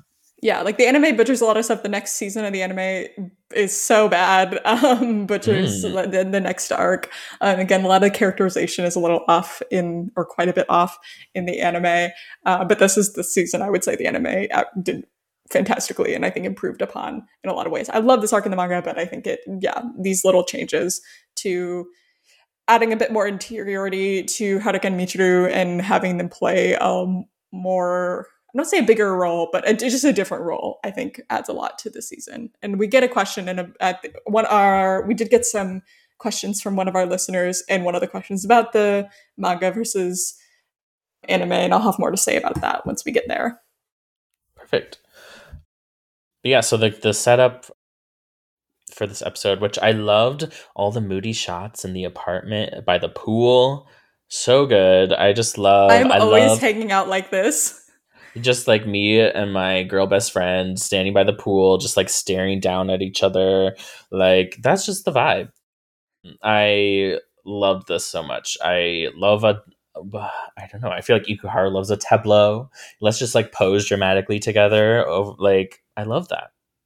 [0.44, 1.84] Yeah, like the anime butchers a lot of stuff.
[1.84, 3.08] The next season of the anime
[3.56, 4.60] is so bad.
[4.66, 6.12] Um, butchers Mm.
[6.12, 7.10] the, the next arc.
[7.40, 10.66] Um, again, a lot of characterization is a little off in, or quite a bit
[10.70, 10.98] off
[11.34, 12.12] in the anime.
[12.46, 15.06] Uh, but this is the season I would say the anime uh, did
[15.50, 17.88] fantastically and I think improved upon in a lot of ways.
[17.90, 21.02] I love this arc in the manga, but I think it, yeah, these little changes
[21.38, 21.86] to
[22.68, 28.28] adding a bit more interiority to Haruka and Michiru and having them play um more
[28.54, 30.80] I don't say a bigger role, but a, just a different role.
[30.84, 32.52] I think adds a lot to the season.
[32.62, 33.74] And we get a question and
[34.26, 35.82] one our we did get some
[36.24, 40.36] questions from one of our listeners, and one of the questions about the manga versus
[41.28, 43.60] anime, and I'll have more to say about that once we get there.
[44.56, 45.00] Perfect.
[46.44, 47.66] Yeah, so the the setup
[48.92, 53.10] for this episode, which I loved, all the moody shots in the apartment by the
[53.10, 53.90] pool,
[54.30, 55.12] so good.
[55.12, 55.92] I just love.
[55.92, 57.83] I'm I always love hanging out like this.
[58.42, 62.60] Just like me and my girl best friend standing by the pool, just like staring
[62.60, 63.76] down at each other.
[64.12, 65.50] Like that's just the vibe.
[66.42, 68.58] I love this so much.
[68.64, 69.62] I love a.
[70.58, 70.90] I don't know.
[70.90, 72.70] I feel like Ikuhara loves a tableau.
[73.02, 75.06] Let's just like pose dramatically together.
[75.06, 76.52] Over, like I love that.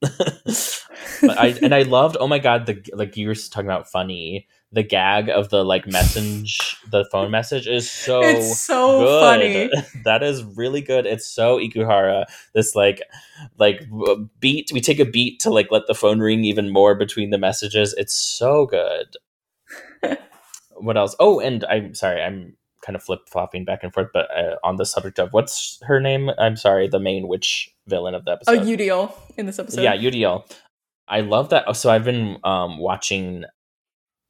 [1.22, 2.16] but I and I loved.
[2.20, 2.66] Oh my god!
[2.66, 4.46] The like you were talking about funny.
[4.70, 9.20] The gag of the like message, the phone message is so it's so good.
[9.20, 9.70] funny.
[10.04, 11.06] that is really good.
[11.06, 12.26] It's so Ikuhara.
[12.54, 13.02] This like
[13.58, 13.86] like
[14.40, 14.70] beat.
[14.72, 17.94] We take a beat to like let the phone ring even more between the messages.
[17.96, 19.16] It's so good.
[20.76, 21.16] what else?
[21.18, 22.22] Oh, and I'm sorry.
[22.22, 25.78] I'm kind of flip flopping back and forth, but uh, on the subject of what's
[25.82, 26.30] her name?
[26.38, 26.88] I'm sorry.
[26.88, 28.78] The main witch villain of the episode Oh, episode.
[28.78, 29.82] Eudial in this episode.
[29.82, 30.44] Yeah, Eudial.
[31.08, 31.74] I love that.
[31.76, 33.44] So I've been um, watching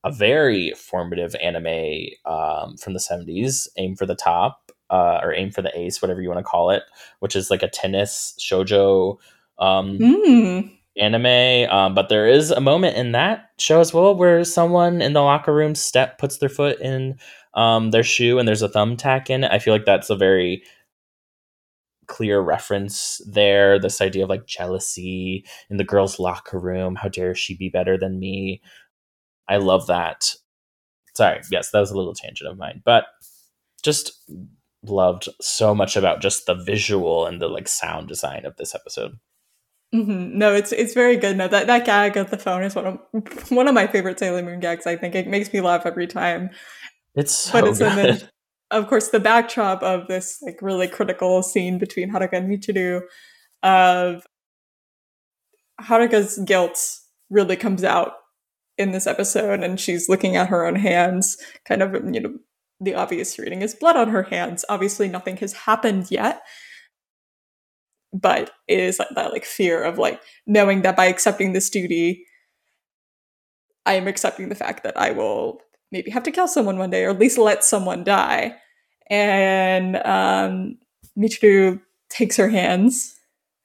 [0.04, 5.50] a very formative anime um, from the 70s, Aim for the Top, uh, or Aim
[5.50, 6.84] for the Ace, whatever you want to call it,
[7.20, 9.18] which is like a tennis shojo
[9.58, 10.70] um, Mm.
[10.96, 11.68] anime.
[11.70, 15.20] Um, but there is a moment in that show as well where someone in the
[15.22, 17.18] locker room step puts their foot in
[17.54, 19.50] um, their shoe and there's a thumbtack in it.
[19.50, 20.62] I feel like that's a very
[22.06, 23.78] clear reference there.
[23.78, 26.94] This idea of like jealousy in the girls' locker room.
[26.94, 28.62] How dare she be better than me?
[29.48, 30.34] I love that.
[31.14, 33.06] Sorry, yes, that was a little tangent of mine, but
[33.82, 34.12] just
[34.84, 39.18] loved so much about just the visual and the like sound design of this episode.
[39.92, 41.36] hmm No, it's it's very good.
[41.36, 44.42] No, that that gag of the phone is one of one of my favorite Sailor
[44.42, 44.86] Moon gags.
[44.86, 46.50] I think it makes me laugh every time.
[47.14, 47.92] It's so but it's good.
[47.92, 48.28] the,
[48.70, 53.00] of course, the backdrop of this like really critical scene between Haruka and Michiru
[53.62, 54.26] of
[55.80, 56.78] Haruka's guilt
[57.30, 58.12] really comes out
[58.78, 62.34] in this episode, and she's looking at her own hands, kind of you know
[62.80, 64.64] the obvious reading is blood on her hands.
[64.68, 66.42] Obviously, nothing has happened yet,
[68.12, 72.24] but it is like that like fear of like knowing that by accepting this duty,
[73.84, 75.60] I am accepting the fact that I will
[75.90, 78.56] maybe have to kill someone one day, or at least let someone die.
[79.10, 80.78] And um,
[81.18, 83.14] Michiru takes her hands.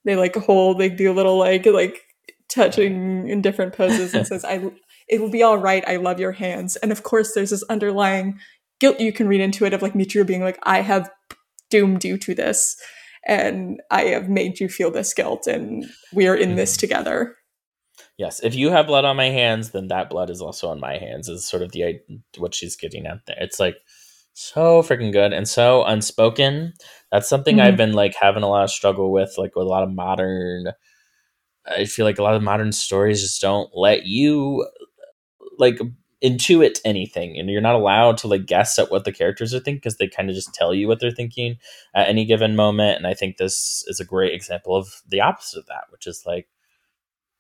[0.06, 2.02] They like hold, they do a little like like
[2.50, 4.72] touching in different poses, and says, "I,
[5.08, 5.84] it will be all right.
[5.88, 8.40] I love your hands." And of course, there's this underlying
[8.80, 11.10] guilt you can read into it of like Michiru being like, "I have
[11.70, 12.76] doomed you to this."
[13.26, 17.38] And I have made you feel this guilt, and we are in this together.
[18.18, 20.98] Yes, if you have blood on my hands, then that blood is also on my
[20.98, 21.30] hands.
[21.30, 22.00] Is sort of the
[22.38, 23.38] what she's getting at there.
[23.40, 23.78] It's like
[24.34, 26.74] so freaking good and so unspoken.
[27.12, 27.62] That's something Mhm.
[27.62, 30.74] I've been like having a lot of struggle with, like with a lot of modern.
[31.66, 34.68] I feel like a lot of modern stories just don't let you
[35.58, 35.80] like
[36.24, 39.78] intuit anything, and you're not allowed to like guess at what the characters are thinking
[39.78, 41.58] because they kind of just tell you what they're thinking
[41.94, 42.98] at any given moment.
[42.98, 46.24] And I think this is a great example of the opposite of that, which is
[46.26, 46.48] like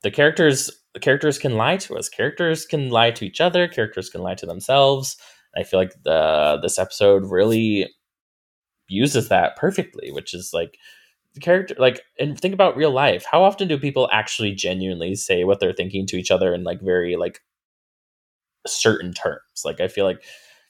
[0.04, 2.10] the characters the characters can lie to us.
[2.10, 3.68] Characters can lie to each other.
[3.68, 5.18] Characters can lie to themselves.
[5.56, 7.90] I feel like the this episode really
[8.90, 10.78] uses that perfectly which is like
[11.34, 13.26] the character like and think about real life.
[13.30, 16.82] How often do people actually genuinely say what they're thinking to each other in like
[16.82, 17.42] very like
[18.68, 19.42] certain terms.
[19.66, 20.24] Like i feel like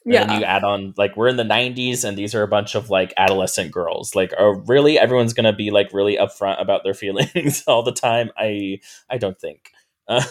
[0.04, 0.38] Yeah.
[0.38, 3.12] you add on like we're in the 90s and these are a bunch of like
[3.16, 4.14] adolescent girls.
[4.14, 4.98] Like oh really?
[4.98, 8.30] Everyone's gonna be like really upfront about their feelings all the time?
[8.38, 8.80] I
[9.10, 9.70] i don't think.
[10.08, 10.22] Uh,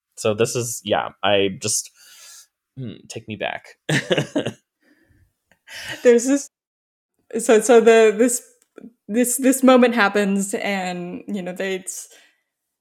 [0.16, 1.90] so this is yeah i just
[2.78, 3.76] hmm, take me back.
[6.02, 6.50] There's this
[7.38, 8.42] so so the this
[9.08, 12.08] this this moment happens and you know they it's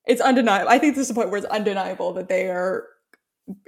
[0.08, 2.86] it's undeniable i think this is the point where it's undeniable that they are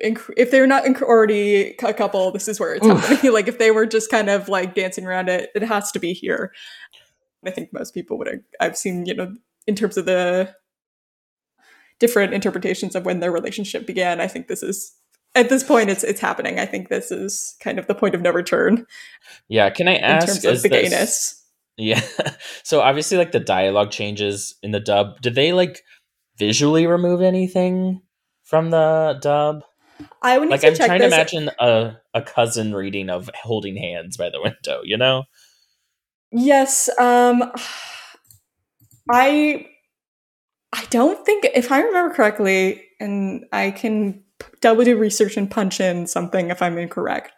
[0.03, 2.99] inc- if they're not inc- already a couple, this is where it's Oof.
[2.99, 3.33] happening.
[3.33, 6.13] like if they were just kind of like dancing around it, it has to be
[6.13, 6.53] here.
[7.45, 8.27] I think most people would.
[8.27, 9.33] ag- I've seen you know
[9.67, 10.53] in terms of the
[11.99, 14.21] different interpretations of when their relationship began.
[14.21, 14.93] I think this is
[15.35, 16.59] at this point it's it's happening.
[16.59, 18.85] I think this is kind of the point of no return
[19.47, 21.35] Yeah, can I in ask terms of the this- gayness.
[21.77, 22.01] Yeah.
[22.63, 25.21] So obviously like the dialogue changes in the dub.
[25.21, 25.81] Did they like
[26.37, 28.01] visually remove anything
[28.43, 29.63] from the dub?
[30.21, 31.11] I would Like I'm trying this.
[31.11, 35.23] to imagine a a cousin reading of holding hands by the window, you know?
[36.31, 37.51] Yes, um
[39.11, 39.67] I
[40.73, 44.23] I don't think if I remember correctly and I can
[44.61, 47.31] double do research and punch in something if I'm incorrect.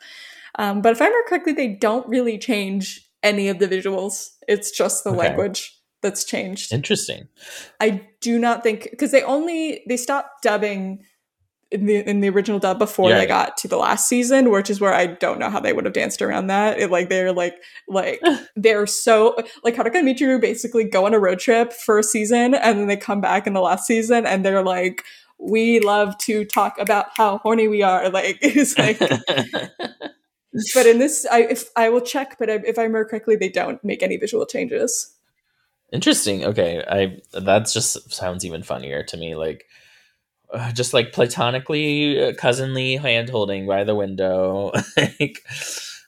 [0.59, 4.29] Um, but if I remember correctly, they don't really change any of the visuals.
[4.47, 5.17] It's just the Okay.
[5.19, 6.73] language that's changed.
[6.73, 7.27] Interesting.
[7.79, 11.03] I do not think because they only they stopped dubbing
[11.71, 13.17] in the in the original dub before Yeah.
[13.19, 15.85] they got to the last season, which is where I don't know how they would
[15.85, 16.79] have danced around that.
[16.79, 17.55] It, like they're like
[17.87, 18.21] like
[18.55, 22.53] they're so like Haruka and Michiru basically go on a road trip for a season
[22.53, 25.03] and then they come back in the last season and they're like
[25.39, 28.99] we love to talk about how horny we are like it's like
[30.75, 33.49] but in this I if I will check but I, if I remember correctly they
[33.49, 35.15] don't make any visual changes.
[35.93, 36.45] Interesting.
[36.45, 39.35] Okay, I that's just sounds even funnier to me.
[39.35, 39.65] Like,
[40.53, 44.71] uh, just like platonically, uh, cousinly hand holding by the window.
[44.97, 45.43] like,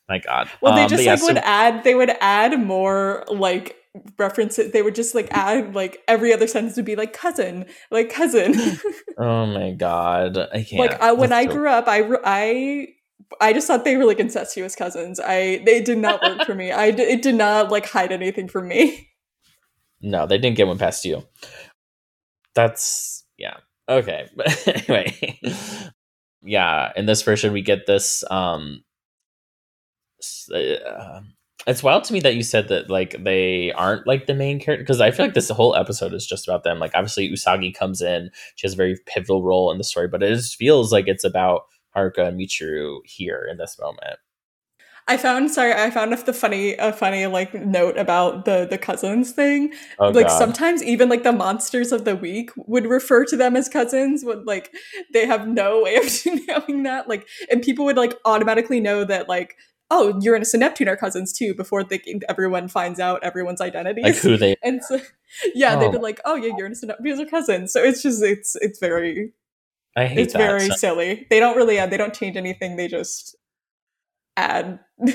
[0.10, 0.50] my God.
[0.62, 3.78] Well, they Um, just but yeah, like so- would add they would add more like
[4.18, 4.72] references.
[4.72, 8.54] They would just like add like every other sentence would be like cousin, like cousin.
[9.18, 10.80] oh my God, I can't.
[10.80, 12.88] like I, when That's I so- grew up, I I
[13.42, 15.20] I just thought they were like incestuous cousins.
[15.20, 16.72] I they did not work for me.
[16.72, 19.10] I it did not like hide anything from me.
[20.02, 21.24] no, they didn't get one past you.
[22.56, 23.58] That's yeah.
[23.90, 25.40] Okay, but anyway,
[26.42, 26.92] yeah.
[26.96, 28.24] In this version, we get this.
[28.30, 28.84] Um,
[30.54, 31.22] uh,
[31.66, 34.84] it's wild to me that you said that like they aren't like the main character
[34.84, 36.80] because I feel like this whole episode is just about them.
[36.80, 40.24] Like obviously Usagi comes in, she has a very pivotal role in the story, but
[40.24, 41.64] it just feels like it's about
[41.96, 44.18] Haruka and Michiru here in this moment.
[45.08, 49.32] I found sorry, I found the funny a funny like note about the the cousins
[49.32, 49.74] thing.
[50.00, 53.56] Oh like god, sometimes even like the monsters of the week would refer to them
[53.58, 54.74] as cousins when like
[55.12, 56.06] they have no way of
[56.48, 59.58] knowing that like and people would like automatically know that like
[59.92, 64.16] oh uranus and neptune are cousins too before they everyone finds out everyone's identities like
[64.16, 65.00] who they and so
[65.54, 65.92] yeah they'd Oh.
[65.92, 69.34] be like oh yeah uranus and neptune are cousins so it's just it's it's very
[69.98, 70.40] I hate it's that.
[70.40, 73.36] very So- silly they don't really add they don't change anything they just
[74.38, 74.80] add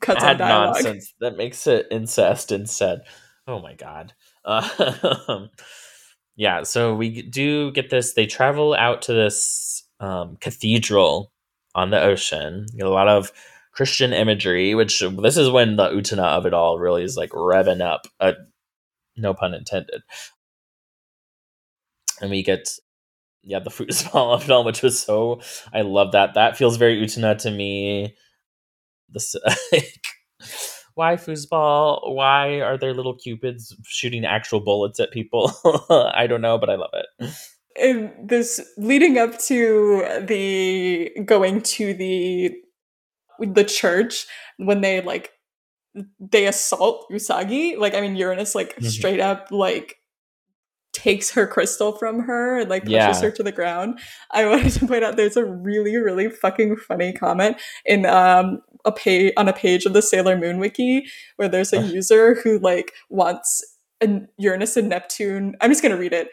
[0.00, 3.02] cuts on add dialogue nonsense that makes it incest instead.
[3.46, 4.12] Oh my god.
[4.44, 5.50] Um,
[6.36, 8.14] yeah, so we do get this.
[8.14, 11.32] They travel out to this um, cathedral
[11.74, 12.66] on the ocean.
[12.72, 13.32] You get a lot of
[13.72, 17.80] Christian imagery, which this is when the Utena of it all really is like revving
[17.80, 18.06] up.
[18.18, 18.32] Uh,
[19.16, 20.02] no pun intended.
[22.20, 22.68] And we get
[23.44, 25.40] yeah the foosball of it all, which was so
[25.72, 26.34] I love that.
[26.34, 28.16] That feels very Utena to me.
[29.08, 29.34] This
[29.72, 30.04] like,
[30.94, 32.14] why foosball?
[32.14, 35.52] Why are there little cupids shooting actual bullets at people?
[35.90, 37.30] I don't know, but I love it.
[37.76, 42.52] in this leading up to the going to the
[43.40, 45.30] the church when they like
[46.18, 48.84] they assault Usagi like I mean Uranus like Mhm.
[48.90, 49.96] straight up like
[50.92, 53.20] takes her crystal from her and like pushes Yeah.
[53.20, 54.00] her to the ground.
[54.32, 58.92] I wanted to point out there's a really really fucking funny comment in um a
[58.92, 61.06] page on a page of the Sailor Moon wiki
[61.36, 63.62] where there's a user who like wants
[64.00, 65.56] an Uranus and Neptune.
[65.60, 66.30] I'm just gonna read it.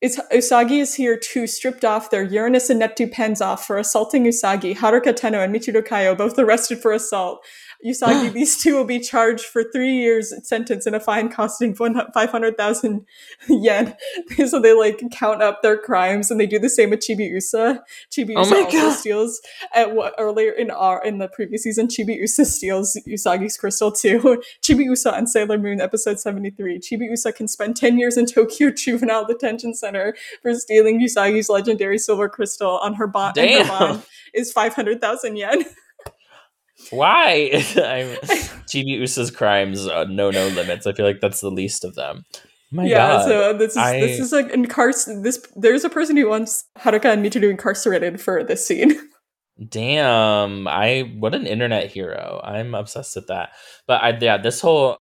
[0.00, 4.24] It's, Usagi is here too, stripped off their Uranus and Neptune pens off for assaulting
[4.24, 4.76] Usagi.
[4.76, 7.44] Haruka Tenoh and Michiru Kaio both arrested for assault.
[7.84, 13.06] Usagi, these two will be charged for three years sentence and a fine costing 500,000
[13.48, 13.94] yen.
[14.46, 17.80] so they like count up their crimes and they do the same with Chibi Usa.
[18.18, 18.92] Oh my also God.
[18.94, 19.40] steals
[19.74, 24.42] at what earlier in our in the previous season, Chibi Usa steals Usagi's crystal too.
[24.62, 26.78] Chibi Usa on Sailor Moon episode 73.
[26.78, 31.98] Chibi Usa can spend 10 years in Tokyo Juvenile Detention Center for stealing Usagi's legendary
[31.98, 33.36] silver crystal on her bond.
[33.38, 34.02] and her bond
[34.34, 35.64] is 500,000 yen.
[36.90, 37.50] Why?
[37.76, 38.16] I'm,
[38.66, 40.86] Chibi Usa's crimes uh, know no limits.
[40.86, 42.24] I feel like that's the least of them.
[42.70, 43.24] My yeah, God.
[43.26, 47.12] so this is I- this is like incarcer this there's a person who wants Haruka
[47.12, 48.94] and Michiru incarcerated for this scene.
[49.68, 52.40] Damn, I what an internet hero.
[52.42, 53.50] I'm obsessed with that.
[53.86, 54.96] But I yeah, this whole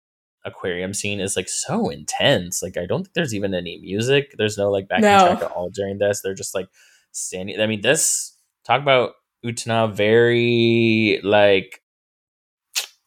[0.45, 2.63] aquarium scene is like so intense.
[2.63, 4.35] Like I don't think there's even any music.
[4.39, 5.27] There's no like backing No.
[5.27, 6.23] track at all during this.
[6.23, 6.69] They're just like
[7.11, 7.61] standing.
[7.61, 9.15] I mean, this talk about
[9.45, 11.83] Utena very like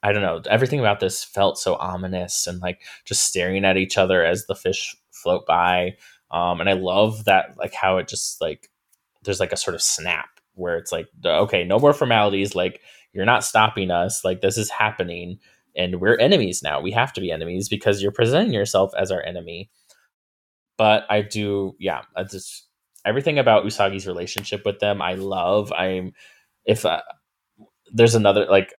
[0.01, 0.41] I don't know.
[0.49, 4.55] Everything about this felt so ominous and like just staring at each other as the
[4.55, 5.95] fish float by.
[6.31, 8.69] Um, and I love that like how it just like
[9.23, 12.55] there's like a sort of snap where it's like okay, no more formalities.
[12.55, 12.81] Like
[13.13, 14.23] you're not stopping us.
[14.23, 15.39] Like this is happening,
[15.75, 16.79] and we're enemies now.
[16.79, 19.69] We have to be enemies because you're presenting yourself as our enemy.
[20.77, 22.68] But I do, yeah, I just
[23.05, 25.71] everything about Usagi's relationship with them, I love.
[25.71, 26.13] I'm
[26.65, 27.01] if uh,
[27.91, 28.73] there's another like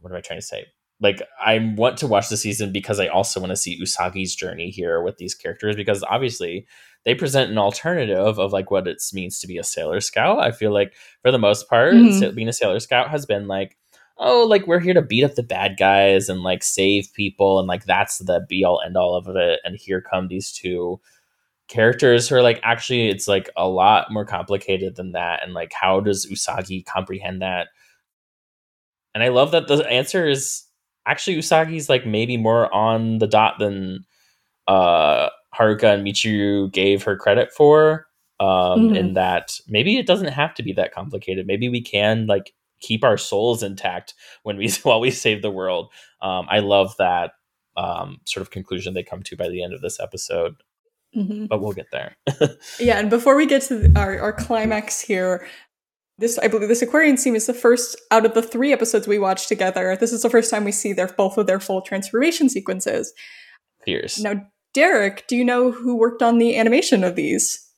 [0.00, 0.66] what am I trying to say?
[1.00, 4.70] Like I want to watch the season because I also want to see Usagi's journey
[4.70, 6.66] here with these characters because obviously
[7.04, 10.38] they present an alternative of like what it means to be a sailor scout.
[10.38, 12.34] I feel like for the most part, mm-hmm.
[12.34, 13.76] being a sailor scout has been like,
[14.18, 17.66] oh, like we're here to beat up the bad guys and like save people, and
[17.66, 19.60] like that's the be all end all of it.
[19.64, 21.00] And here come these two
[21.68, 25.42] characters who are like actually it's like a lot more complicated than that.
[25.42, 27.68] And like how does Usagi comprehend that?
[29.14, 30.64] And I love that the answer is
[31.06, 34.04] actually Usagi's like maybe more on the dot than
[34.68, 38.06] uh Haruka and Michiru gave her credit for.
[38.40, 38.98] Um, mm.
[38.98, 41.46] in that maybe it doesn't have to be that complicated.
[41.46, 42.52] Maybe we can like
[42.82, 45.92] keep our souls intact when we while we save the world.
[46.20, 47.32] Um, I love that
[47.76, 50.56] um, sort of conclusion they come to by the end of this episode.
[51.16, 51.46] Mm-hmm.
[51.46, 52.16] But we'll get there.
[52.80, 55.46] yeah, and before we get to our, our climax here,
[56.18, 59.18] this I believe this Aquarian scene is the first out of the three episodes we
[59.18, 59.96] watched together.
[59.96, 63.12] This is the first time we see their both of their full transformation sequences.
[63.84, 64.18] Fierce.
[64.20, 67.68] Now, Derek, do you know who worked on the animation of these?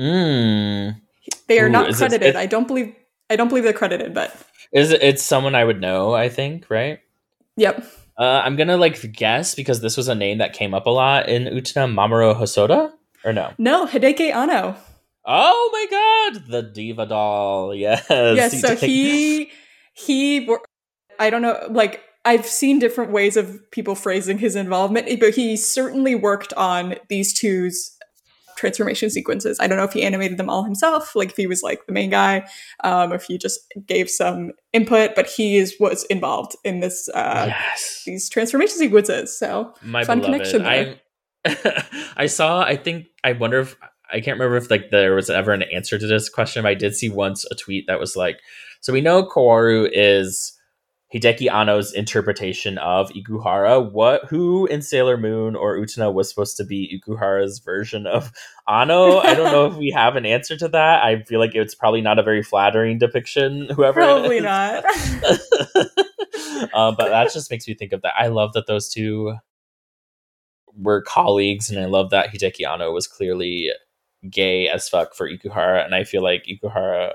[0.00, 1.00] Mm.
[1.48, 2.22] They are Ooh, not credited.
[2.22, 2.94] It, it, I don't believe
[3.28, 4.34] I don't believe they're credited, but
[4.72, 7.00] is it, it's someone I would know, I think, right?
[7.56, 7.84] Yep.
[8.20, 11.28] Uh, I'm gonna like guess because this was a name that came up a lot
[11.30, 12.92] in Utena Mamoru Hosoda,
[13.24, 13.52] or no?
[13.56, 14.76] No, Hideaki Anno.
[15.24, 17.74] Oh my god, the diva doll.
[17.80, 18.04] Yes.
[18.10, 19.50] Yes, so he
[19.94, 20.54] he
[21.18, 25.56] I don't know like I've seen different ways of people phrasing his involvement, but he
[25.56, 27.96] certainly worked on these two's
[28.60, 29.58] transformation sequences.
[29.58, 31.92] I don't know if he animated them all himself, like if he was like the
[31.92, 32.46] main guy,
[32.84, 37.46] um, if he just gave some input, but he is, was involved in this uh,
[37.48, 38.02] yes.
[38.06, 39.36] these transformation sequences.
[39.36, 40.34] So My fun beloved.
[40.34, 40.96] connection there.
[41.44, 42.62] I, I saw.
[42.62, 43.06] I think.
[43.24, 43.76] I wonder if
[44.12, 46.62] I can't remember if like there was ever an answer to this question.
[46.62, 48.40] But I did see once a tweet that was like,
[48.80, 50.56] "So we know Kaworu is."
[51.12, 53.90] Hideaki Anno's interpretation of Ikuhara.
[53.90, 58.30] What who in Sailor Moon or Utena was supposed to be Ikuhara's version of
[58.68, 59.18] Anno?
[59.18, 61.02] I don't know if we have an answer to that.
[61.02, 63.68] I feel like it's probably not a very flattering depiction.
[63.74, 64.84] Whoever probably not.
[66.74, 68.14] um, but that just makes me think of that.
[68.16, 69.34] I love that those two
[70.76, 73.72] were colleagues, and I love that Hideaki Anno was clearly
[74.28, 77.14] gay as fuck for Ikuhara, and I feel like Ikuhara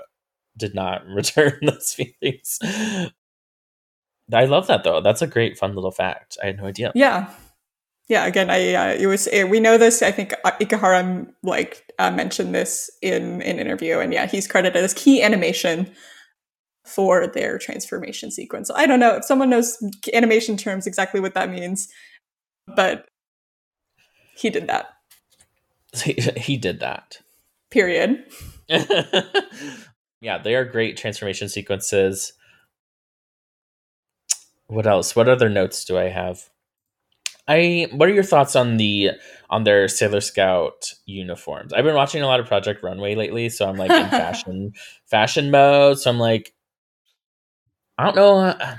[0.57, 2.59] did not return those feelings.
[4.33, 5.01] I love that though.
[5.01, 6.37] That's a great, fun little fact.
[6.41, 6.91] I had no idea.
[6.95, 7.29] Yeah,
[8.07, 8.25] yeah.
[8.25, 10.01] Again, I uh, it was uh, we know this.
[10.01, 14.83] I think uh, Ikuhara like uh, mentioned this in an interview, and yeah, he's credited
[14.83, 15.91] as key animation
[16.85, 18.69] for their transformation sequence.
[18.73, 19.77] I don't know if someone knows
[20.13, 21.87] animation terms exactly what that means,
[22.75, 23.07] but
[24.35, 24.87] he did that.
[26.03, 27.19] He, he did that.
[27.71, 28.23] Period.
[30.21, 32.33] yeah, they are great transformation sequences
[34.67, 35.15] what else?
[35.15, 36.49] What other notes do I have?
[37.47, 39.11] I what are your thoughts on the
[39.49, 41.73] on their Sailor Scout uniforms?
[41.73, 44.73] I've been watching a lot of Project Runway lately, so I'm like in fashion
[45.05, 45.99] fashion mode.
[45.99, 46.53] So I'm like,
[47.97, 48.37] I don't know.
[48.39, 48.75] Uh,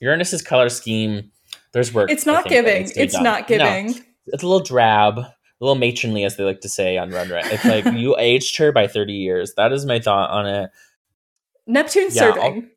[0.00, 1.32] Uranus's color scheme.
[1.72, 2.10] There's work.
[2.10, 2.88] It's not giving.
[2.94, 3.24] It's done.
[3.24, 3.86] not giving.
[3.88, 3.94] No,
[4.28, 7.42] it's a little drab, a little matronly, as they like to say on Runway.
[7.44, 9.54] It's like you aged her by 30 years.
[9.56, 10.70] That is my thought on it.
[11.66, 12.70] Neptune yeah, serving.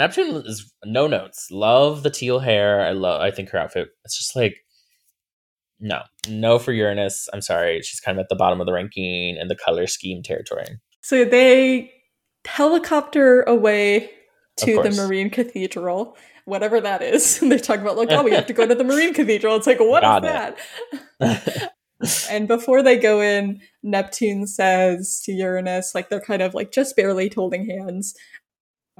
[0.00, 1.48] Neptune is no notes.
[1.50, 2.80] Love the teal hair.
[2.80, 3.20] I love.
[3.20, 3.88] I think her outfit.
[4.02, 4.56] It's just like
[5.78, 7.28] no, no for Uranus.
[7.34, 7.82] I'm sorry.
[7.82, 10.80] She's kind of at the bottom of the ranking in the color scheme territory.
[11.02, 11.92] So they
[12.46, 14.10] helicopter away
[14.56, 16.16] to the Marine Cathedral,
[16.46, 17.42] whatever that is.
[17.42, 19.56] And they talk about like, oh, we have to go to the Marine Cathedral.
[19.56, 20.56] It's like, what Got is
[21.18, 21.72] that?
[22.30, 26.96] and before they go in, Neptune says to Uranus, like they're kind of like just
[26.96, 28.14] barely holding hands.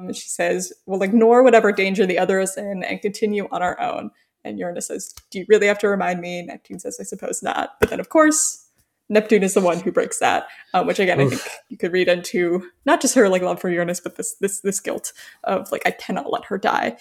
[0.00, 3.78] Um, she says, We'll ignore whatever danger the other is in and continue on our
[3.80, 4.10] own.
[4.44, 6.42] And Uranus says, Do you really have to remind me?
[6.42, 7.78] Neptune says, I suppose not.
[7.80, 8.66] But then, of course,
[9.08, 11.32] Neptune is the one who breaks that, um, which again, Oof.
[11.32, 14.36] I think you could read into not just her like love for Uranus, but this
[14.40, 15.12] this this guilt
[15.44, 16.96] of like I cannot let her die.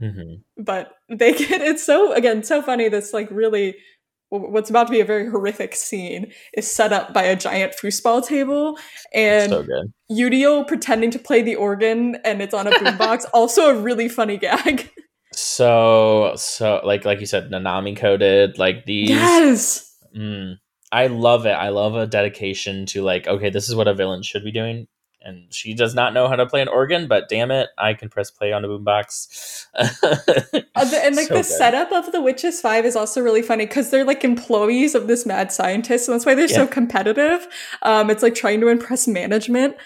[0.00, 0.62] Mm-hmm.
[0.62, 2.88] But they get it's so again so funny.
[2.88, 3.76] This like really
[4.38, 8.26] what's about to be a very horrific scene is set up by a giant foosball
[8.26, 8.78] table
[9.12, 9.92] and so good.
[10.10, 13.26] Yurio pretending to play the organ and it's on a boombox.
[13.34, 14.90] also a really funny gag.
[15.34, 19.10] So so like like you said, Nanami coded like these.
[19.10, 19.96] Yes.
[20.16, 20.56] Mm,
[20.90, 21.52] I love it.
[21.52, 24.86] I love a dedication to like okay, this is what a villain should be doing.
[25.24, 28.08] And she does not know how to play an organ, but damn it, I can
[28.08, 29.66] press play on a boombox.
[30.74, 31.44] And like So the good.
[31.44, 35.24] setup of the Witches Five is also really funny because they're like employees of this
[35.26, 37.46] mad scientist, and that's why they're so competitive.
[37.82, 39.76] Um, it's like trying to impress management,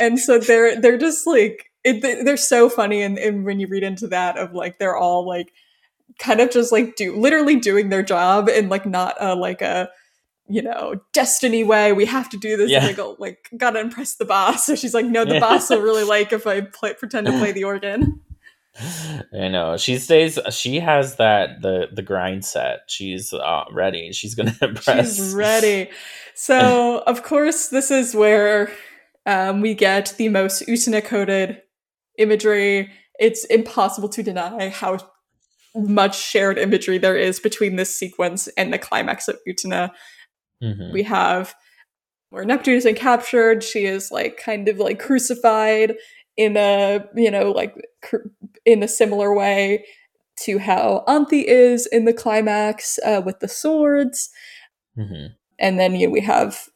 [0.00, 3.02] and so they're they're just like it, they- they're so funny.
[3.02, 5.52] And, and when you read into that, of like they're all like
[6.18, 9.88] kind of just like do literally doing their job and like not a like a
[10.48, 11.92] you know destiny way.
[11.92, 12.70] We have to do this.
[12.70, 12.80] Yeah.
[12.80, 14.66] And they go like gotta impress the boss.
[14.66, 15.40] So she's like, no, the Yeah.
[15.40, 18.20] boss will really like if I play, pretend to play the organ.
[19.32, 20.38] I know she stays.
[20.50, 22.80] She has that the the grind set.
[22.88, 24.12] She's uh, ready.
[24.12, 25.16] She's gonna impress.
[25.16, 25.90] She's ready.
[26.34, 28.72] So, of course, this is where
[29.26, 31.62] um, we get the most Utena coded
[32.18, 32.90] imagery.
[33.20, 34.98] It's impossible to deny how
[35.76, 39.90] much shared imagery there is between this sequence and the climax of Utena.
[40.64, 40.92] Mhm.
[40.92, 41.54] We have
[42.30, 43.62] where Neptune been captured.
[43.62, 45.94] She is like kind of like crucified
[46.36, 48.26] in a, you know, like cr-
[48.64, 49.84] in a similar way
[50.40, 54.30] to how Anthy is in the climax uh, with the swords
[54.98, 55.34] Mhm.
[55.60, 56.68] and then you know, we have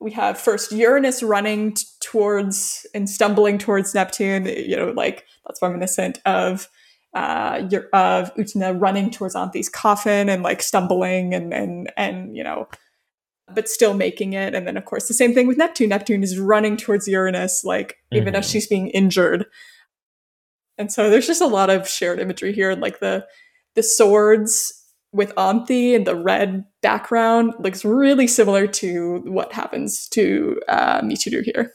[0.00, 4.46] we have first Uranus running t- towards and stumbling towards Neptune.
[4.46, 6.68] You know, like that's reminiscent of
[7.14, 7.62] uh
[7.92, 12.68] of Utena running towards Anthy's coffin and like stumbling and and and you know,
[13.54, 14.54] but still making it.
[14.54, 15.88] And then of course the same thing with Neptune.
[15.88, 18.52] Neptune is running towards Uranus, like even as Mhm.
[18.52, 19.46] she's being injured.
[20.76, 23.26] And so there's just a lot of shared imagery here, and like the
[23.74, 24.72] the swords
[25.12, 31.42] with Anthy and the red background looks really similar to what happens to uh, Michiru
[31.42, 31.72] here.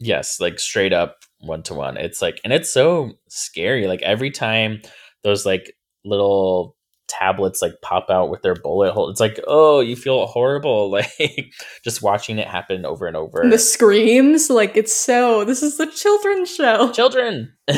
[0.00, 1.96] Yes, like straight up one to one.
[1.96, 3.86] It's like, and it's so scary.
[3.86, 4.82] Like every time
[5.24, 5.74] those like
[6.04, 6.76] little
[7.08, 10.90] tablets like pop out with their bullet hole, it's like, oh, you feel horrible.
[10.98, 11.52] Like
[11.84, 13.40] just watching it happen over and over.
[13.40, 15.44] And the screams, like it's so.
[15.44, 16.90] This is the children's show.
[16.92, 17.52] Children.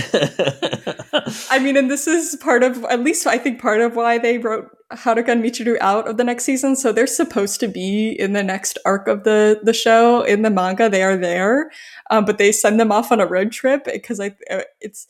[1.50, 4.38] I mean, and this is part of, at least I think part of why they
[4.38, 6.76] wrote Haruka and Michiru out of the next season.
[6.76, 10.22] So they're supposed to be in the next arc of the the show.
[10.22, 11.70] In the manga, they are there,
[12.10, 15.06] um, but they send them off on a road trip because I uh, it's.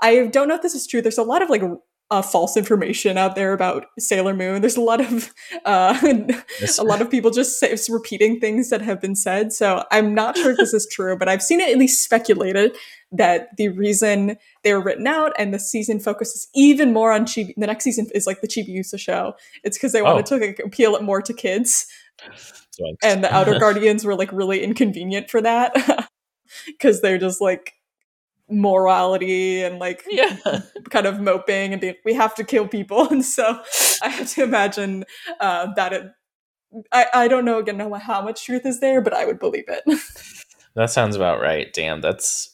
[0.00, 1.02] I don't know if this is true.
[1.02, 1.62] There's a lot of like
[2.14, 4.60] uh, false information out there about Sailor Moon.
[4.60, 5.32] There's a lot of
[5.64, 5.98] uh,
[6.60, 9.52] This- a lot of people just say, repeating things that have been said.
[9.52, 12.76] So I'm not sure if this is true, but I've seen it at least speculated
[13.12, 17.52] that the reason they were written out and the season focuses even more on Chibi.
[17.56, 19.34] The next season is like the Chibiusa show.
[19.62, 21.86] It's because they wanted to like, appeal it more to kids,
[23.02, 26.08] and the Outer Guardians were like really inconvenient for that
[26.66, 27.72] because they're just like
[28.50, 30.36] morality and like yeah.
[30.90, 33.08] kind of moping and being, we have to kill people.
[33.10, 33.60] And so
[34.02, 35.04] I have to imagine
[35.40, 36.10] uh, that it.
[36.90, 39.82] I, I don't know again how much truth is there, but I would believe it.
[40.76, 41.72] That sounds about right.
[41.72, 42.52] Damn, that's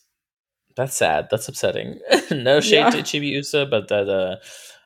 [0.76, 1.28] that's sad.
[1.30, 1.98] That's upsetting.
[2.30, 2.90] no shade Yeah.
[2.90, 4.36] to Chibiusa, but that uh,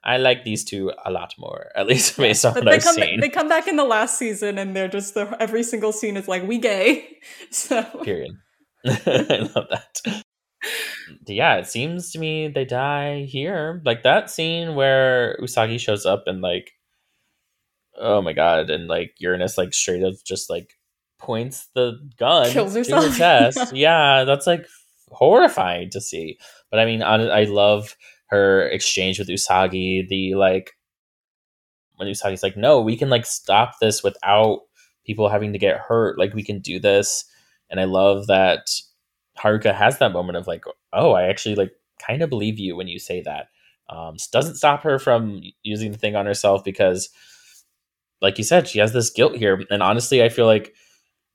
[0.04, 2.84] I like these two a lot more, at least based on but what they I've
[2.84, 3.18] come seen.
[3.20, 6.28] they come back in the last season and they're just the every single scene is
[6.28, 7.18] like we gay.
[7.50, 8.36] So Period.
[8.86, 10.22] I love that.
[11.26, 13.82] Yeah, it seems to me they die here.
[13.84, 16.72] Like that scene where Usagi shows up and like,
[17.98, 20.74] oh my god, and like Uranus like straight up just like
[21.18, 23.72] points the gun Kills to her chest.
[23.76, 24.66] yeah, that's like
[25.08, 26.38] horrifying to see.
[26.70, 30.08] But I mean, I, I love her exchange with Usagi.
[30.08, 30.72] The like
[31.96, 34.60] when Usagi's like, no, we can like stop this without
[35.06, 36.18] people having to get hurt.
[36.18, 37.24] Like we can do this.
[37.70, 38.66] And I love that
[39.38, 42.88] Haruka has that moment of like, oh, I actually like kind of believe you when
[42.88, 43.48] you say that.
[43.88, 47.10] Um, doesn't stop her from using the thing on herself because,
[48.22, 49.62] like you said, she has this guilt here.
[49.70, 50.74] And honestly, I feel like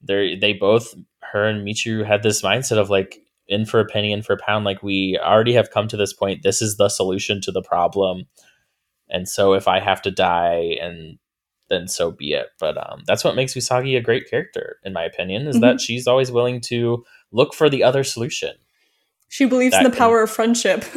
[0.01, 0.95] they they both
[1.31, 4.37] her and Michiru had this mindset of like in for a penny, in for a
[4.37, 4.65] pound.
[4.65, 6.43] Like we already have come to this point.
[6.43, 8.25] This is the solution to the problem.
[9.09, 11.17] And so if I have to die and
[11.69, 12.47] then so be it.
[12.59, 16.07] But um, that's what makes Usagi a great character, in my opinion, is that she's
[16.07, 18.55] always willing to look for the other solution.
[19.27, 20.83] she believes in the power of friendship.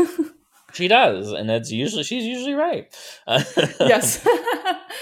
[0.75, 2.87] She does, and it's usually she's usually right.
[3.79, 4.27] yes.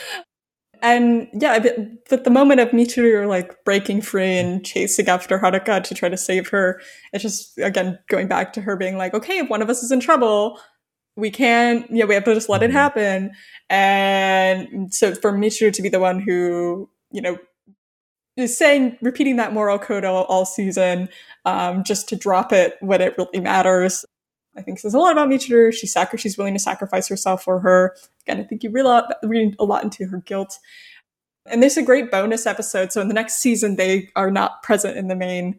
[0.82, 1.60] and yeah,
[2.08, 6.16] but, the moment of Michiru like breaking free and chasing after Haruka to try to
[6.16, 6.80] save her,
[7.12, 9.92] it's just again going back to her being like, okay, if one of us is
[9.92, 10.58] in trouble,
[11.16, 12.74] we can't, you know, we have to just let it Mhm.
[12.74, 13.30] happen.
[13.68, 17.38] And so for Michiru to be the one who, you know,
[18.46, 21.08] saying, repeating that moral code all, all season,
[21.44, 24.04] um, just to drop it when it really matters.
[24.56, 25.72] I think says a lot about Michiru.
[25.72, 27.96] She's sacri- she's willing to sacrifice herself for her.
[28.26, 30.58] Again, I think you read, read a lot into her guilt.
[31.46, 32.92] And there's a great bonus episode.
[32.92, 35.58] So in the next season, they are not present in the main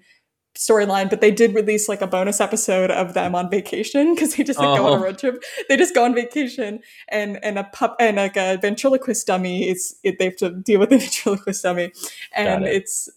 [0.56, 4.44] storyline, but they did release like a bonus episode of them on vacation because they
[4.44, 5.02] just like, go on Oh.
[5.02, 5.44] a road trip.
[5.70, 6.80] They just go on vacation,
[7.10, 10.80] and and a pup and like a ventriloquist dummy is it, they have to deal
[10.80, 11.92] with a ventriloquist dummy,
[12.36, 12.76] and it.
[12.76, 13.10] it's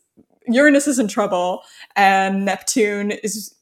[0.47, 1.63] Uranus is in trouble,
[1.97, 3.55] and Neptune is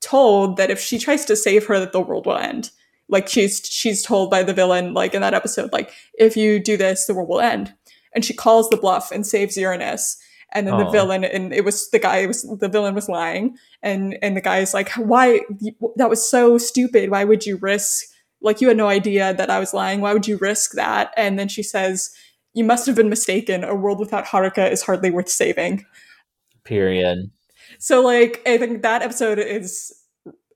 [0.00, 2.70] told that if she tries to save her, that the world will end.
[3.08, 6.76] Like she's she's told by the villain, like in that episode, like if you do
[6.76, 7.72] this, the world will end.
[8.14, 10.16] And she calls the bluff and saves Uranus.
[10.52, 10.90] And then the Oh.
[10.90, 14.72] villain, and it was the guy, was the villain was lying, and and the guy's
[14.72, 15.40] like, why?
[15.96, 17.10] That was so stupid.
[17.10, 18.04] Why would you risk?
[18.40, 20.00] Like you had no idea that I was lying.
[20.00, 21.12] Why would you risk that?
[21.16, 22.10] And then she says,
[22.54, 23.64] "You must have been mistaken.
[23.64, 25.84] A world without Haruka is hardly worth saving."
[26.64, 27.30] Period.
[27.78, 29.92] So like I think that episode is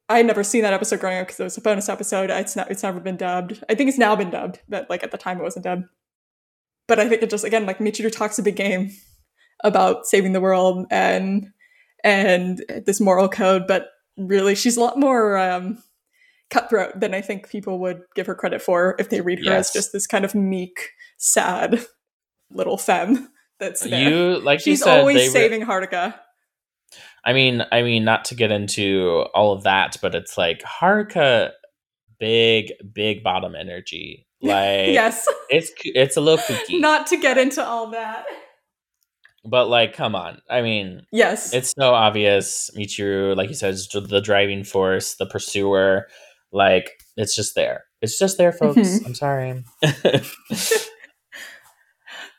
[0.09, 2.31] I had never seen that episode growing up because it was a bonus episode.
[2.31, 3.63] It's not it's never been dubbed.
[3.69, 5.85] I think it's now been dubbed, but like at the time it wasn't dubbed.
[6.87, 8.91] But I think it just again like Michiru talks a big game
[9.65, 11.49] about saving the world and
[12.03, 15.83] and this moral code, but really she's a lot more um
[16.51, 19.71] cutthroat than I think people would give her credit for if they read her as
[19.71, 21.87] just this kind of meek, sad
[22.51, 23.29] little femme
[23.59, 24.11] that's there.
[24.11, 26.15] You like she's you said, always re- saving Haruka.
[27.25, 31.51] I mean, I mean, not to get into all of that, but it's like Haruka,
[32.19, 34.27] big, big bottom energy.
[34.43, 35.29] Like, yes.
[35.51, 38.25] it's it's a little kooky, Not to get into all that.
[39.45, 40.41] But like, come on.
[40.51, 41.53] I mean, Yes.
[41.55, 42.71] it's so obvious.
[42.77, 46.07] Michiru, like you said, is the driving force, the pursuer.
[46.53, 47.85] Like, it's just there.
[48.03, 48.79] It's just there, folks.
[48.79, 49.07] Mhm.
[49.07, 49.65] I'm sorry.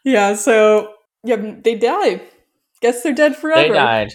[0.03, 2.21] yeah, so yeah, they die.
[2.81, 3.61] Guess they're dead forever.
[3.61, 4.09] they died.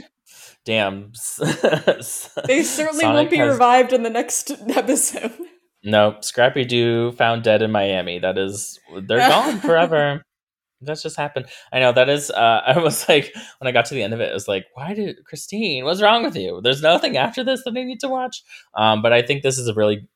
[0.64, 1.12] Damn.
[1.38, 5.32] They certainly Sonic won't be has- revived in the next episode.
[5.84, 6.24] Nope.
[6.24, 8.18] Scrappy Doo found dead in Miami.
[8.18, 10.22] That is, they're gone forever.
[10.82, 11.46] That's just happened.
[11.72, 12.30] I know that is.
[12.30, 14.66] Uh, I was like, when I got to the end of it, I was like,
[14.74, 15.84] "Why did Christine?
[15.84, 16.60] What's wrong with you?
[16.62, 18.42] There's nothing after this that I need to watch."
[18.74, 20.06] Um, but I think this is a really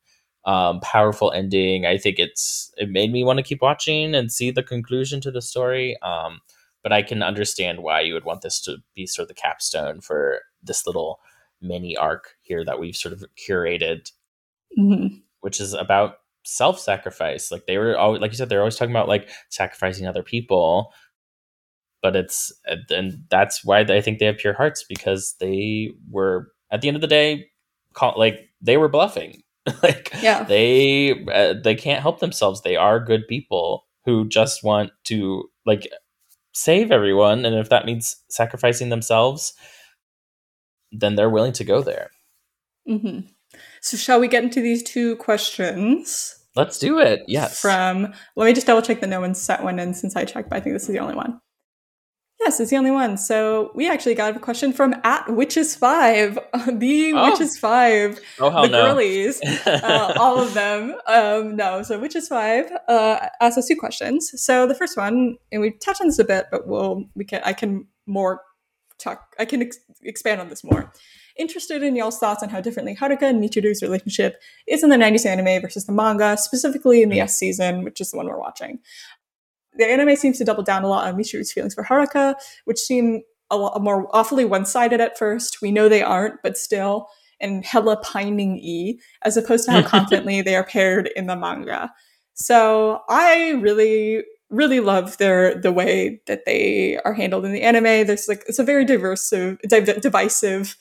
[0.45, 1.85] um, powerful ending.
[1.85, 5.31] I think it's it made me want to keep watching and see the conclusion to
[5.31, 5.97] the story.
[6.01, 6.41] Um,
[6.83, 10.01] but I can understand why you would want this to be sort of the capstone
[10.01, 11.19] for this little
[11.61, 14.11] mini arc here that we've sort of curated
[14.79, 15.21] Mhm.
[15.41, 17.51] which is about self-sacrifice.
[17.51, 20.91] Like they were always like you said they're always talking about like sacrificing other people.
[22.01, 22.51] But it's
[22.89, 26.97] and that's why i think they have pure hearts because they were at the end
[26.97, 27.47] of the day
[27.93, 29.43] call, like they were bluffing.
[29.83, 30.43] Like Yeah.
[30.43, 32.61] they uh, they can't help themselves.
[32.61, 35.87] They are good people who just want to like
[36.53, 37.45] save everyone.
[37.45, 39.53] And if that means sacrificing themselves
[40.91, 42.09] then they're willing to go there.
[42.87, 43.19] Hmm
[43.81, 46.37] So, shall we get into these two questions?
[46.55, 49.79] let's do it yes From let me just double check that no one set one
[49.79, 51.39] in since I checked, but I think this is the only one.
[52.41, 53.17] Yes, it's the only one.
[53.17, 57.29] So we actually got a question from at Witches Five, the Oh.
[57.31, 59.39] Witches Five, oh the no girlies.
[59.65, 60.95] uh, all of them.
[61.05, 64.31] Um, no, so Witches Five uh, asked us two questions.
[64.35, 67.41] So the first one, and we touched on this a bit, but we'll we can
[67.45, 68.41] I can more
[68.97, 69.35] talk.
[69.39, 70.91] I can ex- expand on this more.
[71.37, 75.25] Interested in y'all's thoughts on how differently Haruka and Michiru's relationship is in the 90s
[75.25, 77.23] anime versus the manga, specifically in the Mm.
[77.23, 78.79] S season, which is the one we're watching.
[79.77, 82.35] The anime seems to double down a lot on Michiru's feelings for Haruka,
[82.65, 85.61] which seem a lot more awfully one-sided at first.
[85.61, 87.07] We know they aren't, but still,
[87.39, 91.91] and hella pining E, as opposed to how confidently they are paired in the manga.
[92.33, 98.05] So I really, really love their the way that they are handled in the anime.
[98.07, 100.75] There's like it's a very diverse, div- divisive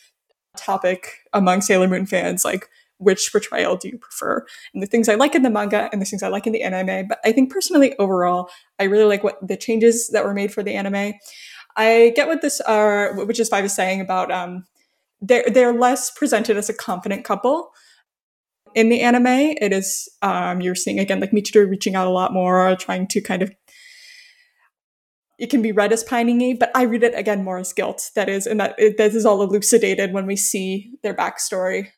[0.56, 2.44] topic among Sailor Moon fans.
[2.44, 2.68] Like,
[2.98, 4.44] which portrayal do you prefer?
[4.74, 6.62] And the things I like in the manga and the things I like in the
[6.62, 7.08] anime.
[7.08, 10.62] But I think personally, overall, I really like what the changes that were made for
[10.62, 11.14] the anime.
[11.76, 14.64] I get what this are, which is five is saying about um,
[15.20, 17.72] they're they're less presented as a confident couple
[18.74, 19.26] in the anime.
[19.26, 23.20] It is um, you're seeing again like Michiru reaching out a lot more, trying to
[23.20, 23.52] kind of.
[25.40, 28.10] It can be read as pining but I read it again more as guilt.
[28.14, 31.88] That is, and that it, this is all elucidated when we see their backstory.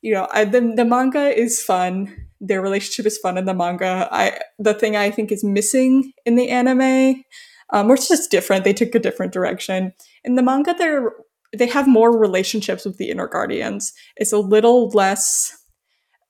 [0.00, 2.28] You know, I, the the manga is fun.
[2.40, 4.08] Their relationship is fun in the manga.
[4.10, 7.22] I the thing I think is missing in the anime,
[7.70, 8.64] um, or it's just different.
[8.64, 9.92] They took a different direction
[10.24, 10.74] in the manga.
[10.74, 11.12] They're
[11.56, 13.92] they have more relationships with the inner guardians.
[14.16, 15.54] It's a little less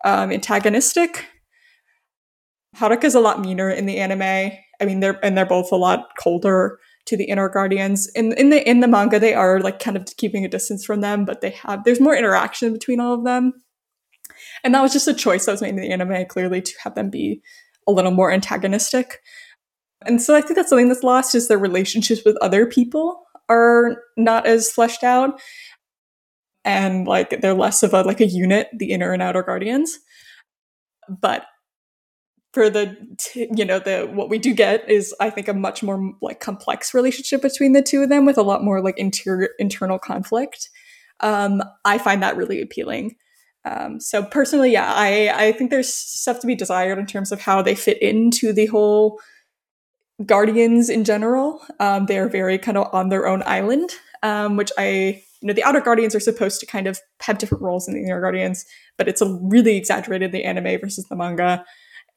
[0.05, 1.27] um, antagonistic.
[2.77, 4.53] Haruka is a lot meaner in the anime.
[4.83, 8.09] I mean, they're and they're both a lot colder to the inner guardians.
[8.15, 11.01] In in the in the manga, they are like kind of keeping a distance from
[11.01, 13.53] them, but they have there's more interaction between all of them.
[14.65, 16.97] And that was just a choice that was made in the anime, clearly, to have
[16.97, 17.43] them be
[17.87, 19.21] a little more antagonistic.
[20.05, 23.97] And so I think that's something that's lost is their relationships with other people are
[24.17, 25.41] not as fleshed out.
[26.65, 29.99] And like they're less of a like a unit, the inner and outer guardians.
[31.09, 31.45] But
[32.53, 32.97] for the
[33.35, 36.93] you know the what we do get is i think a much more like complex
[36.95, 40.69] relationship between the two of them with a lot more like interior internal conflict.
[41.21, 43.17] Um, i find that really appealing.
[43.65, 47.41] Um, so personally yeah i i think there's stuff to be desired in terms of
[47.41, 49.21] how they fit into the whole
[50.27, 51.61] guardians in general.
[51.81, 53.91] Um, they're very kind of on their own island
[54.23, 57.63] um, which i you know the outer guardians are supposed to kind of have different
[57.63, 58.65] roles in the inner guardians
[58.99, 61.65] but it's a really exaggerated the anime versus the manga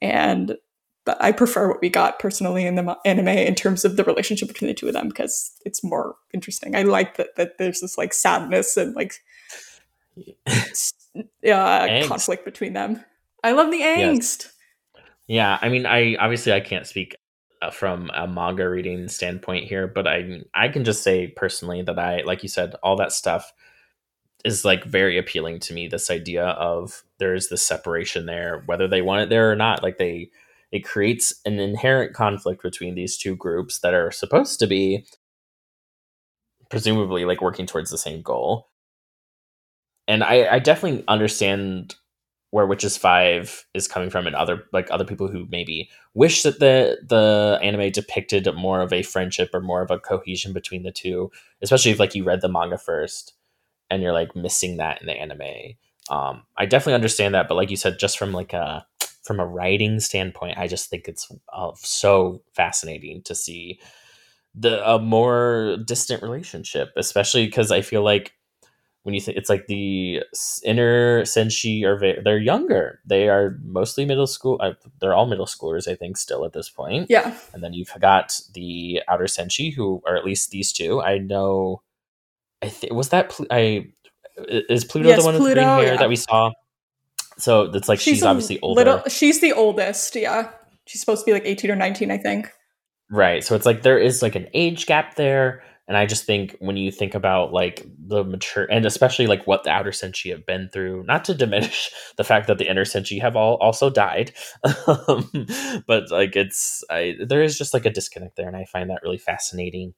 [0.01, 0.57] and
[1.05, 4.47] but I prefer what we got personally in the anime in terms of the relationship
[4.47, 6.75] between the two of them because it's more interesting.
[6.75, 9.13] I like that that there's this like sadness and like
[10.47, 13.03] uh, conflict between them.
[13.43, 14.45] I love the angst.
[14.45, 14.51] Yes.
[15.27, 17.15] Yeah, I mean, I obviously I can't speak
[17.61, 21.97] uh, from a manga reading standpoint here, but I I can just say personally that
[21.99, 23.51] I like you said all that stuff
[24.45, 29.01] is like very appealing to me this idea of there's this separation there whether they
[29.01, 30.29] want it there or not like they
[30.71, 35.05] it creates an inherent conflict between these two groups that are supposed to be
[36.69, 38.69] presumably like working towards the same goal.
[40.07, 41.95] And i i definitely understand
[42.51, 46.59] where witches five is coming from and other like other people who maybe wish that
[46.59, 50.91] the the anime depicted more of a friendship or more of a cohesion between the
[50.91, 51.31] two
[51.61, 53.33] especially if like you read the manga first
[53.95, 55.75] and you're like missing that in the anime.
[56.09, 58.85] Um, I definitely understand that, but like you said, just from like a
[59.23, 63.79] from a writing standpoint, I just think it's uh, so fascinating to see
[64.53, 68.33] the a more distant relationship, especially because I feel like
[69.05, 70.23] when you think it's like the
[70.63, 73.01] inner senshi are very, they're younger.
[73.05, 74.57] They are mostly middle school.
[74.59, 77.07] Uh, they're all middle schoolers, I think, still at this point.
[77.07, 77.37] Yeah.
[77.53, 81.01] And then you've got the outer senshi, who are at least these two.
[81.01, 81.83] I know
[82.65, 83.87] I think was that Pl- I
[84.37, 85.97] is Pluto yes, the one Pluto, with green hair yeah.
[85.97, 86.51] that we saw.
[87.37, 88.83] So it's like she's, she's obviously older.
[88.83, 90.15] Little, she's the oldest.
[90.15, 90.49] Yeah,
[90.85, 92.51] she's supposed to be like eighteen or nineteen, I think.
[93.09, 93.43] Right.
[93.43, 95.63] So it's like there is like an age gap there.
[95.87, 99.63] And I just think when you think about like the mature and especially like what
[99.63, 103.21] the outer senshi have been through, not to diminish the fact that the inner senshi
[103.21, 104.33] have all also died,
[104.87, 105.29] um,
[105.87, 109.03] but like it's I, there is just like a disconnect there, and I find that
[109.03, 109.93] really fascinating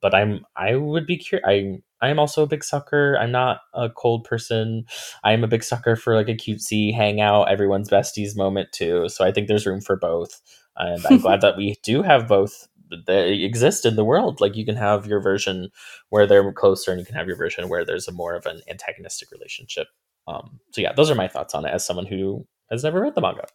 [0.00, 1.46] but I'm I would be curious.
[1.46, 3.16] I I am also a big sucker.
[3.18, 4.84] I'm not a cold person.
[5.22, 9.08] I am a big sucker for like a cutesy hangout, everyone's besties moment too.
[9.08, 10.40] So I think there's room for both,
[10.76, 12.68] and I'm glad that we do have both
[13.06, 14.40] they exist in the world.
[14.40, 15.70] Like you can have your version
[16.10, 18.60] where they're closer, and you can have your version where there's a more of an
[18.68, 19.88] antagonistic relationship.
[20.26, 23.14] Um, so yeah, those are my thoughts on it as someone who has never read
[23.14, 23.46] the manga.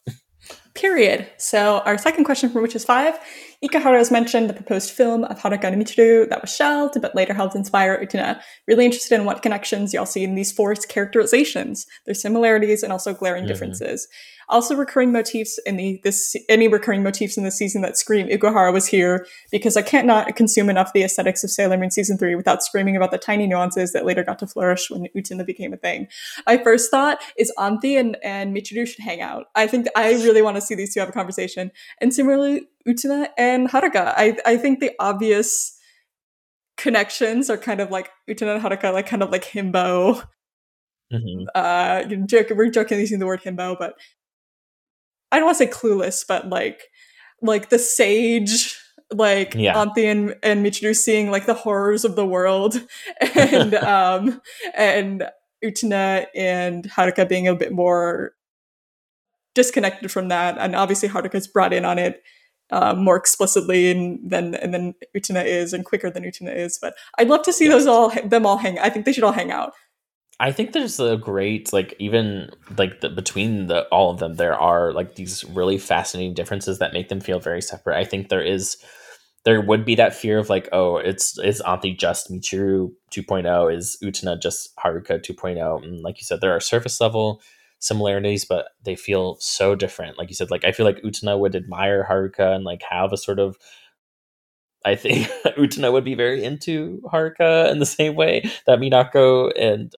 [0.74, 1.28] Period.
[1.38, 3.20] So our second question from Witches Five,
[3.64, 7.34] Ikuhara has mentioned the proposed film of Haruka and Michiru that was shelved, but later
[7.34, 8.40] helped inspire Utena.
[8.68, 13.14] Really interested in what connections y'all see in these forced characterizations, their similarities and also
[13.14, 13.50] glaring mm-hmm.
[13.50, 14.08] differences.
[14.48, 18.74] Also, recurring motifs in the this any recurring motifs in the season that scream Ikuhara
[18.74, 22.34] was here because I can't not consume enough the aesthetics of Sailor Moon season three
[22.34, 25.78] without screaming about the tiny nuances that later got to flourish when Utena became a
[25.78, 26.08] thing.
[26.48, 29.48] My first thought is Anthy and, and Michiru should hang out.
[29.54, 31.72] I think I really want to see these two have a conversation.
[32.02, 34.14] And similarly, Utena and Haruka.
[34.16, 35.78] I I think the obvious
[36.78, 40.24] connections are kind of like Utena and Haruka, like kind of like himbo.
[41.12, 41.46] Mm-hmm.
[41.56, 43.96] Uh, joke, we're joking using the word himbo, but
[45.32, 46.82] I don't want to say clueless, but like
[47.42, 48.78] like the sage
[49.12, 49.82] like yeah.
[49.98, 52.82] And, and Michiru seeing like the horrors of the world
[53.36, 54.42] and um
[54.76, 55.30] and
[55.64, 58.34] Utena and Haruka being a bit more
[59.56, 62.22] disconnected from that and obviously Haruka's brought in on it
[62.72, 66.94] um, more explicitly and then and then Utena is and quicker than Utena is but
[67.18, 69.52] I'd love to see those all them all hang I think they should all hang
[69.52, 69.74] out.
[70.42, 74.56] I think there's a great like even like the, between the all of them there
[74.56, 77.98] are like these really fascinating differences that make them feel very separate.
[77.98, 78.78] I think there is
[79.46, 83.98] there would be that fear of like oh it's is Anthy just Michiru 2.0 is
[84.04, 87.42] Utena just Haruka 2.0 and like you said there are surface level
[87.80, 91.56] similarities but they feel so different like you said like I feel like Utena would
[91.56, 93.58] admire Haruka and like have a sort of
[94.86, 95.28] I think
[95.58, 99.94] Utena would be very into Haruka in the same way that Minako and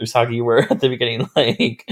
[0.00, 1.28] Usagi were at the beginning.
[1.36, 1.84] Like,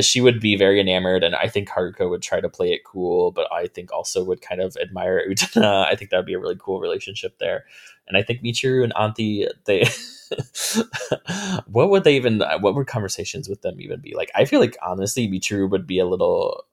[0.00, 3.30] she would be very enamored, and I think Haruka would try to play it cool,
[3.30, 5.86] but I think also would kind of admire Utena.
[5.86, 7.64] I think that would be a really cool relationship there,
[8.06, 9.84] and I think Michiru and Anthy they.
[11.66, 12.40] what would they even?
[12.60, 14.30] What would conversations with them even be like?
[14.34, 16.64] I feel like honestly, Michiru would be a little.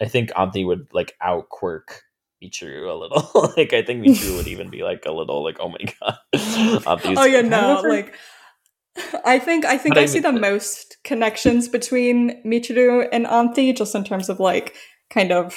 [0.00, 2.02] I think Anthy would like out quirk
[2.42, 3.52] Michiru a little.
[3.56, 6.18] like I think Michiru would even be like a little like, oh my god.
[7.16, 8.14] oh yeah, no, like
[9.24, 13.94] I think I think I, I, see the most connections between Michiru and Anthy, just
[13.94, 14.74] in terms of like
[15.10, 15.56] kind of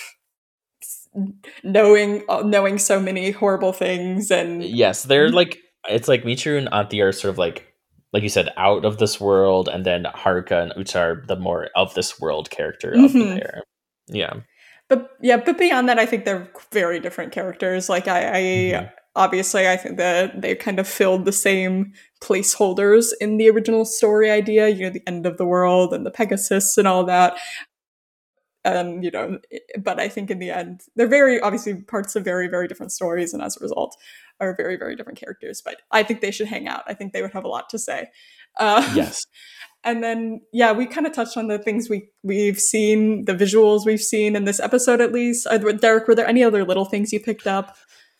[1.64, 5.58] knowing uh, knowing so many horrible things and yes, they're like
[5.88, 7.66] it's like Michiru and Anthy are sort of like
[8.12, 11.70] like you said out of this world, and then Haruka and Uta are the more
[11.76, 13.20] of this world character of mm-hmm.
[13.20, 13.64] the pair.
[14.08, 14.34] Yeah
[14.90, 17.88] but yeah, but beyond that, I think they're very different characters.
[17.88, 18.86] Like I, I mm-hmm.
[19.20, 24.32] Obviously I think that they kind of filled the same placeholders in the original story
[24.32, 24.70] idea.
[24.70, 27.38] You know, the end of the world and the Pegasus and all that.
[28.66, 29.40] And you know,
[29.78, 33.34] but I think in the end, they're very obviously parts of very very different stories,
[33.34, 33.96] and as a result,
[34.40, 35.62] are very very different characters.
[35.64, 36.84] But I think they should hang out.
[36.88, 38.08] I think they would have a lot to say.
[38.58, 39.26] Uh, yes
[39.84, 43.86] and then yeah we kind of touched on the things we we've seen the visuals
[43.86, 45.48] we've seen in this episode at least
[45.80, 47.78] derek were there any other little things you picked up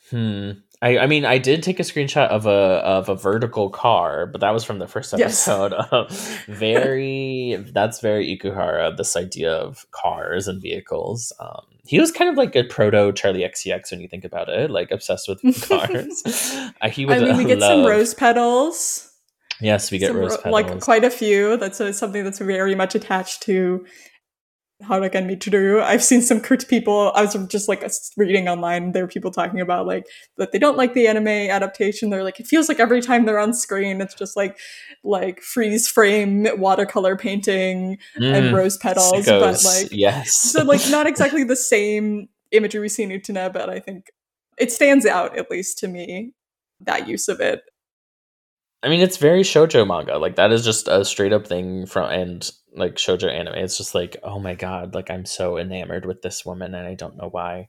[0.10, 0.52] hmm
[0.82, 4.42] I, I mean I did take a screenshot of a of a vertical car, but
[4.42, 5.74] that was from the first episode.
[5.92, 6.42] Yes.
[6.48, 11.34] very that's very Ikuhara, this idea of cars and vehicles.
[11.40, 14.70] Um, he was kind of like a proto Charli XCX when you think about it,
[14.70, 16.24] like obsessed with cars.
[16.82, 17.84] uh, he would I mean, we get love...
[17.84, 19.12] some rose petals.
[19.60, 20.54] Yes, we get rose petals.
[20.54, 21.58] Like quite a few.
[21.58, 23.86] That's a, something that's very much attached to
[24.84, 25.82] Haruka and Michiru.
[25.82, 27.12] I've seen some crit people.
[27.14, 27.84] I was just like
[28.16, 28.94] reading online.
[28.94, 30.08] There were people talking about like
[30.38, 32.10] that they don't like the anime adaptation.
[32.10, 34.58] They're like it feels like every time they're on screen, it's just like
[35.04, 39.26] like freeze frame watercolor painting mm, and rose petals.
[39.26, 39.40] Sickos.
[39.40, 43.70] But like yes, so like not exactly the same imagery we see in Utena, but
[43.70, 44.12] I think
[44.58, 46.34] it stands out at least to me
[46.82, 47.64] that use of it
[48.82, 50.18] I mean, it's very shojo manga.
[50.18, 53.56] Like that is just a straight up thing from and like shojo anime.
[53.56, 56.94] It's just like, oh my god, like I'm so enamored with this woman, and I
[56.96, 57.68] don't know why.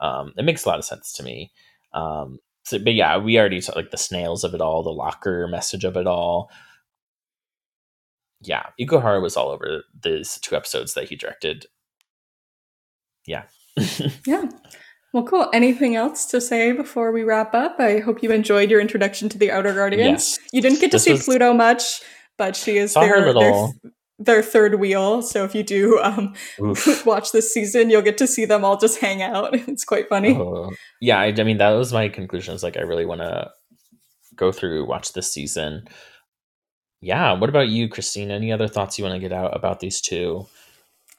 [0.00, 1.52] Um, it makes a lot of sense to me.
[1.92, 5.46] Um, so, but yeah, we already saw like the snails of it all, the locker
[5.48, 6.50] message of it all.
[8.42, 11.66] Yeah, Ikuhara was all over these two episodes that he directed.
[13.26, 13.44] Yeah.
[14.26, 14.44] yeah.
[15.16, 15.48] Well, cool.
[15.54, 17.80] Anything else to say before we wrap up?
[17.80, 20.36] I hope you enjoyed your introduction to the Outer Guardians.
[20.36, 20.50] Yes.
[20.52, 21.24] You didn't get to this see was...
[21.24, 22.02] Pluto much,
[22.36, 23.72] but she is their, little...
[23.82, 25.22] their, their, third wheel.
[25.22, 26.34] So if you do um,
[27.06, 29.54] watch this season, you'll get to see them all just hang out.
[29.68, 30.36] It's quite funny.
[30.36, 30.68] Uh,
[31.00, 32.54] yeah, I, I mean, that was my conclusion.
[32.54, 33.50] Is like, I really want to
[34.34, 35.88] go through, watch this season.
[37.00, 37.32] Yeah.
[37.32, 38.30] What about you, Christine?
[38.30, 40.46] Any other thoughts you want to get out about these two?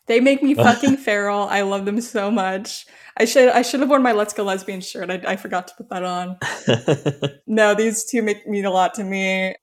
[0.07, 1.48] They make me fucking feral.
[1.48, 2.86] I love them so much.
[3.19, 5.10] I should I should have worn my Let's Go Lesbian shirt.
[5.10, 6.38] I, I forgot to put that on.
[7.48, 9.56] no, these two make mean a lot to me.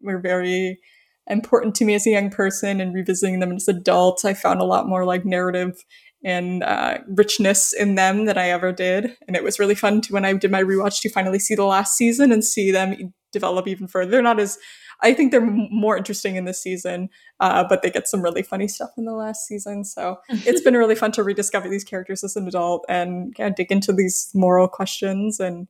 [0.00, 0.78] We're very
[1.26, 4.64] important to me as a young person, and revisiting them as adults, I found a
[4.64, 5.84] lot more like narrative
[6.24, 9.16] and uh, richness in them than I ever did.
[9.26, 11.64] And it was really fun to when I did my rewatch to finally see the
[11.64, 14.10] last season and see them develop even further.
[14.10, 14.58] They're not as
[15.02, 17.10] I think they're more interesting in this season,
[17.40, 19.84] uh, but they get some really funny stuff in the last season.
[19.84, 23.70] So it's been really fun to rediscover these characters as an adult and yeah, dig
[23.70, 25.68] into these moral questions and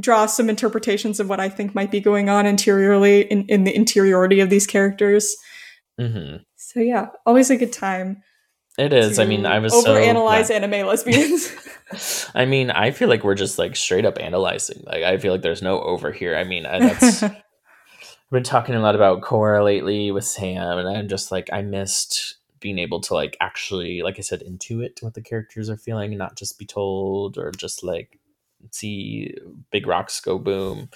[0.00, 3.74] draw some interpretations of what I think might be going on interiorly in, in the
[3.74, 5.34] interiority of these characters.
[5.98, 6.42] Mm-hmm.
[6.56, 8.22] So yeah, always a good time.
[8.78, 9.18] It is.
[9.18, 10.60] I mean, I was overanalyze so, yeah.
[10.60, 11.50] anime lesbians.
[12.34, 14.82] I mean, I feel like we're just like straight up analyzing.
[14.86, 16.36] Like, I feel like there's no over here.
[16.36, 17.24] I mean, that's
[18.26, 21.62] I've been talking a lot about Korra lately with Sam, and I'm just like I
[21.62, 26.10] missed being able to like actually, like I said, intuit what the characters are feeling,
[26.10, 28.18] and not just be told or just like
[28.72, 29.32] see
[29.70, 30.90] big rocks go boom.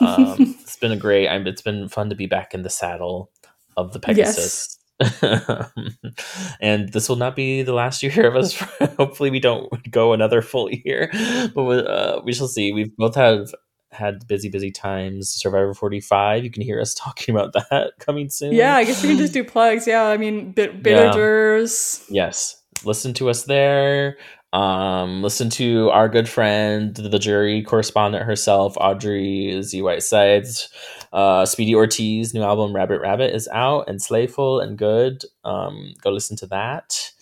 [0.00, 1.28] Um, it's been a great.
[1.28, 3.32] I'm, it's been fun to be back in the saddle
[3.76, 4.78] of the Pegasus.
[5.00, 5.72] Yes.
[6.60, 8.54] and this will not be the last year of us.
[8.96, 11.10] Hopefully, we don't go another full year,
[11.52, 12.72] but uh, we shall see.
[12.72, 13.52] We've both have
[13.96, 15.30] had busy, busy times.
[15.30, 18.52] Survivor 45, you can hear us talking about that coming soon.
[18.52, 19.86] Yeah, I guess we can just do plugs.
[19.86, 22.04] Yeah, I mean, bit bitters.
[22.08, 22.26] Yeah.
[22.26, 24.16] Yes, listen to us there.
[24.52, 30.68] Um, listen to our good friend, the jury correspondent herself, Audrey Z Whitesides.
[31.12, 35.24] Uh, Speedy Ortiz new album Rabbit Rabbit is out and slayful and good.
[35.44, 37.12] Um, go listen to that.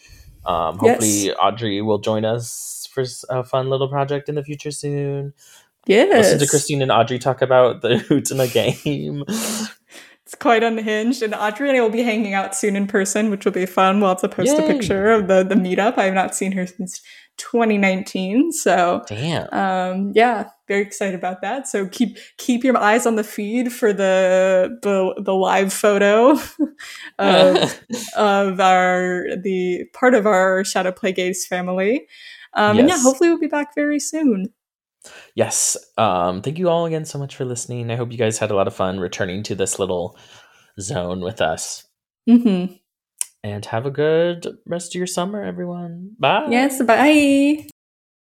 [0.46, 1.36] Um, hopefully yes.
[1.40, 5.32] Audrey will join us for a fun little project in the future soon.
[5.86, 6.24] Yes.
[6.24, 9.24] Listen to Christine and Audrey talk about the Utena game.
[10.24, 11.22] It's quite unhinged.
[11.22, 14.00] And Audrey and I will be hanging out soon in person, which will be fun.
[14.00, 14.64] We'll have to post Yay.
[14.64, 15.98] a picture of the the meetup.
[15.98, 17.02] I have not seen her since
[17.36, 19.48] 2019, so Damn.
[19.52, 21.68] um, yeah, very excited about that.
[21.68, 26.30] So keep keep your eyes on the feed for the the, the live photo
[27.18, 27.80] of
[28.16, 32.06] of our the part of our Shadow Play Gays family.
[32.54, 34.52] Um, And yeah, hopefully we'll be back very soon.
[35.34, 35.76] Yes.
[35.98, 37.90] Um, thank you all again so much for listening.
[37.90, 40.18] I hope you guys had a lot of fun returning to this little
[40.80, 41.84] zone with us.
[42.26, 42.66] hmm
[43.42, 46.12] And have a good rest of your summer, everyone.
[46.18, 46.48] Bye.
[46.50, 47.66] Yes, bye.